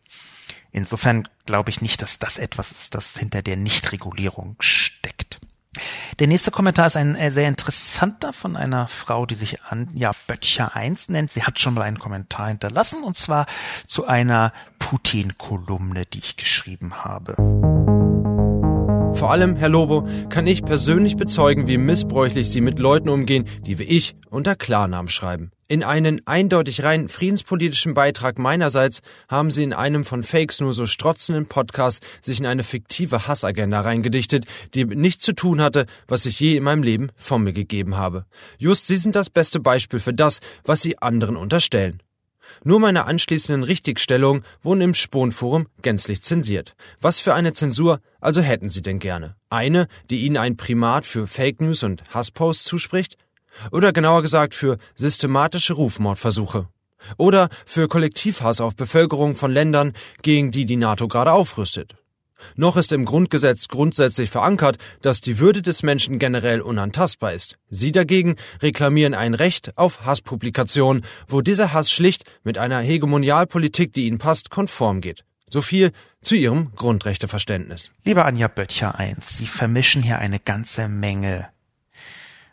Insofern 0.73 1.29
glaube 1.45 1.69
ich 1.69 1.81
nicht, 1.81 2.01
dass 2.01 2.19
das 2.19 2.37
etwas 2.37 2.71
ist, 2.71 2.95
das 2.95 3.15
hinter 3.15 3.41
der 3.43 3.55
Nichtregulierung 3.55 4.55
steckt. 4.59 5.39
Der 6.19 6.27
nächste 6.27 6.51
Kommentar 6.51 6.87
ist 6.87 6.97
ein 6.97 7.15
äh, 7.15 7.31
sehr 7.31 7.47
interessanter 7.47 8.33
von 8.33 8.55
einer 8.55 8.87
Frau, 8.87 9.25
die 9.25 9.35
sich 9.35 9.61
Anja 9.63 10.11
Böttcher 10.27 10.75
1 10.75 11.09
nennt. 11.09 11.31
Sie 11.31 11.43
hat 11.43 11.59
schon 11.59 11.75
mal 11.75 11.83
einen 11.83 11.99
Kommentar 11.99 12.49
hinterlassen 12.49 13.03
und 13.03 13.17
zwar 13.17 13.45
zu 13.87 14.05
einer 14.05 14.51
Putin-Kolumne, 14.79 16.05
die 16.05 16.19
ich 16.19 16.37
geschrieben 16.37 17.03
habe. 17.03 17.35
Vor 19.15 19.31
allem, 19.31 19.55
Herr 19.55 19.69
Lobo, 19.69 20.07
kann 20.29 20.47
ich 20.47 20.65
persönlich 20.65 21.15
bezeugen, 21.15 21.67
wie 21.67 21.77
missbräuchlich 21.77 22.49
Sie 22.49 22.61
mit 22.61 22.79
Leuten 22.79 23.09
umgehen, 23.09 23.45
die 23.65 23.79
wie 23.79 23.83
ich 23.83 24.15
unter 24.29 24.55
Klarnamen 24.55 25.07
schreiben. 25.07 25.51
In 25.67 25.83
einen 25.83 26.21
eindeutig 26.25 26.83
rein 26.83 27.09
friedenspolitischen 27.09 27.93
Beitrag 27.93 28.37
meinerseits 28.37 29.01
haben 29.29 29.49
Sie 29.49 29.63
in 29.63 29.71
einem 29.73 30.03
von 30.03 30.23
Fakes 30.23 30.59
nur 30.59 30.73
so 30.73 30.85
strotzenden 30.85 31.47
Podcast 31.47 32.03
sich 32.21 32.39
in 32.39 32.45
eine 32.45 32.63
fiktive 32.63 33.27
Hassagenda 33.27 33.81
reingedichtet, 33.81 34.45
die 34.73 34.85
nichts 34.85 35.23
zu 35.23 35.33
tun 35.33 35.61
hatte, 35.61 35.85
was 36.07 36.25
ich 36.25 36.39
je 36.39 36.57
in 36.57 36.63
meinem 36.63 36.83
Leben 36.83 37.11
von 37.15 37.43
mir 37.43 37.53
gegeben 37.53 37.95
habe. 37.95 38.25
Just 38.57 38.87
Sie 38.87 38.97
sind 38.97 39.15
das 39.15 39.29
beste 39.29 39.59
Beispiel 39.59 39.99
für 39.99 40.13
das, 40.13 40.41
was 40.65 40.81
Sie 40.81 40.97
anderen 40.97 41.37
unterstellen. 41.37 42.01
Nur 42.63 42.79
meine 42.79 43.05
anschließenden 43.05 43.63
Richtigstellungen 43.63 44.43
wurden 44.61 44.81
im 44.81 44.93
Sponforum 44.93 45.67
gänzlich 45.81 46.21
zensiert. 46.21 46.75
Was 47.01 47.19
für 47.19 47.33
eine 47.33 47.53
Zensur 47.53 47.99
also 48.21 48.41
hätten 48.41 48.69
Sie 48.69 48.81
denn 48.81 48.99
gerne? 48.99 49.35
Eine, 49.49 49.87
die 50.09 50.25
Ihnen 50.25 50.37
ein 50.37 50.57
Primat 50.57 51.05
für 51.05 51.27
Fake 51.27 51.61
News 51.61 51.83
und 51.83 52.03
Hassposts 52.13 52.63
zuspricht? 52.63 53.17
Oder 53.71 53.93
genauer 53.93 54.21
gesagt 54.21 54.55
für 54.55 54.77
systematische 54.95 55.73
Rufmordversuche? 55.73 56.67
Oder 57.17 57.49
für 57.65 57.87
Kollektivhass 57.87 58.61
auf 58.61 58.75
Bevölkerung 58.75 59.35
von 59.35 59.51
Ländern, 59.51 59.93
gegen 60.21 60.51
die 60.51 60.65
die 60.65 60.77
NATO 60.77 61.07
gerade 61.07 61.33
aufrüstet? 61.33 61.95
Noch 62.55 62.77
ist 62.77 62.91
im 62.91 63.05
Grundgesetz 63.05 63.67
grundsätzlich 63.67 64.29
verankert, 64.29 64.77
dass 65.01 65.21
die 65.21 65.39
Würde 65.39 65.61
des 65.61 65.83
Menschen 65.83 66.19
generell 66.19 66.61
unantastbar 66.61 67.33
ist. 67.33 67.57
Sie 67.69 67.91
dagegen 67.91 68.35
reklamieren 68.61 69.13
ein 69.13 69.33
Recht 69.33 69.77
auf 69.77 70.05
Hasspublikation, 70.05 71.03
wo 71.27 71.41
dieser 71.41 71.73
Hass 71.73 71.91
schlicht 71.91 72.23
mit 72.43 72.57
einer 72.57 72.79
Hegemonialpolitik, 72.79 73.93
die 73.93 74.07
ihnen 74.07 74.17
passt, 74.17 74.49
konform 74.49 75.01
geht. 75.01 75.23
So 75.49 75.61
viel 75.61 75.91
zu 76.21 76.35
Ihrem 76.35 76.71
Grundrechteverständnis. 76.75 77.91
Lieber 78.03 78.25
Anja 78.25 78.47
Böttcher 78.47 78.97
1, 78.97 79.37
Sie 79.37 79.45
vermischen 79.45 80.01
hier 80.01 80.19
eine 80.19 80.39
ganze 80.39 80.87
Menge 80.87 81.47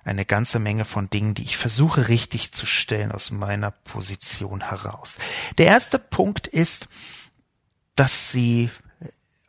eine 0.04 0.24
ganze 0.24 0.58
Menge 0.58 0.84
von 0.84 1.10
Dingen, 1.10 1.34
die 1.34 1.42
ich 1.42 1.56
versuche 1.56 2.08
richtig 2.08 2.52
zu 2.52 2.66
stellen 2.66 3.12
aus 3.12 3.30
meiner 3.30 3.70
Position 3.70 4.68
heraus. 4.68 5.18
Der 5.58 5.66
erste 5.66 5.98
Punkt 5.98 6.46
ist, 6.46 6.88
dass 7.96 8.32
Sie 8.32 8.70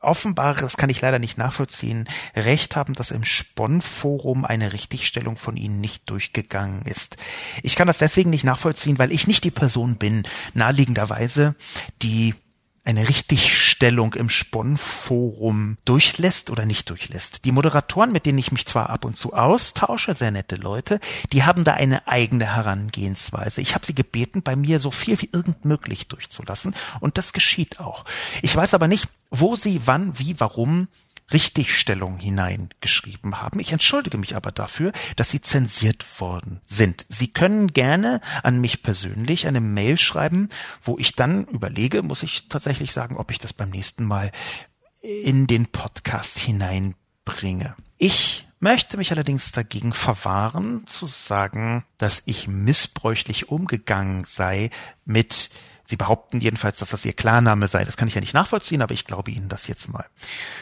offenbar, 0.02 0.56
das 0.56 0.78
kann 0.78 0.90
ich 0.90 1.02
leider 1.02 1.20
nicht 1.20 1.38
nachvollziehen, 1.38 2.08
recht 2.36 2.76
haben, 2.76 2.94
dass 2.94 3.12
im 3.12 3.24
Spon-Forum 3.24 4.46
eine 4.46 4.74
Richtigstellung 4.74 5.38
von 5.38 5.58
Ihnen 5.58 5.80
nicht 5.80 6.10
durchgegangen 6.10 6.82
ist. 6.84 7.18
Ich 7.64 7.76
kann 7.76 7.88
das 7.88 8.00
deswegen 8.00 8.30
nicht 8.30 8.44
nachvollziehen, 8.44 9.00
weil 9.00 9.12
ich 9.12 9.28
nicht 9.28 9.44
die 9.44 9.52
Person 9.52 9.98
bin, 9.98 10.24
naheliegenderweise, 10.54 11.56
die 12.02 12.34
eine 12.84 13.08
Richtigstellung 13.08 14.16
im 14.16 14.30
Spon-Forum 14.30 15.78
durchlässt 15.86 16.50
oder 16.50 16.66
nicht 16.66 16.90
durchlässt. 16.90 17.46
Die 17.46 17.52
Moderatoren, 17.52 18.12
mit 18.12 18.26
denen 18.26 18.40
ich 18.40 18.52
mich 18.52 18.66
zwar 18.66 18.90
ab 18.90 19.06
und 19.06 19.18
zu 19.18 19.34
austausche, 19.34 20.16
sehr 20.16 20.32
nette 20.32 20.56
Leute, 20.56 21.00
die 21.32 21.44
haben 21.44 21.64
da 21.64 21.74
eine 21.74 22.08
eigene 22.08 22.56
Herangehensweise. 22.56 23.62
Ich 23.62 23.76
habe 23.76 23.86
sie 23.86 23.94
gebeten, 23.94 24.42
bei 24.42 24.56
mir 24.56 24.80
so 24.80 24.90
viel 24.90 25.22
wie 25.22 25.30
irgend 25.32 25.64
möglich 25.64 26.08
durchzulassen 26.08 26.76
und 27.00 27.18
das 27.18 27.34
geschieht 27.34 27.80
auch. 27.80 28.04
Ich 28.42 28.56
weiß 28.56 28.74
aber 28.74 28.88
nicht, 28.88 29.08
wo 29.30 29.56
sie 29.56 29.82
wann, 29.86 30.18
wie, 30.18 30.40
warum 30.40 30.88
Richtigstellung 31.34 32.18
hineingeschrieben 32.18 33.42
haben. 33.42 33.60
Ich 33.60 33.72
entschuldige 33.72 34.18
mich 34.18 34.36
aber 34.36 34.52
dafür, 34.52 34.92
dass 35.16 35.32
sie 35.32 35.42
zensiert 35.42 36.06
worden 36.20 36.62
sind. 36.68 37.06
Sie 37.10 37.32
können 37.32 37.68
gerne 37.68 38.22
an 38.44 38.60
mich 38.60 38.84
persönlich 38.84 39.48
eine 39.48 39.62
Mail 39.62 39.98
schreiben, 39.98 40.50
wo 40.82 40.98
ich 40.98 41.14
dann 41.14 41.46
überlege, 41.46 42.04
muss 42.04 42.24
ich 42.24 42.50
tatsächlich 42.50 42.92
sagen, 42.92 43.18
ob 43.18 43.32
ich 43.32 43.40
das 43.40 43.54
beim 43.54 43.70
nächsten 43.70 44.06
Mal 44.06 44.32
in 45.02 45.48
den 45.48 45.68
Podcast 45.68 46.38
hineinbringe. 46.38 47.76
Ich 47.98 48.48
möchte 48.60 48.98
mich 48.98 49.12
allerdings 49.12 49.52
dagegen 49.52 49.92
verwahren, 49.92 50.86
zu 50.86 51.08
sagen, 51.08 51.84
dass 51.98 52.24
ich 52.26 52.48
missbräuchlich 52.48 53.50
umgegangen 53.50 54.24
sei 54.28 54.70
mit 55.04 55.50
Sie 55.92 55.98
behaupten 55.98 56.40
jedenfalls, 56.40 56.78
dass 56.78 56.92
das 56.92 57.04
Ihr 57.04 57.12
Klarname 57.12 57.68
sei. 57.68 57.84
Das 57.84 57.98
kann 57.98 58.08
ich 58.08 58.16
ja 58.16 58.22
nicht 58.22 58.34
nachvollziehen, 58.34 58.82
aber 58.82 58.94
ich 58.94 59.04
glaube 59.04 59.30
Ihnen 59.30 59.50
das 59.50 59.68
jetzt 59.68 59.90
mal. 59.90 60.06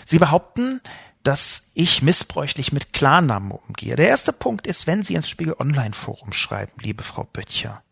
Sie 0.03 0.17
behaupten, 0.17 0.81
dass 1.21 1.69
ich 1.75 2.01
missbräuchlich 2.01 2.71
mit 2.71 2.93
Klarnamen 2.93 3.51
umgehe. 3.51 3.95
Der 3.95 4.07
erste 4.09 4.33
Punkt 4.33 4.65
ist, 4.65 4.87
wenn 4.87 5.03
Sie 5.03 5.13
ins 5.13 5.29
Spiegel 5.29 5.53
Online 5.59 5.93
Forum 5.93 6.33
schreiben, 6.33 6.71
liebe 6.79 7.03
Frau 7.03 7.25
Böttcher, 7.25 7.83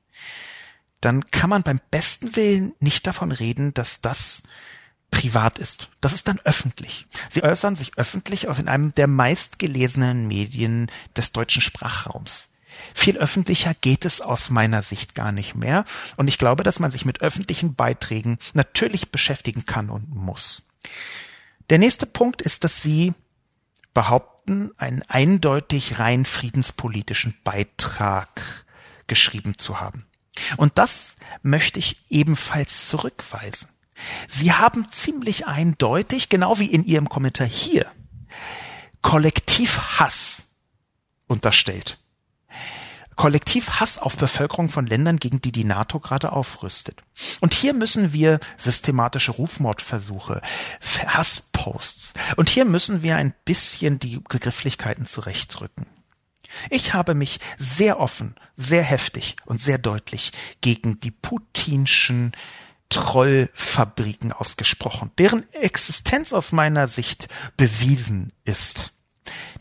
dann 1.00 1.28
kann 1.28 1.52
man 1.52 1.62
beim 1.62 1.80
besten 1.92 2.36
Willen 2.36 2.74
nicht 2.80 3.06
davon 3.06 3.32
reden, 3.32 3.72
dass 3.76 4.02
das 4.02 4.42
privat 5.12 5.60
ist. 5.60 5.90
Das 6.02 6.14
ist 6.14 6.28
dann 6.28 6.40
öffentlich. 6.44 7.06
Sie 7.30 7.44
äußern 7.44 7.76
sich 7.76 8.00
öffentlich 8.00 8.48
auch 8.48 8.58
in 8.58 8.68
einem 8.68 8.96
der 8.96 9.06
meistgelesenen 9.06 10.28
Medien 10.28 10.90
des 11.16 11.34
deutschen 11.34 11.62
Sprachraums. 11.62 12.50
Viel 12.94 13.18
öffentlicher 13.18 13.74
geht 13.74 14.06
es 14.06 14.22
aus 14.22 14.50
meiner 14.50 14.82
Sicht 14.82 15.16
gar 15.16 15.32
nicht 15.32 15.56
mehr. 15.56 15.86
Und 16.16 16.28
ich 16.28 16.38
glaube, 16.38 16.64
dass 16.64 16.80
man 16.80 16.92
sich 16.92 17.06
mit 17.06 17.22
öffentlichen 17.22 17.76
Beiträgen 17.76 18.40
natürlich 18.54 19.12
beschäftigen 19.12 19.66
kann 19.66 19.90
und 19.90 20.14
muss. 20.14 20.68
Der 21.70 21.78
nächste 21.80 22.06
Punkt 22.06 22.42
ist, 22.42 22.64
dass 22.64 22.82
Sie 22.82 23.14
behaupten, 23.94 24.72
einen 24.78 25.02
eindeutig 25.04 26.00
rein 26.00 26.24
friedenspolitischen 26.24 27.38
Beitrag 27.44 28.66
geschrieben 29.08 29.58
zu 29.58 29.80
haben. 29.80 30.06
Und 30.56 30.78
das 30.78 31.18
möchte 31.42 31.80
ich 31.80 32.04
ebenfalls 32.10 32.88
zurückweisen. 32.88 33.70
Sie 34.28 34.54
haben 34.54 34.92
ziemlich 34.92 35.48
eindeutig, 35.48 36.30
genau 36.30 36.60
wie 36.60 36.72
in 36.72 36.86
Ihrem 36.86 37.10
Kommentar 37.10 37.48
hier, 37.48 37.92
Kollektivhass 39.02 40.56
unterstellt. 41.28 41.98
Kollektivhass 43.18 43.98
auf 43.98 44.16
Bevölkerung 44.16 44.70
von 44.70 44.86
Ländern, 44.86 45.18
gegen 45.18 45.42
die 45.42 45.52
die 45.52 45.66
NATO 45.66 46.00
gerade 46.00 46.32
aufrüstet. 46.32 47.04
Und 47.42 47.54
hier 47.54 47.74
müssen 47.74 48.14
wir 48.14 48.40
systematische 48.56 49.32
Rufmordversuche, 49.32 50.42
Hassposts. 51.08 52.14
Und 52.38 52.50
hier 52.50 52.64
müssen 52.64 53.02
wir 53.02 53.18
ein 53.18 53.34
bisschen 53.44 54.00
die 54.00 54.20
Begrifflichkeiten 54.20 55.08
zurechtrücken. 55.08 55.88
Ich 56.70 56.94
habe 56.94 57.16
mich 57.16 57.40
sehr 57.58 58.00
offen, 58.00 58.36
sehr 58.56 58.84
heftig 58.84 59.36
und 59.46 59.62
sehr 59.62 59.80
deutlich 59.80 60.32
gegen 60.62 61.00
die 61.00 61.12
putinschen 61.12 62.34
Trollfabriken 62.90 64.32
ausgesprochen, 64.32 65.12
deren 65.18 65.52
Existenz 65.52 66.32
aus 66.32 66.54
meiner 66.54 66.88
Sicht 66.88 67.28
bewiesen 67.58 68.32
ist 68.46 68.97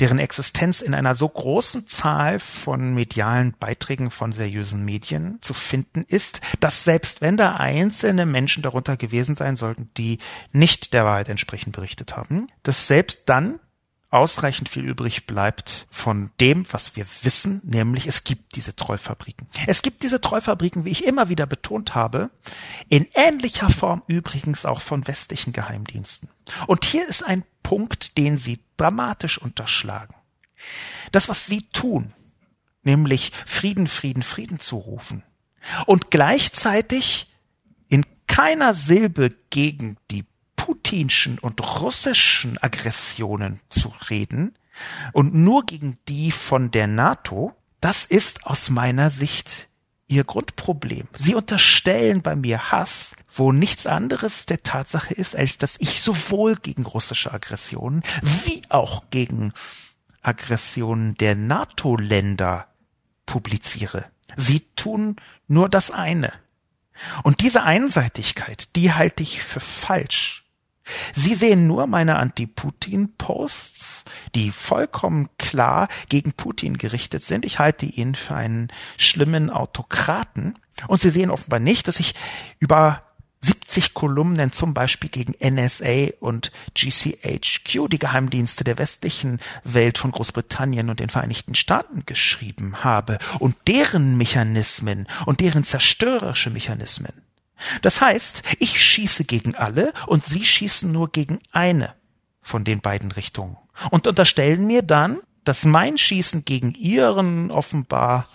deren 0.01 0.19
Existenz 0.19 0.81
in 0.81 0.95
einer 0.95 1.15
so 1.15 1.29
großen 1.29 1.87
Zahl 1.89 2.39
von 2.41 2.95
medialen 2.95 3.55
Beiträgen 3.59 4.11
von 4.11 4.33
seriösen 4.33 4.85
Medien 4.85 5.39
zu 5.41 5.55
finden 5.55 6.05
ist, 6.09 6.41
dass 6.61 6.85
selbst 6.85 7.21
wenn 7.21 7.37
da 7.37 7.57
einzelne 7.57 8.27
Menschen 8.27 8.63
darunter 8.63 8.97
gewesen 8.97 9.37
sein 9.37 9.57
sollten, 9.57 9.91
die 9.97 10.19
nicht 10.53 10.93
der 10.93 11.05
Wahrheit 11.05 11.29
entsprechend 11.29 11.75
berichtet 11.75 12.17
haben, 12.17 12.49
dass 12.63 12.87
selbst 12.87 13.29
dann 13.29 13.61
ausreichend 14.17 14.69
viel 14.69 14.85
übrig 14.85 15.27
bleibt 15.27 15.87
von 15.91 16.31
dem, 16.41 16.67
was 16.73 16.97
wir 16.97 17.07
wissen, 17.23 17.61
nämlich 17.65 18.07
es 18.07 18.25
gibt 18.25 18.57
diese 18.57 18.75
Treufabriken. 18.75 19.47
Es 19.67 19.83
gibt 19.83 20.03
diese 20.03 20.21
Treufabriken, 20.21 20.85
wie 20.85 20.91
ich 20.91 21.05
immer 21.05 21.29
wieder 21.29 21.47
betont 21.47 21.95
habe, 21.95 22.31
in 22.89 23.07
ähnlicher 23.15 23.71
Form 23.71 24.03
übrigens 24.07 24.67
auch 24.67 24.81
von 24.81 25.07
westlichen 25.07 25.53
Geheimdiensten. 25.53 26.31
Und 26.67 26.85
hier 26.85 27.07
ist 27.07 27.23
ein 27.23 27.45
Punkt, 27.63 28.17
den 28.17 28.39
sie 28.39 28.61
dramatisch 28.77 29.39
unterschlagen. 29.39 30.15
Das, 31.13 31.29
was 31.29 31.47
sie 31.47 31.63
tun, 31.73 32.13
nämlich 32.83 33.33
Frieden, 33.45 33.87
Frieden, 33.87 34.23
Frieden 34.23 34.61
zu 34.61 34.77
rufen 34.77 35.23
und 35.87 36.11
gleichzeitig 36.11 37.33
in 37.89 38.05
keiner 38.27 38.75
Silbe 38.75 39.31
gegen 39.51 39.97
die 40.11 40.25
putinschen 40.67 41.39
und 41.39 41.81
russischen 41.81 42.59
Aggressionen 42.61 43.61
zu 43.69 43.95
reden 44.11 44.59
und 45.13 45.33
nur 45.33 45.65
gegen 45.65 45.97
die 46.09 46.33
von 46.33 46.73
der 46.73 46.89
NATO, 46.89 47.55
das 47.81 48.05
ist 48.05 48.47
aus 48.47 48.69
meiner 48.69 49.13
Sicht 49.13 49.69
ihr 50.09 50.25
Grundproblem. 50.25 51.07
Sie 51.17 51.37
unterstellen 51.37 52.21
bei 52.21 52.35
mir 52.35 52.73
Hass, 52.73 53.15
wo 53.33 53.53
nichts 53.53 53.87
anderes 53.87 54.47
der 54.47 54.65
Tatsache 54.65 55.15
ist, 55.15 55.37
als 55.37 55.57
dass 55.57 55.77
ich 55.79 56.03
sowohl 56.03 56.57
gegen 56.57 56.85
russische 56.85 57.33
Aggressionen 57.33 58.03
wie 58.45 58.63
auch 58.69 59.05
gegen 59.11 59.53
Aggressionen 60.21 61.15
der 61.15 61.37
NATO-Länder 61.37 62.67
publiziere. 63.25 64.07
Sie 64.35 64.67
tun 64.75 65.15
nur 65.47 65.69
das 65.69 65.93
eine. 65.93 66.33
Und 67.23 67.41
diese 67.41 67.63
Einseitigkeit, 67.63 68.75
die 68.75 68.93
halte 68.93 69.23
ich 69.23 69.45
für 69.45 69.61
falsch. 69.61 70.46
Sie 71.15 71.35
sehen 71.35 71.67
nur 71.67 71.87
meine 71.87 72.17
Anti-Putin-Posts, 72.17 74.05
die 74.35 74.51
vollkommen 74.51 75.29
klar 75.39 75.89
gegen 76.09 76.33
Putin 76.33 76.79
gerichtet 76.79 77.23
sind. 77.23 77.45
Ich 77.45 77.59
halte 77.59 77.87
ihn 77.87 78.15
für 78.15 78.37
einen 78.37 78.69
schlimmen 78.97 79.51
Autokraten. 79.51 80.59
Und 80.89 81.01
Sie 81.01 81.11
sehen 81.11 81.31
offenbar 81.31 81.61
nicht, 81.61 81.89
dass 81.89 82.01
ich 82.01 82.15
über 82.59 83.03
70 83.47 83.95
Kolumnen 83.95 84.53
zum 84.53 84.75
Beispiel 84.75 85.11
gegen 85.11 85.35
NSA 85.41 86.09
und 86.21 86.51
GCHQ, 86.75 87.89
die 87.89 87.99
Geheimdienste 87.99 88.65
der 88.65 88.79
westlichen 88.79 89.39
Welt 89.63 89.99
von 89.99 90.11
Großbritannien 90.11 90.91
und 90.91 91.01
den 91.01 91.11
Vereinigten 91.11 91.55
Staaten 91.55 92.05
geschrieben 92.07 92.83
habe 92.83 93.19
und 93.39 93.55
deren 93.69 94.17
Mechanismen 94.17 95.07
und 95.27 95.41
deren 95.41 95.65
zerstörerische 95.65 96.51
Mechanismen. 96.51 97.26
Das 97.83 98.01
heißt, 98.01 98.43
ich 98.59 98.83
schieße 98.83 99.25
gegen 99.25 99.55
alle 99.55 99.93
und 100.07 100.25
Sie 100.25 100.45
schießen 100.45 100.91
nur 100.91 101.11
gegen 101.11 101.41
eine 101.53 101.95
von 102.43 102.65
den 102.65 102.81
beiden 102.81 103.13
Richtungen 103.13 103.57
und 103.91 104.07
unterstellen 104.07 104.67
mir 104.67 104.83
dann, 104.83 105.19
dass 105.45 105.65
mein 105.65 105.99
Schießen 105.99 106.45
gegen 106.45 106.75
Ihren 106.75 107.51
offenbar 107.51 108.29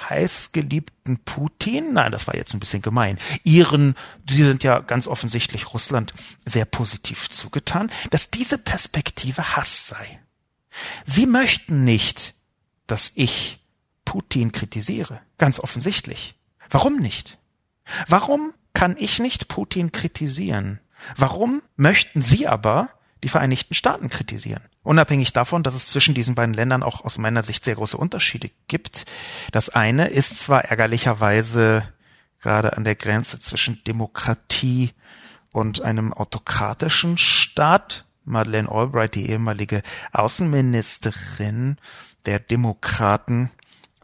heißgeliebten 0.00 1.18
Putin, 1.24 1.92
nein, 1.92 2.12
das 2.12 2.26
war 2.26 2.34
jetzt 2.34 2.52
ein 2.54 2.60
bisschen 2.60 2.82
gemein, 2.82 3.18
ihren, 3.44 3.94
die 4.24 4.42
sind 4.42 4.64
ja 4.64 4.80
ganz 4.80 5.06
offensichtlich 5.06 5.72
Russland 5.72 6.14
sehr 6.44 6.64
positiv 6.64 7.30
zugetan, 7.30 7.90
dass 8.10 8.30
diese 8.30 8.58
Perspektive 8.58 9.56
Hass 9.56 9.86
sei. 9.88 10.20
Sie 11.06 11.26
möchten 11.26 11.84
nicht, 11.84 12.34
dass 12.86 13.12
ich 13.14 13.60
Putin 14.04 14.52
kritisiere, 14.52 15.20
ganz 15.38 15.60
offensichtlich. 15.60 16.34
Warum 16.68 16.96
nicht? 16.96 17.38
Warum 18.08 18.52
kann 18.74 18.96
ich 18.98 19.18
nicht 19.18 19.48
Putin 19.48 19.92
kritisieren. 19.92 20.80
Warum 21.16 21.62
möchten 21.76 22.22
Sie 22.22 22.46
aber 22.46 22.90
die 23.22 23.28
Vereinigten 23.28 23.74
Staaten 23.74 24.10
kritisieren? 24.10 24.62
Unabhängig 24.82 25.32
davon, 25.32 25.62
dass 25.62 25.74
es 25.74 25.88
zwischen 25.88 26.14
diesen 26.14 26.34
beiden 26.34 26.54
Ländern 26.54 26.82
auch 26.82 27.04
aus 27.04 27.16
meiner 27.16 27.42
Sicht 27.42 27.64
sehr 27.64 27.76
große 27.76 27.96
Unterschiede 27.96 28.50
gibt. 28.68 29.06
Das 29.52 29.70
eine 29.70 30.08
ist 30.08 30.38
zwar 30.38 30.66
ärgerlicherweise 30.66 31.88
gerade 32.40 32.76
an 32.76 32.84
der 32.84 32.94
Grenze 32.94 33.38
zwischen 33.38 33.82
Demokratie 33.84 34.92
und 35.52 35.80
einem 35.80 36.12
autokratischen 36.12 37.16
Staat. 37.16 38.04
Madeleine 38.26 38.70
Albright, 38.70 39.14
die 39.14 39.28
ehemalige 39.30 39.82
Außenministerin 40.12 41.78
der 42.26 42.40
Demokraten, 42.40 43.50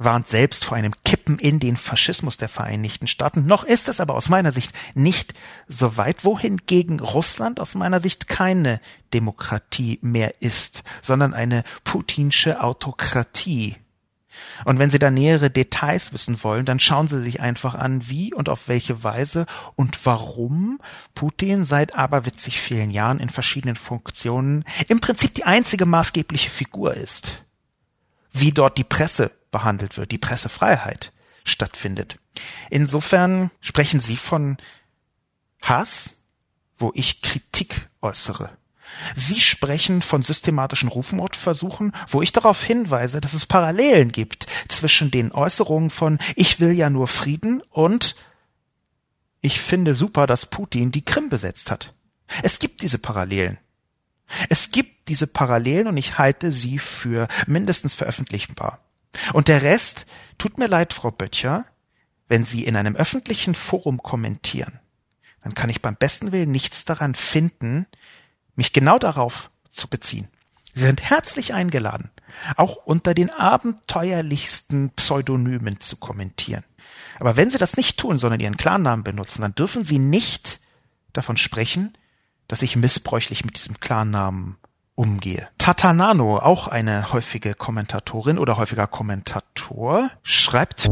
warnt 0.00 0.28
selbst 0.28 0.64
vor 0.64 0.76
einem 0.76 0.94
Kippen 1.04 1.38
in 1.38 1.60
den 1.60 1.76
Faschismus 1.76 2.38
der 2.38 2.48
Vereinigten 2.48 3.06
Staaten. 3.06 3.44
Noch 3.46 3.64
ist 3.64 3.88
es 3.88 4.00
aber 4.00 4.14
aus 4.14 4.30
meiner 4.30 4.50
Sicht 4.50 4.72
nicht 4.94 5.34
so 5.68 5.96
weit, 5.96 6.24
wohingegen 6.24 7.00
Russland 7.00 7.60
aus 7.60 7.74
meiner 7.74 8.00
Sicht 8.00 8.26
keine 8.26 8.80
Demokratie 9.12 9.98
mehr 10.00 10.40
ist, 10.40 10.84
sondern 11.02 11.34
eine 11.34 11.64
putinsche 11.84 12.62
Autokratie. 12.62 13.76
Und 14.64 14.78
wenn 14.78 14.88
Sie 14.90 14.98
da 14.98 15.10
nähere 15.10 15.50
Details 15.50 16.14
wissen 16.14 16.42
wollen, 16.42 16.64
dann 16.64 16.80
schauen 16.80 17.08
Sie 17.08 17.22
sich 17.22 17.40
einfach 17.40 17.74
an, 17.74 18.08
wie 18.08 18.32
und 18.32 18.48
auf 18.48 18.68
welche 18.68 19.04
Weise 19.04 19.44
und 19.76 20.06
warum 20.06 20.80
Putin 21.14 21.64
seit 21.64 21.94
aberwitzig 21.94 22.58
vielen 22.60 22.90
Jahren 22.90 23.20
in 23.20 23.28
verschiedenen 23.28 23.76
Funktionen 23.76 24.64
im 24.88 25.00
Prinzip 25.00 25.34
die 25.34 25.44
einzige 25.44 25.84
maßgebliche 25.84 26.48
Figur 26.48 26.94
ist. 26.94 27.44
Wie 28.32 28.52
dort 28.52 28.78
die 28.78 28.84
Presse 28.84 29.32
behandelt 29.50 29.96
wird, 29.96 30.12
die 30.12 30.18
Pressefreiheit 30.18 31.12
stattfindet. 31.44 32.18
Insofern 32.70 33.50
sprechen 33.60 34.00
Sie 34.00 34.16
von 34.16 34.58
Hass, 35.62 36.22
wo 36.78 36.92
ich 36.94 37.22
Kritik 37.22 37.88
äußere. 38.00 38.50
Sie 39.14 39.40
sprechen 39.40 40.02
von 40.02 40.22
systematischen 40.22 40.88
Rufmordversuchen, 40.88 41.92
wo 42.08 42.22
ich 42.22 42.32
darauf 42.32 42.62
hinweise, 42.62 43.20
dass 43.20 43.34
es 43.34 43.46
Parallelen 43.46 44.10
gibt 44.10 44.46
zwischen 44.68 45.10
den 45.10 45.32
Äußerungen 45.32 45.90
von 45.90 46.18
Ich 46.34 46.60
will 46.60 46.72
ja 46.72 46.90
nur 46.90 47.06
Frieden 47.06 47.62
und 47.70 48.16
Ich 49.42 49.60
finde 49.60 49.94
super, 49.94 50.26
dass 50.26 50.46
Putin 50.46 50.92
die 50.92 51.04
Krim 51.04 51.28
besetzt 51.28 51.70
hat. 51.70 51.94
Es 52.42 52.58
gibt 52.58 52.82
diese 52.82 52.98
Parallelen. 52.98 53.58
Es 54.48 54.70
gibt 54.70 55.08
diese 55.08 55.26
Parallelen 55.26 55.88
und 55.88 55.96
ich 55.96 56.18
halte 56.18 56.52
sie 56.52 56.78
für 56.78 57.26
mindestens 57.46 57.94
veröffentlichbar. 57.94 58.80
Und 59.32 59.48
der 59.48 59.62
Rest, 59.62 60.06
tut 60.38 60.58
mir 60.58 60.66
leid, 60.68 60.94
Frau 60.94 61.10
Böttcher, 61.10 61.64
wenn 62.28 62.44
Sie 62.44 62.64
in 62.64 62.76
einem 62.76 62.96
öffentlichen 62.96 63.54
Forum 63.54 64.02
kommentieren, 64.02 64.78
dann 65.42 65.54
kann 65.54 65.70
ich 65.70 65.82
beim 65.82 65.96
besten 65.96 66.32
Willen 66.32 66.50
nichts 66.50 66.84
daran 66.84 67.14
finden, 67.14 67.86
mich 68.54 68.72
genau 68.72 68.98
darauf 68.98 69.50
zu 69.70 69.88
beziehen. 69.88 70.28
Sie 70.74 70.80
sind 70.80 71.02
herzlich 71.02 71.54
eingeladen, 71.54 72.10
auch 72.56 72.76
unter 72.76 73.14
den 73.14 73.30
abenteuerlichsten 73.30 74.90
Pseudonymen 74.90 75.80
zu 75.80 75.96
kommentieren. 75.96 76.64
Aber 77.18 77.36
wenn 77.36 77.50
Sie 77.50 77.58
das 77.58 77.76
nicht 77.76 77.98
tun, 77.98 78.18
sondern 78.18 78.40
Ihren 78.40 78.56
Klarnamen 78.56 79.02
benutzen, 79.02 79.42
dann 79.42 79.54
dürfen 79.54 79.84
Sie 79.84 79.98
nicht 79.98 80.60
davon 81.12 81.36
sprechen, 81.36 81.96
dass 82.46 82.62
ich 82.62 82.76
missbräuchlich 82.76 83.44
mit 83.44 83.56
diesem 83.56 83.80
Klarnamen 83.80 84.56
umgehe. 85.00 85.48
Tatanano, 85.56 86.36
auch 86.36 86.68
eine 86.68 87.10
häufige 87.14 87.54
Kommentatorin 87.54 88.38
oder 88.38 88.58
häufiger 88.58 88.86
Kommentator, 88.86 90.10
schreibt 90.22 90.90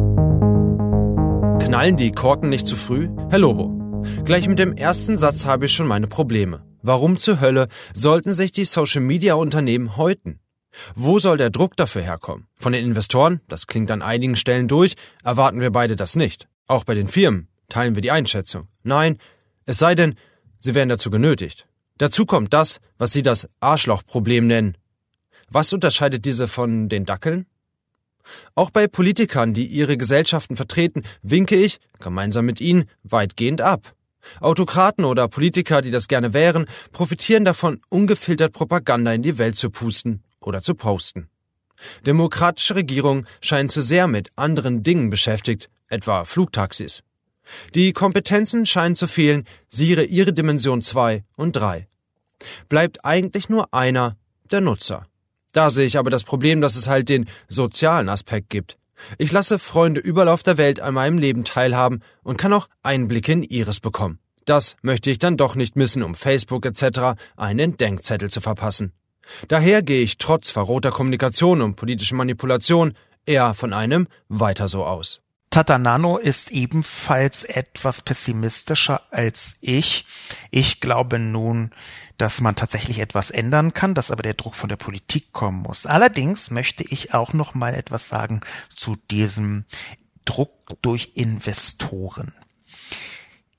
Knallen 1.62 1.98
die 1.98 2.12
Korken 2.12 2.48
nicht 2.48 2.66
zu 2.66 2.74
früh? 2.74 3.10
Herr 3.28 3.38
Lobo, 3.38 4.02
gleich 4.24 4.48
mit 4.48 4.58
dem 4.58 4.74
ersten 4.74 5.18
Satz 5.18 5.44
habe 5.44 5.66
ich 5.66 5.74
schon 5.74 5.86
meine 5.86 6.06
Probleme. 6.06 6.62
Warum 6.80 7.18
zur 7.18 7.40
Hölle 7.40 7.68
sollten 7.92 8.32
sich 8.32 8.50
die 8.50 8.64
Social-Media-Unternehmen 8.64 9.98
häuten? 9.98 10.40
Wo 10.94 11.18
soll 11.18 11.36
der 11.36 11.50
Druck 11.50 11.76
dafür 11.76 12.00
herkommen? 12.00 12.46
Von 12.56 12.72
den 12.72 12.86
Investoren, 12.86 13.42
das 13.46 13.66
klingt 13.66 13.90
an 13.90 14.00
einigen 14.00 14.36
Stellen 14.36 14.68
durch, 14.68 14.94
erwarten 15.22 15.60
wir 15.60 15.70
beide 15.70 15.96
das 15.96 16.16
nicht. 16.16 16.48
Auch 16.66 16.84
bei 16.84 16.94
den 16.94 17.08
Firmen 17.08 17.48
teilen 17.68 17.94
wir 17.94 18.00
die 18.00 18.10
Einschätzung. 18.10 18.68
Nein, 18.82 19.18
es 19.66 19.76
sei 19.76 19.94
denn, 19.94 20.14
sie 20.60 20.74
werden 20.74 20.88
dazu 20.88 21.10
genötigt. 21.10 21.68
Dazu 21.98 22.26
kommt 22.26 22.54
das, 22.54 22.80
was 22.96 23.12
Sie 23.12 23.22
das 23.22 23.48
Arschlochproblem 23.60 24.46
nennen. 24.46 24.76
Was 25.50 25.72
unterscheidet 25.72 26.24
diese 26.24 26.48
von 26.48 26.88
den 26.88 27.04
Dackeln? 27.04 27.46
Auch 28.54 28.70
bei 28.70 28.86
Politikern, 28.86 29.54
die 29.54 29.66
ihre 29.66 29.96
Gesellschaften 29.96 30.56
vertreten, 30.56 31.02
winke 31.22 31.56
ich, 31.56 31.78
gemeinsam 31.98 32.44
mit 32.46 32.60
ihnen, 32.60 32.84
weitgehend 33.02 33.60
ab. 33.60 33.94
Autokraten 34.40 35.04
oder 35.04 35.28
Politiker, 35.28 35.80
die 35.80 35.90
das 35.90 36.08
gerne 36.08 36.34
wären, 36.34 36.66
profitieren 36.92 37.44
davon, 37.44 37.80
ungefiltert 37.88 38.52
Propaganda 38.52 39.12
in 39.12 39.22
die 39.22 39.38
Welt 39.38 39.56
zu 39.56 39.70
pusten 39.70 40.22
oder 40.40 40.62
zu 40.62 40.74
posten. 40.74 41.28
Demokratische 42.06 42.74
Regierungen 42.74 43.26
scheinen 43.40 43.70
zu 43.70 43.80
sehr 43.80 44.08
mit 44.08 44.30
anderen 44.36 44.82
Dingen 44.82 45.10
beschäftigt, 45.10 45.70
etwa 45.88 46.24
Flugtaxis. 46.24 47.02
Die 47.74 47.92
Kompetenzen 47.92 48.66
scheinen 48.66 48.96
zu 48.96 49.06
fehlen, 49.06 49.44
siehe 49.68 50.02
ihre 50.04 50.32
Dimension 50.32 50.82
2 50.82 51.24
und 51.36 51.52
3. 51.52 51.88
Bleibt 52.68 53.04
eigentlich 53.04 53.48
nur 53.48 53.72
einer, 53.74 54.16
der 54.50 54.60
Nutzer. 54.60 55.06
Da 55.52 55.70
sehe 55.70 55.86
ich 55.86 55.98
aber 55.98 56.10
das 56.10 56.24
Problem, 56.24 56.60
dass 56.60 56.76
es 56.76 56.88
halt 56.88 57.08
den 57.08 57.26
sozialen 57.48 58.08
Aspekt 58.08 58.50
gibt. 58.50 58.78
Ich 59.16 59.32
lasse 59.32 59.58
Freunde 59.58 60.00
überall 60.00 60.28
auf 60.28 60.42
der 60.42 60.58
Welt 60.58 60.80
an 60.80 60.94
meinem 60.94 61.18
Leben 61.18 61.44
teilhaben 61.44 62.02
und 62.22 62.36
kann 62.36 62.52
auch 62.52 62.68
Einblicke 62.82 63.32
in 63.32 63.42
ihres 63.42 63.80
bekommen. 63.80 64.18
Das 64.44 64.76
möchte 64.82 65.10
ich 65.10 65.18
dann 65.18 65.36
doch 65.36 65.54
nicht 65.54 65.76
missen, 65.76 66.02
um 66.02 66.14
Facebook 66.14 66.64
etc. 66.66 67.20
einen 67.36 67.76
Denkzettel 67.76 68.30
zu 68.30 68.40
verpassen. 68.40 68.92
Daher 69.48 69.82
gehe 69.82 70.02
ich 70.02 70.18
trotz 70.18 70.50
verrohter 70.50 70.90
Kommunikation 70.90 71.60
und 71.60 71.76
politischer 71.76 72.16
Manipulation 72.16 72.94
eher 73.26 73.52
von 73.54 73.72
einem 73.72 74.08
weiter 74.28 74.68
so 74.68 74.84
aus. 74.84 75.20
Tatanano 75.50 76.18
ist 76.18 76.50
ebenfalls 76.50 77.44
etwas 77.44 78.02
pessimistischer 78.02 79.02
als 79.10 79.56
ich. 79.60 80.06
Ich 80.50 80.80
glaube 80.80 81.18
nun, 81.18 81.72
dass 82.18 82.40
man 82.40 82.56
tatsächlich 82.56 82.98
etwas 82.98 83.30
ändern 83.30 83.72
kann, 83.72 83.94
dass 83.94 84.10
aber 84.10 84.22
der 84.22 84.34
Druck 84.34 84.54
von 84.54 84.68
der 84.68 84.76
Politik 84.76 85.32
kommen 85.32 85.62
muss. 85.62 85.86
Allerdings 85.86 86.50
möchte 86.50 86.84
ich 86.84 87.14
auch 87.14 87.32
noch 87.32 87.54
mal 87.54 87.74
etwas 87.74 88.08
sagen 88.08 88.40
zu 88.74 88.96
diesem 89.10 89.64
Druck 90.24 90.52
durch 90.82 91.12
Investoren. 91.14 92.34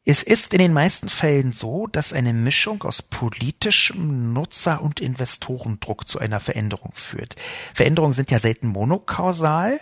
Es 0.05 0.23
ist 0.23 0.53
in 0.53 0.59
den 0.59 0.73
meisten 0.73 1.07
Fällen 1.07 1.53
so, 1.53 1.87
dass 1.87 2.13
eine 2.13 2.33
Mischung 2.33 2.83
aus 2.83 3.01
politischem 3.01 4.33
Nutzer- 4.33 4.81
und 4.81 4.99
Investorendruck 4.99 6.07
zu 6.07 6.19
einer 6.19 6.39
Veränderung 6.39 6.91
führt. 6.95 7.35
Veränderungen 7.73 8.13
sind 8.13 8.31
ja 8.31 8.39
selten 8.39 8.67
monokausal 8.67 9.79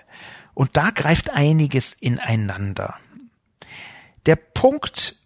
und 0.57 0.75
da 0.75 0.89
greift 0.89 1.29
einiges 1.29 1.93
ineinander. 1.93 2.97
Der 4.25 4.35
Punkt, 4.35 5.17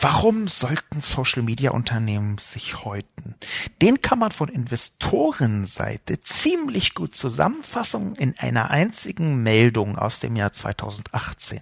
warum 0.00 0.48
sollten 0.48 1.02
Social-Media-Unternehmen 1.02 2.38
sich 2.38 2.86
häuten? 2.86 3.34
Den 3.82 4.00
kann 4.00 4.18
man 4.18 4.30
von 4.30 4.48
Investorenseite 4.48 6.22
ziemlich 6.22 6.94
gut 6.94 7.14
zusammenfassen 7.14 8.14
in 8.14 8.38
einer 8.38 8.70
einzigen 8.70 9.42
Meldung 9.42 9.98
aus 9.98 10.20
dem 10.20 10.36
Jahr 10.36 10.54
2018. 10.54 11.60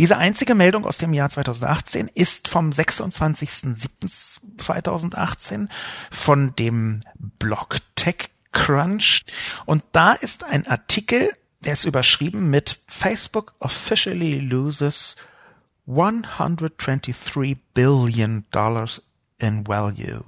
Diese 0.00 0.18
einzige 0.18 0.56
Meldung 0.56 0.86
aus 0.86 0.98
dem 0.98 1.12
Jahr 1.12 1.30
2018 1.30 2.10
ist 2.12 2.48
vom 2.48 2.70
26.07.2018 2.70 5.68
von 6.10 6.56
dem 6.56 7.02
Blog 7.38 7.76
TechCrunch 7.94 9.22
und 9.64 9.84
da 9.92 10.14
ist 10.14 10.42
ein 10.42 10.66
Artikel 10.66 11.36
der 11.60 11.74
ist 11.74 11.84
überschrieben 11.84 12.50
mit 12.50 12.80
Facebook 12.86 13.54
officially 13.58 14.40
loses 14.40 15.16
123 15.86 17.56
billion 17.74 18.46
dollars 18.50 19.02
in 19.38 19.66
value. 19.66 20.24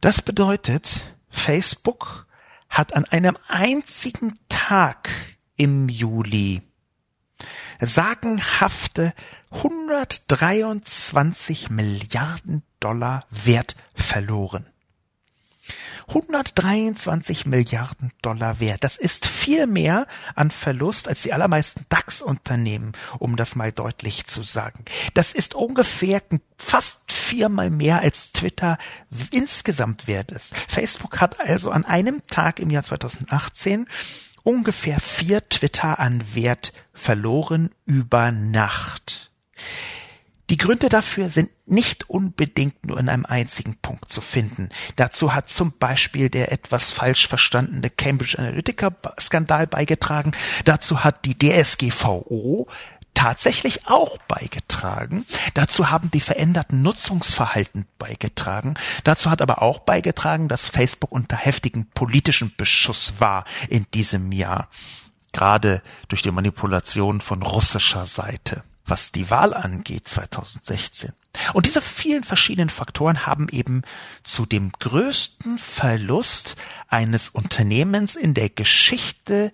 Das 0.00 0.22
bedeutet, 0.22 1.14
Facebook 1.30 2.26
hat 2.68 2.94
an 2.94 3.04
einem 3.06 3.36
einzigen 3.48 4.38
Tag 4.48 5.10
im 5.56 5.88
Juli 5.88 6.62
sagenhafte 7.80 9.14
123 9.50 11.70
Milliarden 11.70 12.62
Dollar 12.80 13.20
Wert 13.30 13.76
verloren. 13.94 14.66
123 16.08 17.46
Milliarden 17.46 18.12
Dollar 18.22 18.60
wert. 18.60 18.82
Das 18.82 18.96
ist 18.96 19.26
viel 19.26 19.66
mehr 19.66 20.06
an 20.34 20.50
Verlust 20.50 21.06
als 21.06 21.22
die 21.22 21.32
allermeisten 21.32 21.84
DAX-Unternehmen, 21.90 22.92
um 23.18 23.36
das 23.36 23.54
mal 23.54 23.72
deutlich 23.72 24.26
zu 24.26 24.42
sagen. 24.42 24.84
Das 25.14 25.32
ist 25.32 25.54
ungefähr 25.54 26.22
fast 26.56 27.12
viermal 27.12 27.70
mehr 27.70 28.00
als 28.00 28.32
Twitter 28.32 28.78
insgesamt 29.30 30.06
wert 30.06 30.32
ist. 30.32 30.56
Facebook 30.56 31.20
hat 31.20 31.40
also 31.40 31.70
an 31.70 31.84
einem 31.84 32.22
Tag 32.26 32.58
im 32.58 32.70
Jahr 32.70 32.84
2018 32.84 33.86
ungefähr 34.42 34.98
vier 34.98 35.46
Twitter 35.48 35.98
an 35.98 36.34
Wert 36.34 36.72
verloren 36.94 37.70
über 37.84 38.32
Nacht. 38.32 39.30
Die 40.50 40.56
Gründe 40.56 40.88
dafür 40.88 41.28
sind 41.28 41.50
nicht 41.66 42.08
unbedingt 42.08 42.86
nur 42.86 42.98
in 42.98 43.10
einem 43.10 43.26
einzigen 43.26 43.76
Punkt 43.76 44.10
zu 44.10 44.22
finden. 44.22 44.70
Dazu 44.96 45.34
hat 45.34 45.50
zum 45.50 45.72
Beispiel 45.78 46.30
der 46.30 46.52
etwas 46.52 46.90
falsch 46.90 47.28
verstandene 47.28 47.90
Cambridge 47.90 48.38
Analytica-Skandal 48.38 49.66
beigetragen. 49.66 50.32
Dazu 50.64 51.04
hat 51.04 51.26
die 51.26 51.38
DSGVO 51.38 52.66
tatsächlich 53.12 53.86
auch 53.88 54.16
beigetragen. 54.28 55.26
Dazu 55.52 55.90
haben 55.90 56.10
die 56.10 56.20
veränderten 56.20 56.80
Nutzungsverhalten 56.82 57.86
beigetragen. 57.98 58.74
Dazu 59.04 59.30
hat 59.30 59.42
aber 59.42 59.60
auch 59.60 59.80
beigetragen, 59.80 60.48
dass 60.48 60.68
Facebook 60.68 61.12
unter 61.12 61.36
heftigem 61.36 61.86
politischen 61.90 62.54
Beschuss 62.56 63.14
war 63.18 63.44
in 63.68 63.86
diesem 63.92 64.32
Jahr. 64.32 64.68
Gerade 65.32 65.82
durch 66.08 66.22
die 66.22 66.30
Manipulation 66.30 67.20
von 67.20 67.42
russischer 67.42 68.06
Seite 68.06 68.62
was 68.90 69.12
die 69.12 69.30
Wahl 69.30 69.54
angeht 69.54 70.08
2016. 70.08 71.12
Und 71.52 71.66
diese 71.66 71.80
vielen 71.80 72.24
verschiedenen 72.24 72.70
Faktoren 72.70 73.26
haben 73.26 73.48
eben 73.50 73.82
zu 74.22 74.46
dem 74.46 74.72
größten 74.72 75.58
Verlust 75.58 76.56
eines 76.88 77.28
Unternehmens 77.28 78.16
in 78.16 78.34
der 78.34 78.48
Geschichte 78.48 79.52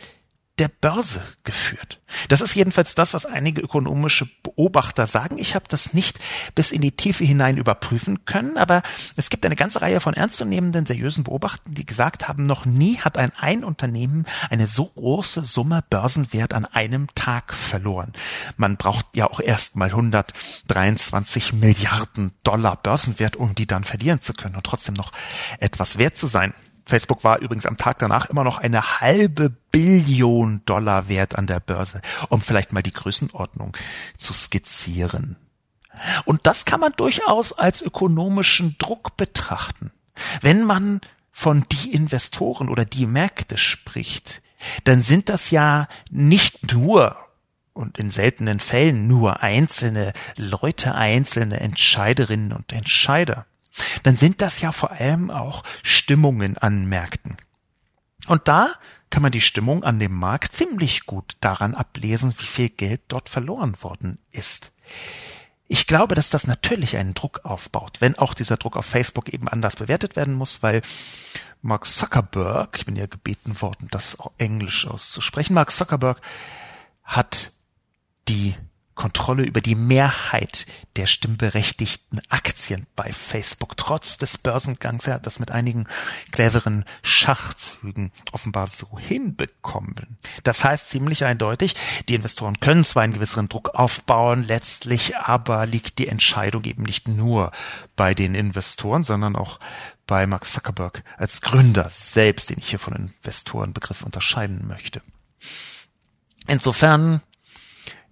der 0.58 0.68
Börse 0.68 1.22
geführt. 1.42 2.00
Das 2.28 2.40
ist 2.40 2.54
jedenfalls 2.54 2.94
das, 2.94 3.12
was 3.12 3.26
einige 3.26 3.60
ökonomische 3.60 4.28
Beobachter 4.42 5.08
sagen. 5.08 5.36
Ich 5.38 5.56
habe 5.56 5.64
das 5.68 5.94
nicht 5.94 6.20
bis 6.54 6.70
in 6.70 6.80
die 6.80 6.92
Tiefe 6.92 7.24
hinein 7.24 7.56
überprüfen 7.56 8.24
können, 8.24 8.56
aber 8.56 8.82
es 9.16 9.30
gibt 9.30 9.44
eine 9.44 9.56
ganze 9.56 9.82
Reihe 9.82 9.98
von 9.98 10.14
ernstzunehmenden, 10.14 10.86
seriösen 10.86 11.24
Beobachtern, 11.24 11.74
die 11.74 11.86
gesagt 11.86 12.28
haben, 12.28 12.44
noch 12.44 12.66
nie 12.66 12.98
hat 12.98 13.18
ein 13.18 13.32
ein 13.36 13.64
Unternehmen 13.64 14.26
eine 14.48 14.68
so 14.68 14.86
große 14.86 15.44
Summe 15.44 15.82
Börsenwert 15.90 16.54
an 16.54 16.66
einem 16.66 17.08
Tag 17.16 17.52
verloren. 17.52 18.12
Man 18.56 18.76
braucht 18.76 19.06
ja 19.16 19.28
auch 19.28 19.40
erst 19.40 19.74
mal 19.74 19.88
123 19.88 21.52
Milliarden 21.52 22.32
Dollar 22.44 22.76
Börsenwert, 22.76 23.34
um 23.34 23.56
die 23.56 23.66
dann 23.66 23.82
verlieren 23.82 24.20
zu 24.20 24.34
können 24.34 24.54
und 24.54 24.64
trotzdem 24.64 24.94
noch 24.94 25.10
etwas 25.58 25.98
wert 25.98 26.16
zu 26.16 26.28
sein. 26.28 26.54
Facebook 26.86 27.24
war 27.24 27.38
übrigens 27.38 27.66
am 27.66 27.76
Tag 27.76 27.98
danach 27.98 28.26
immer 28.26 28.44
noch 28.44 28.58
eine 28.58 29.00
halbe 29.00 29.50
Billion 29.72 30.62
Dollar 30.66 31.08
wert 31.08 31.36
an 31.36 31.46
der 31.46 31.60
Börse, 31.60 32.02
um 32.28 32.40
vielleicht 32.40 32.72
mal 32.72 32.82
die 32.82 32.90
Größenordnung 32.90 33.76
zu 34.18 34.32
skizzieren. 34.32 35.36
Und 36.24 36.46
das 36.46 36.64
kann 36.64 36.80
man 36.80 36.92
durchaus 36.96 37.52
als 37.52 37.80
ökonomischen 37.80 38.76
Druck 38.78 39.16
betrachten. 39.16 39.92
Wenn 40.40 40.64
man 40.64 41.00
von 41.30 41.64
die 41.72 41.92
Investoren 41.92 42.68
oder 42.68 42.84
die 42.84 43.06
Märkte 43.06 43.58
spricht, 43.58 44.42
dann 44.84 45.00
sind 45.00 45.28
das 45.28 45.50
ja 45.50 45.88
nicht 46.10 46.72
nur 46.72 47.16
und 47.72 47.98
in 47.98 48.10
seltenen 48.10 48.60
Fällen 48.60 49.08
nur 49.08 49.42
einzelne 49.42 50.12
Leute, 50.36 50.94
einzelne 50.94 51.58
Entscheiderinnen 51.58 52.52
und 52.52 52.72
Entscheider 52.72 53.46
dann 54.02 54.16
sind 54.16 54.42
das 54.42 54.60
ja 54.60 54.72
vor 54.72 54.92
allem 54.92 55.30
auch 55.30 55.62
Stimmungen 55.82 56.58
an 56.58 56.86
Märkten. 56.86 57.36
Und 58.26 58.48
da 58.48 58.72
kann 59.10 59.22
man 59.22 59.32
die 59.32 59.40
Stimmung 59.40 59.84
an 59.84 59.98
dem 59.98 60.14
Markt 60.14 60.54
ziemlich 60.54 61.06
gut 61.06 61.36
daran 61.40 61.74
ablesen, 61.74 62.34
wie 62.38 62.46
viel 62.46 62.68
Geld 62.70 63.02
dort 63.08 63.28
verloren 63.28 63.76
worden 63.82 64.18
ist. 64.32 64.72
Ich 65.66 65.86
glaube, 65.86 66.14
dass 66.14 66.30
das 66.30 66.46
natürlich 66.46 66.96
einen 66.96 67.14
Druck 67.14 67.44
aufbaut, 67.44 68.00
wenn 68.00 68.18
auch 68.18 68.34
dieser 68.34 68.56
Druck 68.56 68.76
auf 68.76 68.86
Facebook 68.86 69.28
eben 69.28 69.48
anders 69.48 69.76
bewertet 69.76 70.16
werden 70.16 70.34
muss, 70.34 70.62
weil 70.62 70.82
Mark 71.62 71.86
Zuckerberg, 71.86 72.76
ich 72.78 72.86
bin 72.86 72.96
ja 72.96 73.06
gebeten 73.06 73.60
worden, 73.62 73.88
das 73.90 74.20
auch 74.20 74.32
Englisch 74.36 74.86
auszusprechen, 74.86 75.54
Mark 75.54 75.70
Zuckerberg 75.72 76.20
hat 77.02 77.52
die 78.28 78.54
Kontrolle 78.94 79.44
über 79.44 79.60
die 79.60 79.74
Mehrheit 79.74 80.66
der 80.96 81.06
stimmberechtigten 81.06 82.20
Aktien 82.28 82.86
bei 82.94 83.12
Facebook. 83.12 83.76
Trotz 83.76 84.18
des 84.18 84.38
Börsengangs, 84.38 85.06
er 85.06 85.14
hat 85.14 85.26
das 85.26 85.40
mit 85.40 85.50
einigen 85.50 85.86
cleveren 86.30 86.84
Schachzügen 87.02 88.12
offenbar 88.32 88.66
so 88.68 88.98
hinbekommen. 88.98 90.18
Das 90.44 90.62
heißt 90.64 90.90
ziemlich 90.90 91.24
eindeutig, 91.24 91.74
die 92.08 92.14
Investoren 92.14 92.60
können 92.60 92.84
zwar 92.84 93.02
einen 93.02 93.14
gewissen 93.14 93.48
Druck 93.48 93.70
aufbauen, 93.74 94.44
letztlich 94.44 95.16
aber 95.16 95.66
liegt 95.66 95.98
die 95.98 96.08
Entscheidung 96.08 96.64
eben 96.64 96.84
nicht 96.84 97.08
nur 97.08 97.50
bei 97.96 98.14
den 98.14 98.34
Investoren, 98.34 99.02
sondern 99.02 99.36
auch 99.36 99.58
bei 100.06 100.26
Mark 100.26 100.44
Zuckerberg 100.44 101.02
als 101.16 101.40
Gründer 101.40 101.88
selbst, 101.90 102.50
den 102.50 102.58
ich 102.58 102.70
hier 102.70 102.78
von 102.78 102.94
Investorenbegriff 102.94 104.02
unterscheiden 104.02 104.66
möchte. 104.68 105.02
Insofern 106.46 107.22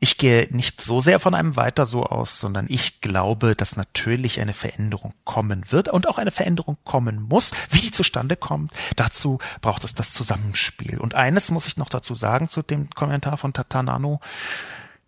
ich 0.02 0.18
gehe 0.18 0.48
nicht 0.50 0.80
so 0.80 1.00
sehr 1.00 1.20
von 1.20 1.32
einem 1.32 1.54
weiter 1.54 1.86
so 1.86 2.02
aus, 2.02 2.40
sondern 2.40 2.66
ich 2.68 3.00
glaube, 3.00 3.54
dass 3.54 3.76
natürlich 3.76 4.40
eine 4.40 4.52
Veränderung 4.52 5.14
kommen 5.22 5.70
wird 5.70 5.88
und 5.88 6.08
auch 6.08 6.18
eine 6.18 6.32
Veränderung 6.32 6.76
kommen 6.82 7.22
muss. 7.22 7.52
Wie 7.70 7.78
die 7.78 7.92
zustande 7.92 8.34
kommt, 8.34 8.74
dazu 8.96 9.38
braucht 9.60 9.84
es 9.84 9.94
das 9.94 10.12
Zusammenspiel. 10.12 10.98
Und 10.98 11.14
eines 11.14 11.52
muss 11.52 11.68
ich 11.68 11.76
noch 11.76 11.88
dazu 11.88 12.16
sagen 12.16 12.48
zu 12.48 12.62
dem 12.62 12.90
Kommentar 12.90 13.36
von 13.36 13.52
Tatanano. 13.52 14.20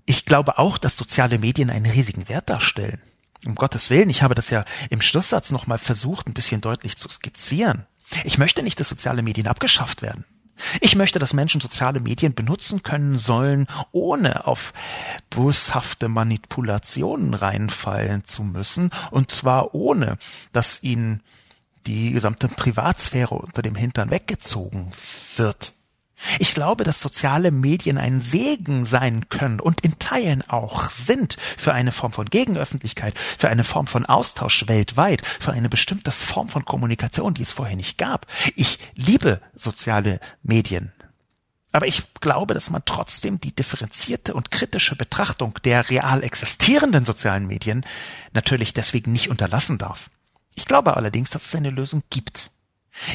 Ich 0.06 0.26
glaube 0.26 0.58
auch, 0.58 0.78
dass 0.78 0.96
soziale 0.96 1.40
Medien 1.40 1.70
einen 1.70 1.90
riesigen 1.90 2.28
Wert 2.28 2.48
darstellen. 2.48 3.02
Um 3.44 3.56
Gottes 3.56 3.90
Willen, 3.90 4.10
ich 4.10 4.22
habe 4.22 4.36
das 4.36 4.50
ja 4.50 4.64
im 4.90 5.00
Schlusssatz 5.00 5.50
nochmal 5.50 5.78
versucht, 5.78 6.28
ein 6.28 6.34
bisschen 6.34 6.60
deutlich 6.60 6.98
zu 6.98 7.08
skizzieren. 7.08 7.84
Ich 8.22 8.38
möchte 8.38 8.62
nicht, 8.62 8.78
dass 8.78 8.90
soziale 8.90 9.22
Medien 9.22 9.48
abgeschafft 9.48 10.02
werden. 10.02 10.24
Ich 10.80 10.96
möchte, 10.96 11.18
dass 11.18 11.32
Menschen 11.32 11.60
soziale 11.60 12.00
Medien 12.00 12.34
benutzen 12.34 12.82
können 12.82 13.18
sollen, 13.18 13.66
ohne 13.92 14.46
auf 14.46 14.72
boshafte 15.30 16.08
Manipulationen 16.08 17.34
reinfallen 17.34 18.24
zu 18.24 18.42
müssen, 18.42 18.90
und 19.10 19.30
zwar 19.30 19.74
ohne, 19.74 20.18
dass 20.52 20.82
ihnen 20.82 21.22
die 21.86 22.12
gesamte 22.12 22.48
Privatsphäre 22.48 23.34
unter 23.34 23.62
dem 23.62 23.74
Hintern 23.74 24.10
weggezogen 24.10 24.92
wird. 25.36 25.72
Ich 26.38 26.54
glaube, 26.54 26.84
dass 26.84 27.00
soziale 27.00 27.50
Medien 27.50 27.98
ein 27.98 28.22
Segen 28.22 28.86
sein 28.86 29.28
können 29.28 29.60
und 29.60 29.80
in 29.80 29.98
Teilen 29.98 30.42
auch 30.48 30.90
sind 30.90 31.36
für 31.56 31.72
eine 31.72 31.92
Form 31.92 32.12
von 32.12 32.26
Gegenöffentlichkeit, 32.30 33.14
für 33.36 33.48
eine 33.48 33.64
Form 33.64 33.86
von 33.86 34.06
Austausch 34.06 34.66
weltweit, 34.68 35.22
für 35.24 35.52
eine 35.52 35.68
bestimmte 35.68 36.12
Form 36.12 36.48
von 36.48 36.64
Kommunikation, 36.64 37.34
die 37.34 37.42
es 37.42 37.50
vorher 37.50 37.76
nicht 37.76 37.98
gab. 37.98 38.26
Ich 38.56 38.78
liebe 38.94 39.40
soziale 39.54 40.20
Medien. 40.42 40.92
Aber 41.72 41.88
ich 41.88 42.04
glaube, 42.20 42.54
dass 42.54 42.70
man 42.70 42.84
trotzdem 42.84 43.40
die 43.40 43.54
differenzierte 43.54 44.34
und 44.34 44.52
kritische 44.52 44.94
Betrachtung 44.94 45.58
der 45.64 45.90
real 45.90 46.22
existierenden 46.22 47.04
sozialen 47.04 47.48
Medien 47.48 47.84
natürlich 48.32 48.74
deswegen 48.74 49.10
nicht 49.10 49.28
unterlassen 49.28 49.76
darf. 49.76 50.08
Ich 50.54 50.66
glaube 50.66 50.96
allerdings, 50.96 51.30
dass 51.30 51.46
es 51.46 51.54
eine 51.56 51.70
Lösung 51.70 52.04
gibt. 52.10 52.52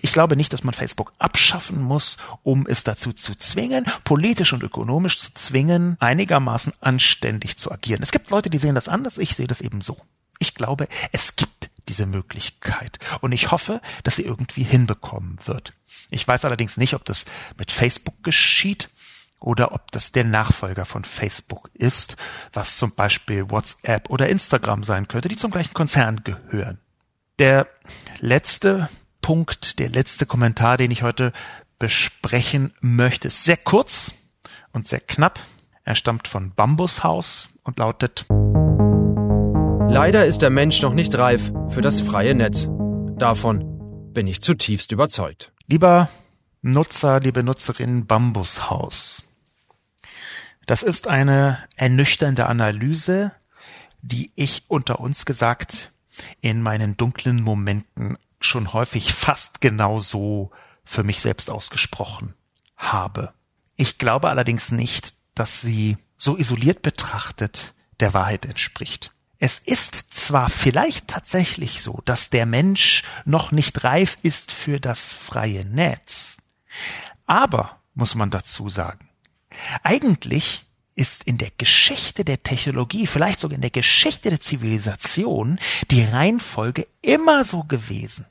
Ich 0.02 0.12
glaube 0.12 0.36
nicht, 0.36 0.52
dass 0.54 0.64
man 0.64 0.74
Facebook 0.74 1.14
abschaffen 1.20 1.82
muss, 1.82 2.18
um 2.44 2.68
es 2.68 2.84
dazu 2.84 3.14
zu 3.14 3.36
zwingen, 3.36 3.86
politisch 4.04 4.54
und 4.54 4.64
ökonomisch 4.64 5.20
zu 5.20 5.34
zwingen, 5.34 5.98
einigermaßen 6.00 6.74
anständig 6.82 7.58
zu 7.58 7.72
agieren. 7.72 8.04
Es 8.04 8.12
gibt 8.12 8.30
Leute, 8.30 8.50
die 8.50 8.58
sehen 8.58 8.76
das 8.76 8.90
anders, 8.90 9.18
ich 9.18 9.36
sehe 9.36 9.48
das 9.48 9.62
eben 9.62 9.82
so. 9.82 9.98
Ich 10.40 10.56
glaube, 10.56 10.88
es 11.12 11.36
gibt 11.36 11.70
diese 11.88 12.06
Möglichkeit 12.06 13.00
und 13.22 13.32
ich 13.32 13.52
hoffe, 13.52 13.82
dass 14.04 14.16
sie 14.16 14.24
irgendwie 14.24 14.64
hinbekommen 14.64 15.38
wird. 15.46 15.74
Ich 16.12 16.28
weiß 16.28 16.46
allerdings 16.46 16.78
nicht, 16.78 16.94
ob 16.94 17.06
das 17.06 17.26
mit 17.58 17.72
Facebook 17.72 18.24
geschieht 18.24 18.90
oder 19.40 19.74
ob 19.74 19.92
das 19.92 20.12
der 20.12 20.24
Nachfolger 20.24 20.86
von 20.86 21.04
Facebook 21.04 21.70
ist, 21.74 22.18
was 22.54 22.78
zum 22.78 22.94
Beispiel 22.94 23.50
WhatsApp 23.50 24.10
oder 24.10 24.30
Instagram 24.30 24.84
sein 24.84 25.08
könnte, 25.08 25.30
die 25.30 25.38
zum 25.38 25.52
gleichen 25.52 25.74
Konzern 25.74 26.24
gehören. 26.24 26.80
Der 27.40 27.68
letzte 28.20 28.90
Punkt, 29.22 29.80
der 29.80 29.89
letzte 29.89 30.26
Kommentar, 30.26 30.78
den 30.78 30.91
ich 30.91 31.03
heute 31.03 31.32
besprechen 31.78 32.74
möchte, 32.82 33.30
ist 33.30 33.43
sehr 33.43 33.57
kurz 33.57 34.13
und 34.74 34.88
sehr 34.88 34.99
knapp. 34.99 35.39
Er 35.84 35.95
stammt 35.95 36.28
von 36.28 36.53
Bambushaus 36.53 37.49
und 37.63 37.80
lautet 37.80 38.26
Leider 39.89 40.26
ist 40.26 40.43
der 40.43 40.51
Mensch 40.51 40.82
noch 40.84 40.93
nicht 40.93 41.17
reif 41.17 41.51
für 41.70 41.82
das 41.82 42.01
freie 42.01 42.36
Netz. 42.36 42.67
Davon 43.17 44.13
bin 44.13 44.28
ich 44.28 44.41
zutiefst 44.41 44.91
überzeugt. 44.91 45.51
Lieber 45.65 46.09
Nutzer, 46.61 47.20
liebe 47.20 47.41
Nutzerin 47.41 48.05
Bambushaus. 48.05 49.24
Das 50.67 50.84
ist 50.84 51.07
eine 51.07 51.57
ernüchternde 51.78 52.45
Analyse, 52.45 53.32
die 54.01 54.32
ich 54.36 54.65
unter 54.67 54.99
uns 54.99 55.26
gesagt 55.26 55.91
in 56.41 56.61
meinen 56.61 56.95
dunklen 56.95 57.41
Momenten 57.41 58.17
schon 58.40 58.74
häufig 58.74 59.14
fast 59.14 59.62
genau 59.62 60.00
so 60.00 60.52
für 60.84 61.04
mich 61.04 61.22
selbst 61.22 61.50
ausgesprochen 61.50 62.34
habe. 62.78 63.34
Ich 63.76 63.98
glaube 63.98 64.30
allerdings 64.30 64.72
nicht, 64.72 65.14
dass 65.36 65.62
sie 65.62 65.98
so 66.18 66.38
isoliert 66.38 66.82
betrachtet 66.82 67.74
der 68.00 68.14
Wahrheit 68.14 68.46
entspricht. 68.46 69.12
Es 69.38 69.60
ist 69.60 70.14
zwar 70.14 70.50
vielleicht 70.50 71.08
tatsächlich 71.08 71.82
so, 71.82 72.02
dass 72.06 72.30
der 72.30 72.46
Mensch 72.46 73.04
noch 73.24 73.52
nicht 73.52 73.84
reif 73.86 74.18
ist 74.22 74.52
für 74.52 74.80
das 74.80 75.14
freie 75.14 75.64
Netz, 75.64 76.38
aber, 77.26 77.80
muss 77.94 78.16
man 78.16 78.32
dazu 78.32 78.70
sagen, 78.70 79.10
eigentlich 79.84 80.66
ist 81.00 81.24
in 81.24 81.38
der 81.38 81.50
Geschichte 81.58 82.26
der 82.26 82.43
Technologie, 82.43 83.08
vielleicht 83.08 83.39
sogar 83.39 83.56
in 83.56 83.62
der 83.62 83.70
Geschichte 83.70 84.30
der 84.30 84.41
Zivilisation, 84.41 85.58
die 85.91 86.04
Reihenfolge 86.04 86.86
immer 87.02 87.45
so 87.45 87.64
gewesen. 87.64 88.26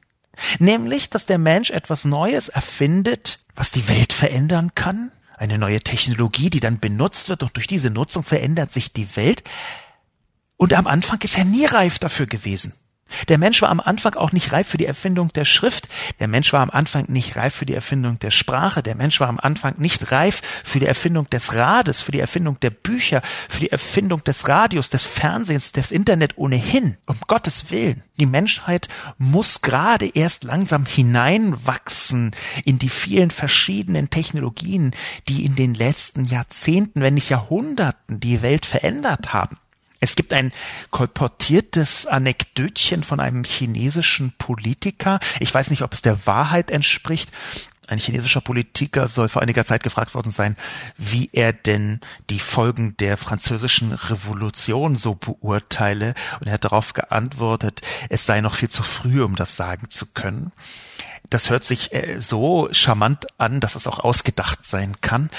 Nämlich, 0.59 1.11
dass 1.11 1.27
der 1.27 1.39
Mensch 1.39 1.71
etwas 1.71 2.05
Neues 2.05 2.49
erfindet, 2.49 3.41
was 3.57 3.73
die 3.73 3.89
Welt 3.89 4.13
verändern 4.13 4.75
kann, 4.75 5.11
eine 5.37 5.59
neue 5.59 5.81
Technologie, 5.81 6.51
die 6.51 6.61
dann 6.61 6.79
benutzt 6.79 7.29
wird 7.29 7.43
und 7.43 7.57
durch 7.57 7.67
diese 7.67 7.91
Nutzung 7.91 8.23
verändert 8.25 8.73
sich 8.73 8.93
die 8.93 9.17
Welt. 9.17 9.43
Und 10.57 10.75
am 10.75 10.87
Anfang 10.87 11.21
ist 11.23 11.39
er 11.39 11.45
nie 11.45 11.65
reif 11.65 11.99
dafür 11.99 12.27
gewesen. 12.27 12.75
Der 13.29 13.39
Mensch 13.39 13.63
war 13.63 13.71
am 13.71 13.81
Anfang 13.81 14.15
auch 14.15 14.33
nicht 14.33 14.53
reif 14.53 14.69
für 14.69 14.79
die 14.79 14.87
Erfindung 14.87 15.33
der 15.33 15.45
Schrift. 15.45 15.89
Der 16.21 16.29
Mensch 16.29 16.53
war 16.53 16.63
am 16.63 16.71
Anfang 16.71 17.07
nicht 17.09 17.37
reif 17.37 17.55
für 17.55 17.67
die 17.67 17.75
Erfindung 17.75 18.19
der 18.19 18.31
Sprache. 18.31 18.83
Der 18.83 18.95
Mensch 18.95 19.21
war 19.21 19.29
am 19.29 19.39
Anfang 19.41 19.75
nicht 19.79 20.13
reif 20.13 20.43
für 20.65 20.79
die 20.79 20.87
Erfindung 20.87 21.29
des 21.31 21.55
Rades, 21.55 22.03
für 22.03 22.13
die 22.13 22.21
Erfindung 22.21 22.61
der 22.61 22.71
Bücher, 22.71 23.23
für 23.49 23.61
die 23.61 23.73
Erfindung 23.73 24.23
des 24.25 24.49
Radios, 24.49 24.91
des 24.91 25.07
Fernsehens, 25.07 25.73
des 25.73 25.91
Internet 25.91 26.37
ohnehin. 26.37 26.97
Um 27.07 27.17
Gottes 27.27 27.71
Willen. 27.71 28.03
Die 28.19 28.27
Menschheit 28.27 28.89
muss 29.17 29.63
gerade 29.63 30.11
erst 30.13 30.45
langsam 30.45 30.87
hineinwachsen 30.87 32.33
in 32.65 32.79
die 32.79 32.89
vielen 32.89 33.31
verschiedenen 33.31 34.11
Technologien, 34.11 34.93
die 35.29 35.45
in 35.45 35.55
den 35.55 35.75
letzten 35.75 36.25
Jahrzehnten, 36.25 37.01
wenn 37.01 37.15
nicht 37.15 37.29
Jahrhunderten 37.29 38.21
die 38.21 38.43
Welt 38.43 38.67
verändert 38.67 39.33
haben. 39.33 39.59
Es 40.01 40.17
gibt 40.17 40.33
ein 40.33 40.53
kolportiertes 40.91 42.07
Anekdötchen 42.07 43.03
von 43.03 43.21
einem 43.21 43.45
chinesischen 43.45 44.33
Politiker. 44.39 45.19
Ich 45.41 45.53
weiß 45.53 45.71
nicht, 45.71 45.83
ob 45.83 45.93
es 45.93 46.03
der 46.03 46.27
Wahrheit 46.27 46.71
entspricht. 46.71 47.31
Ein 47.89 47.99
chinesischer 47.99 48.43
Politiker 48.43 49.09
soll 49.09 49.31
vor 49.31 49.41
einiger 49.41 49.65
Zeit 49.65 49.83
gefragt 49.83 50.15
worden 50.15 50.31
sein, 50.31 50.57
wie 50.99 51.31
er 51.33 51.55
denn 51.55 52.01
die 52.29 52.39
Folgen 52.39 52.97
der 52.99 53.17
französischen 53.17 53.93
Revolution 53.93 54.97
so 54.97 55.15
beurteile. 55.15 56.15
Und 56.39 56.49
er 56.49 56.55
hat 56.55 56.65
darauf 56.65 56.93
geantwortet, 56.93 57.81
es 58.11 58.27
sei 58.27 58.43
noch 58.43 58.57
viel 58.57 58.69
zu 58.69 58.83
früh, 58.83 59.23
um 59.23 59.37
das 59.37 59.57
sagen 59.57 59.89
zu 59.89 60.05
können. 60.13 60.53
Das 61.31 61.49
hört 61.49 61.65
sich 61.65 61.95
äh, 61.95 62.21
so 62.21 62.69
charmant 62.73 63.27
an, 63.39 63.59
dass 63.61 63.75
es 63.75 63.87
auch 63.87 64.01
ausgedacht 64.01 64.67
sein 64.67 65.01
kann. 65.01 65.31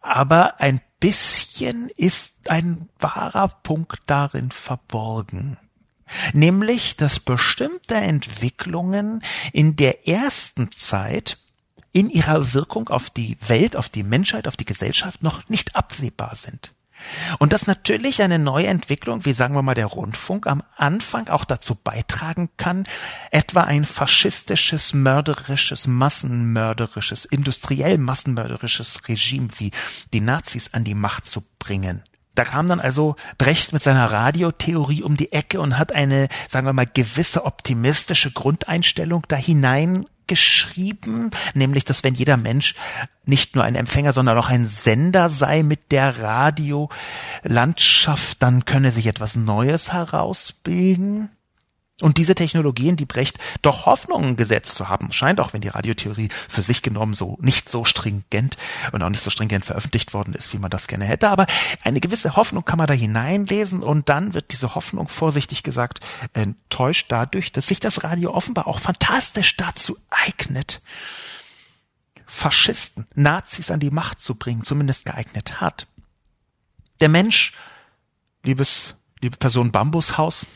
Aber 0.00 0.60
ein 0.60 0.80
bisschen 1.00 1.90
ist 1.96 2.50
ein 2.50 2.88
wahrer 2.98 3.48
Punkt 3.48 4.00
darin 4.06 4.50
verborgen. 4.50 5.58
Nämlich, 6.32 6.96
dass 6.96 7.20
bestimmte 7.20 7.94
Entwicklungen 7.94 9.22
in 9.52 9.76
der 9.76 10.08
ersten 10.08 10.72
Zeit 10.72 11.38
in 11.92 12.10
ihrer 12.10 12.54
Wirkung 12.54 12.88
auf 12.88 13.10
die 13.10 13.36
Welt, 13.46 13.76
auf 13.76 13.88
die 13.88 14.02
Menschheit, 14.02 14.48
auf 14.48 14.56
die 14.56 14.64
Gesellschaft 14.64 15.22
noch 15.22 15.48
nicht 15.48 15.76
absehbar 15.76 16.36
sind. 16.36 16.74
Und 17.38 17.52
dass 17.52 17.66
natürlich 17.66 18.22
eine 18.22 18.38
neue 18.38 18.66
Entwicklung, 18.66 19.24
wie 19.24 19.32
sagen 19.32 19.54
wir 19.54 19.62
mal 19.62 19.74
der 19.74 19.86
Rundfunk, 19.86 20.46
am 20.46 20.62
Anfang 20.76 21.28
auch 21.28 21.44
dazu 21.44 21.74
beitragen 21.74 22.50
kann, 22.56 22.84
etwa 23.30 23.62
ein 23.62 23.84
faschistisches, 23.84 24.94
mörderisches, 24.94 25.86
massenmörderisches, 25.86 27.24
industriell 27.24 27.98
massenmörderisches 27.98 29.08
Regime 29.08 29.48
wie 29.58 29.70
die 30.12 30.20
Nazis 30.20 30.74
an 30.74 30.84
die 30.84 30.94
Macht 30.94 31.28
zu 31.28 31.42
bringen. 31.58 32.02
Da 32.38 32.44
kam 32.44 32.68
dann 32.68 32.78
also 32.78 33.16
Brecht 33.36 33.72
mit 33.72 33.82
seiner 33.82 34.12
Radiotheorie 34.12 35.02
um 35.02 35.16
die 35.16 35.32
Ecke 35.32 35.60
und 35.60 35.76
hat 35.76 35.90
eine, 35.90 36.28
sagen 36.46 36.68
wir 36.68 36.72
mal, 36.72 36.86
gewisse 36.86 37.44
optimistische 37.44 38.30
Grundeinstellung 38.30 39.24
da 39.26 39.34
hinein 39.34 40.06
geschrieben, 40.28 41.32
nämlich 41.54 41.84
dass 41.84 42.04
wenn 42.04 42.14
jeder 42.14 42.36
Mensch 42.36 42.76
nicht 43.24 43.56
nur 43.56 43.64
ein 43.64 43.74
Empfänger, 43.74 44.12
sondern 44.12 44.38
auch 44.38 44.50
ein 44.50 44.68
Sender 44.68 45.30
sei 45.30 45.64
mit 45.64 45.90
der 45.90 46.20
Radiolandschaft, 46.20 48.40
dann 48.40 48.64
könne 48.64 48.92
sich 48.92 49.08
etwas 49.08 49.34
Neues 49.34 49.92
herausbilden. 49.92 51.30
Und 52.00 52.16
diese 52.16 52.36
Technologien, 52.36 52.94
die 52.94 53.06
Brecht 53.06 53.38
doch 53.60 53.86
Hoffnungen 53.86 54.36
gesetzt 54.36 54.76
zu 54.76 54.88
haben, 54.88 55.12
scheint 55.12 55.40
auch, 55.40 55.52
wenn 55.52 55.62
die 55.62 55.68
Radiotheorie 55.68 56.28
für 56.48 56.62
sich 56.62 56.82
genommen 56.82 57.14
so 57.14 57.36
nicht 57.40 57.68
so 57.68 57.84
stringent 57.84 58.56
und 58.92 59.02
auch 59.02 59.08
nicht 59.08 59.24
so 59.24 59.30
stringent 59.30 59.64
veröffentlicht 59.64 60.14
worden 60.14 60.32
ist, 60.34 60.52
wie 60.52 60.58
man 60.58 60.70
das 60.70 60.86
gerne 60.86 61.06
hätte, 61.06 61.28
aber 61.28 61.46
eine 61.82 61.98
gewisse 61.98 62.36
Hoffnung 62.36 62.64
kann 62.64 62.78
man 62.78 62.86
da 62.86 62.94
hineinlesen 62.94 63.82
und 63.82 64.08
dann 64.08 64.32
wird 64.32 64.52
diese 64.52 64.76
Hoffnung 64.76 65.08
vorsichtig 65.08 65.64
gesagt 65.64 65.98
enttäuscht 66.34 67.06
dadurch, 67.10 67.50
dass 67.50 67.66
sich 67.66 67.80
das 67.80 68.04
Radio 68.04 68.32
offenbar 68.32 68.68
auch 68.68 68.78
fantastisch 68.78 69.56
dazu 69.56 69.96
eignet, 70.10 70.82
Faschisten, 72.26 73.06
Nazis 73.16 73.72
an 73.72 73.80
die 73.80 73.90
Macht 73.90 74.20
zu 74.20 74.36
bringen, 74.36 74.62
zumindest 74.62 75.06
geeignet 75.06 75.60
hat. 75.60 75.88
Der 77.00 77.08
Mensch, 77.08 77.54
liebes, 78.44 78.94
liebe 79.20 79.36
Person 79.36 79.72
Bambushaus, 79.72 80.46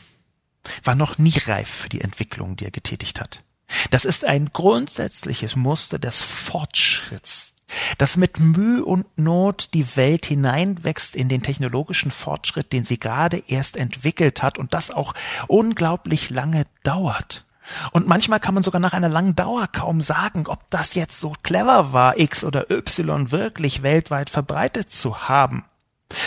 war 0.83 0.95
noch 0.95 1.17
nie 1.17 1.37
reif 1.45 1.69
für 1.69 1.89
die 1.89 2.01
Entwicklung, 2.01 2.55
die 2.55 2.65
er 2.65 2.71
getätigt 2.71 3.19
hat. 3.21 3.43
Das 3.91 4.05
ist 4.05 4.25
ein 4.25 4.49
grundsätzliches 4.53 5.55
Muster 5.55 5.99
des 5.99 6.21
Fortschritts, 6.21 7.55
das 7.97 8.17
mit 8.17 8.39
Mühe 8.39 8.83
und 8.85 9.05
Not 9.17 9.69
die 9.73 9.95
Welt 9.95 10.25
hineinwächst 10.25 11.15
in 11.15 11.29
den 11.29 11.41
technologischen 11.41 12.11
Fortschritt, 12.11 12.71
den 12.71 12.85
sie 12.85 12.99
gerade 12.99 13.43
erst 13.47 13.77
entwickelt 13.77 14.43
hat 14.43 14.59
und 14.59 14.73
das 14.73 14.91
auch 14.91 15.13
unglaublich 15.47 16.29
lange 16.29 16.65
dauert. 16.83 17.45
Und 17.91 18.07
manchmal 18.07 18.41
kann 18.41 18.53
man 18.53 18.63
sogar 18.63 18.81
nach 18.81 18.93
einer 18.93 19.09
langen 19.09 19.35
Dauer 19.35 19.67
kaum 19.67 20.01
sagen, 20.01 20.47
ob 20.47 20.69
das 20.69 20.95
jetzt 20.95 21.19
so 21.19 21.33
clever 21.43 21.93
war, 21.93 22.19
X 22.19 22.43
oder 22.43 22.69
Y 22.69 23.31
wirklich 23.31 23.83
weltweit 23.83 24.29
verbreitet 24.29 24.93
zu 24.93 25.29
haben. 25.29 25.63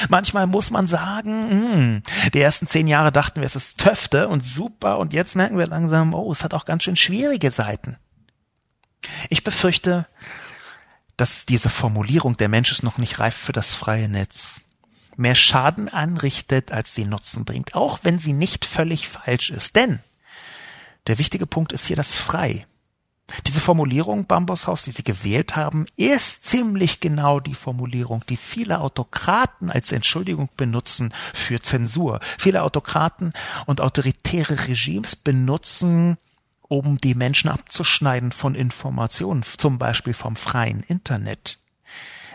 Manchmal 0.09 0.47
muss 0.47 0.71
man 0.71 0.87
sagen, 0.87 1.51
hm, 1.51 2.03
die 2.33 2.41
ersten 2.41 2.67
zehn 2.67 2.87
Jahre 2.87 3.13
dachten 3.13 3.41
wir, 3.41 3.47
es 3.47 3.57
ist 3.57 3.81
Töfte 3.81 4.29
und 4.29 4.45
super 4.45 4.99
und 4.99 5.13
jetzt 5.13 5.37
merken 5.37 5.59
wir 5.59 5.67
langsam, 5.67 6.15
oh, 6.15 6.31
es 6.33 6.45
hat 6.45 6.55
auch 6.55 6.65
ganz 6.65 6.85
schön 6.85 6.97
schwierige 6.97 7.51
Seiten. 7.51 7.97
Ich 9.29 9.45
befürchte, 9.45 10.07
dass 11.17 11.47
diese 11.47 11.69
Formulierung, 11.69 12.37
der 12.37 12.49
Mensch 12.49 12.73
ist 12.73 12.83
noch 12.83 12.99
nicht 12.99 13.21
reif 13.21 13.35
für 13.35 13.53
das 13.53 13.75
freie 13.75 14.09
Netz, 14.09 14.61
mehr 15.17 15.35
Schaden 15.35 15.89
anrichtet, 15.89 16.73
als 16.73 16.95
sie 16.95 17.05
Nutzen 17.05 17.45
bringt, 17.45 17.75
auch 17.75 18.01
wenn 18.03 18.19
sie 18.19 18.33
nicht 18.33 18.65
völlig 18.65 19.09
falsch 19.09 19.51
ist. 19.51 19.77
Denn 19.77 20.01
der 21.07 21.19
wichtige 21.19 21.47
Punkt 21.47 21.73
ist 21.73 21.87
hier 21.87 21.97
das 21.97 22.17
Frei. 22.17 22.67
Diese 23.47 23.61
Formulierung 23.61 24.27
Bambushaus, 24.27 24.85
die 24.85 24.93
Sie 24.93 25.03
gewählt 25.03 25.57
haben, 25.57 25.85
ist 25.97 26.47
ziemlich 26.47 27.01
genau 27.01 27.41
die 27.41 27.55
Formulierung, 27.55 28.23
die 28.29 28.37
viele 28.37 28.81
Autokraten 28.81 29.71
als 29.71 29.91
Entschuldigung 29.91 30.49
benutzen 30.57 31.13
für 31.35 31.61
Zensur. 31.61 32.21
Viele 32.39 32.63
Autokraten 32.63 33.33
und 33.67 33.81
autoritäre 33.81 34.69
Regimes 34.69 35.17
benutzen, 35.17 36.19
um 36.63 36.99
die 36.99 37.15
Menschen 37.15 37.51
abzuschneiden 37.51 38.33
von 38.33 38.55
Informationen, 38.55 39.43
zum 39.43 39.79
Beispiel 39.79 40.15
vom 40.15 40.37
freien 40.37 40.83
Internet. 40.83 41.59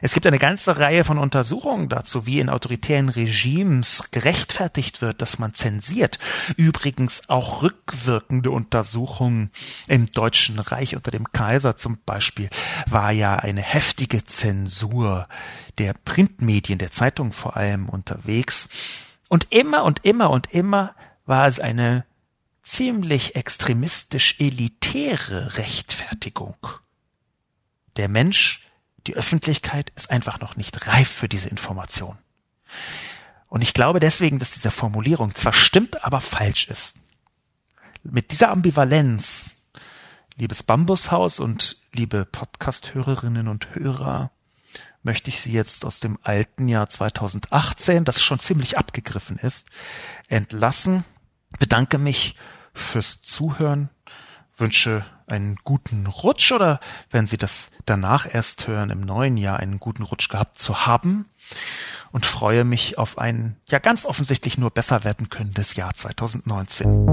Es 0.04 0.14
gibt 0.14 0.26
eine 0.26 0.40
ganze 0.40 0.80
Reihe 0.80 1.04
von 1.04 1.20
Untersuchungen 1.20 1.88
dazu, 1.88 2.26
wie 2.26 2.40
in 2.40 2.50
autoritären 2.50 3.10
Regimes 3.10 4.10
gerechtfertigt 4.10 5.02
wird, 5.04 5.22
dass 5.22 5.38
man 5.38 5.54
zensiert. 5.54 6.18
Übrigens 6.58 7.30
auch 7.30 7.62
rückwirkende 7.62 8.50
Untersuchungen 8.50 9.52
im 9.88 10.08
Deutschen 10.08 10.58
Reich 10.58 10.96
unter 10.96 11.12
dem 11.12 11.32
Kaiser 11.32 11.78
zum 11.78 12.00
Beispiel 12.04 12.50
war 12.88 13.12
ja 13.12 13.36
eine 13.36 13.62
heftige 13.62 14.26
Zensur 14.26 15.28
der 15.78 15.94
Printmedien, 15.94 16.80
der 16.80 16.92
Zeitung 16.92 17.32
vor 17.32 17.56
allem 17.56 17.88
unterwegs. 17.88 18.70
Und 19.30 19.52
immer 19.52 19.84
und 19.84 20.04
immer 20.04 20.32
und 20.32 20.52
immer 20.52 20.96
war 21.28 21.48
es 21.48 21.60
eine 21.60 22.06
ziemlich 22.64 23.36
extremistisch 23.36 24.40
elitäre 24.40 25.58
Rechtfertigung. 25.58 26.56
Der 27.98 28.10
Mensch 28.10 28.66
die 29.08 29.16
Öffentlichkeit 29.16 29.92
ist 29.96 30.12
einfach 30.12 30.40
noch 30.40 30.56
nicht 30.56 30.88
reif 30.88 31.10
für 31.10 31.30
diese 31.30 31.50
Information. 31.50 32.18
Und 33.48 33.62
ich 33.62 33.74
glaube 33.74 34.00
deswegen, 34.00 34.40
dass 34.40 34.52
diese 34.52 34.72
Formulierung 34.72 35.36
zwar 35.36 35.54
stimmt, 35.54 36.04
aber 36.04 36.22
falsch 36.22 36.68
ist. 36.68 36.98
Mit 38.04 38.32
dieser 38.32 38.50
Ambivalenz, 38.50 39.58
liebes 40.38 40.64
Bambushaus 40.64 41.40
und 41.40 41.78
liebe 41.92 42.26
Podcast-Hörerinnen 42.26 43.48
und 43.48 43.76
Hörer, 43.76 44.32
möchte 45.04 45.30
ich 45.30 45.42
Sie 45.42 45.52
jetzt 45.52 45.84
aus 45.86 46.00
dem 46.00 46.18
alten 46.24 46.68
Jahr 46.68 46.90
2018, 46.90 48.06
das 48.06 48.22
schon 48.22 48.40
ziemlich 48.40 48.78
abgegriffen 48.78 49.38
ist, 49.38 49.70
entlassen. 50.28 51.04
Bedanke 51.60 51.98
mich 51.98 52.36
fürs 52.74 53.22
Zuhören, 53.22 53.90
wünsche 54.56 55.06
einen 55.32 55.58
guten 55.64 56.06
Rutsch 56.08 56.52
oder 56.52 56.80
wenn 57.10 57.28
Sie 57.28 57.38
das 57.38 57.72
danach 57.86 58.28
erst 58.32 58.68
hören, 58.68 58.90
im 58.90 59.02
neuen 59.02 59.38
Jahr 59.38 59.58
einen 59.58 59.80
guten 59.80 60.04
Rutsch 60.04 60.30
gehabt 60.30 60.60
zu 60.60 60.86
haben 60.86 61.26
und 62.12 62.26
freue 62.26 62.64
mich 62.64 62.98
auf 62.98 63.18
ein 63.18 63.56
ja 63.68 63.80
ganz 63.80 64.06
offensichtlich 64.06 64.58
nur 64.58 64.72
besser 64.72 65.04
werden 65.04 65.30
könnendes 65.30 65.76
Jahr 65.76 65.94
2019. 65.94 67.06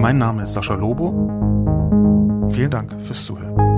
Mein 0.00 0.18
Name 0.18 0.42
ist 0.42 0.54
Sascha 0.54 0.74
Lobo. 0.74 1.10
Vielen 2.50 2.70
Dank 2.70 3.06
fürs 3.06 3.24
Zuhören. 3.24 3.69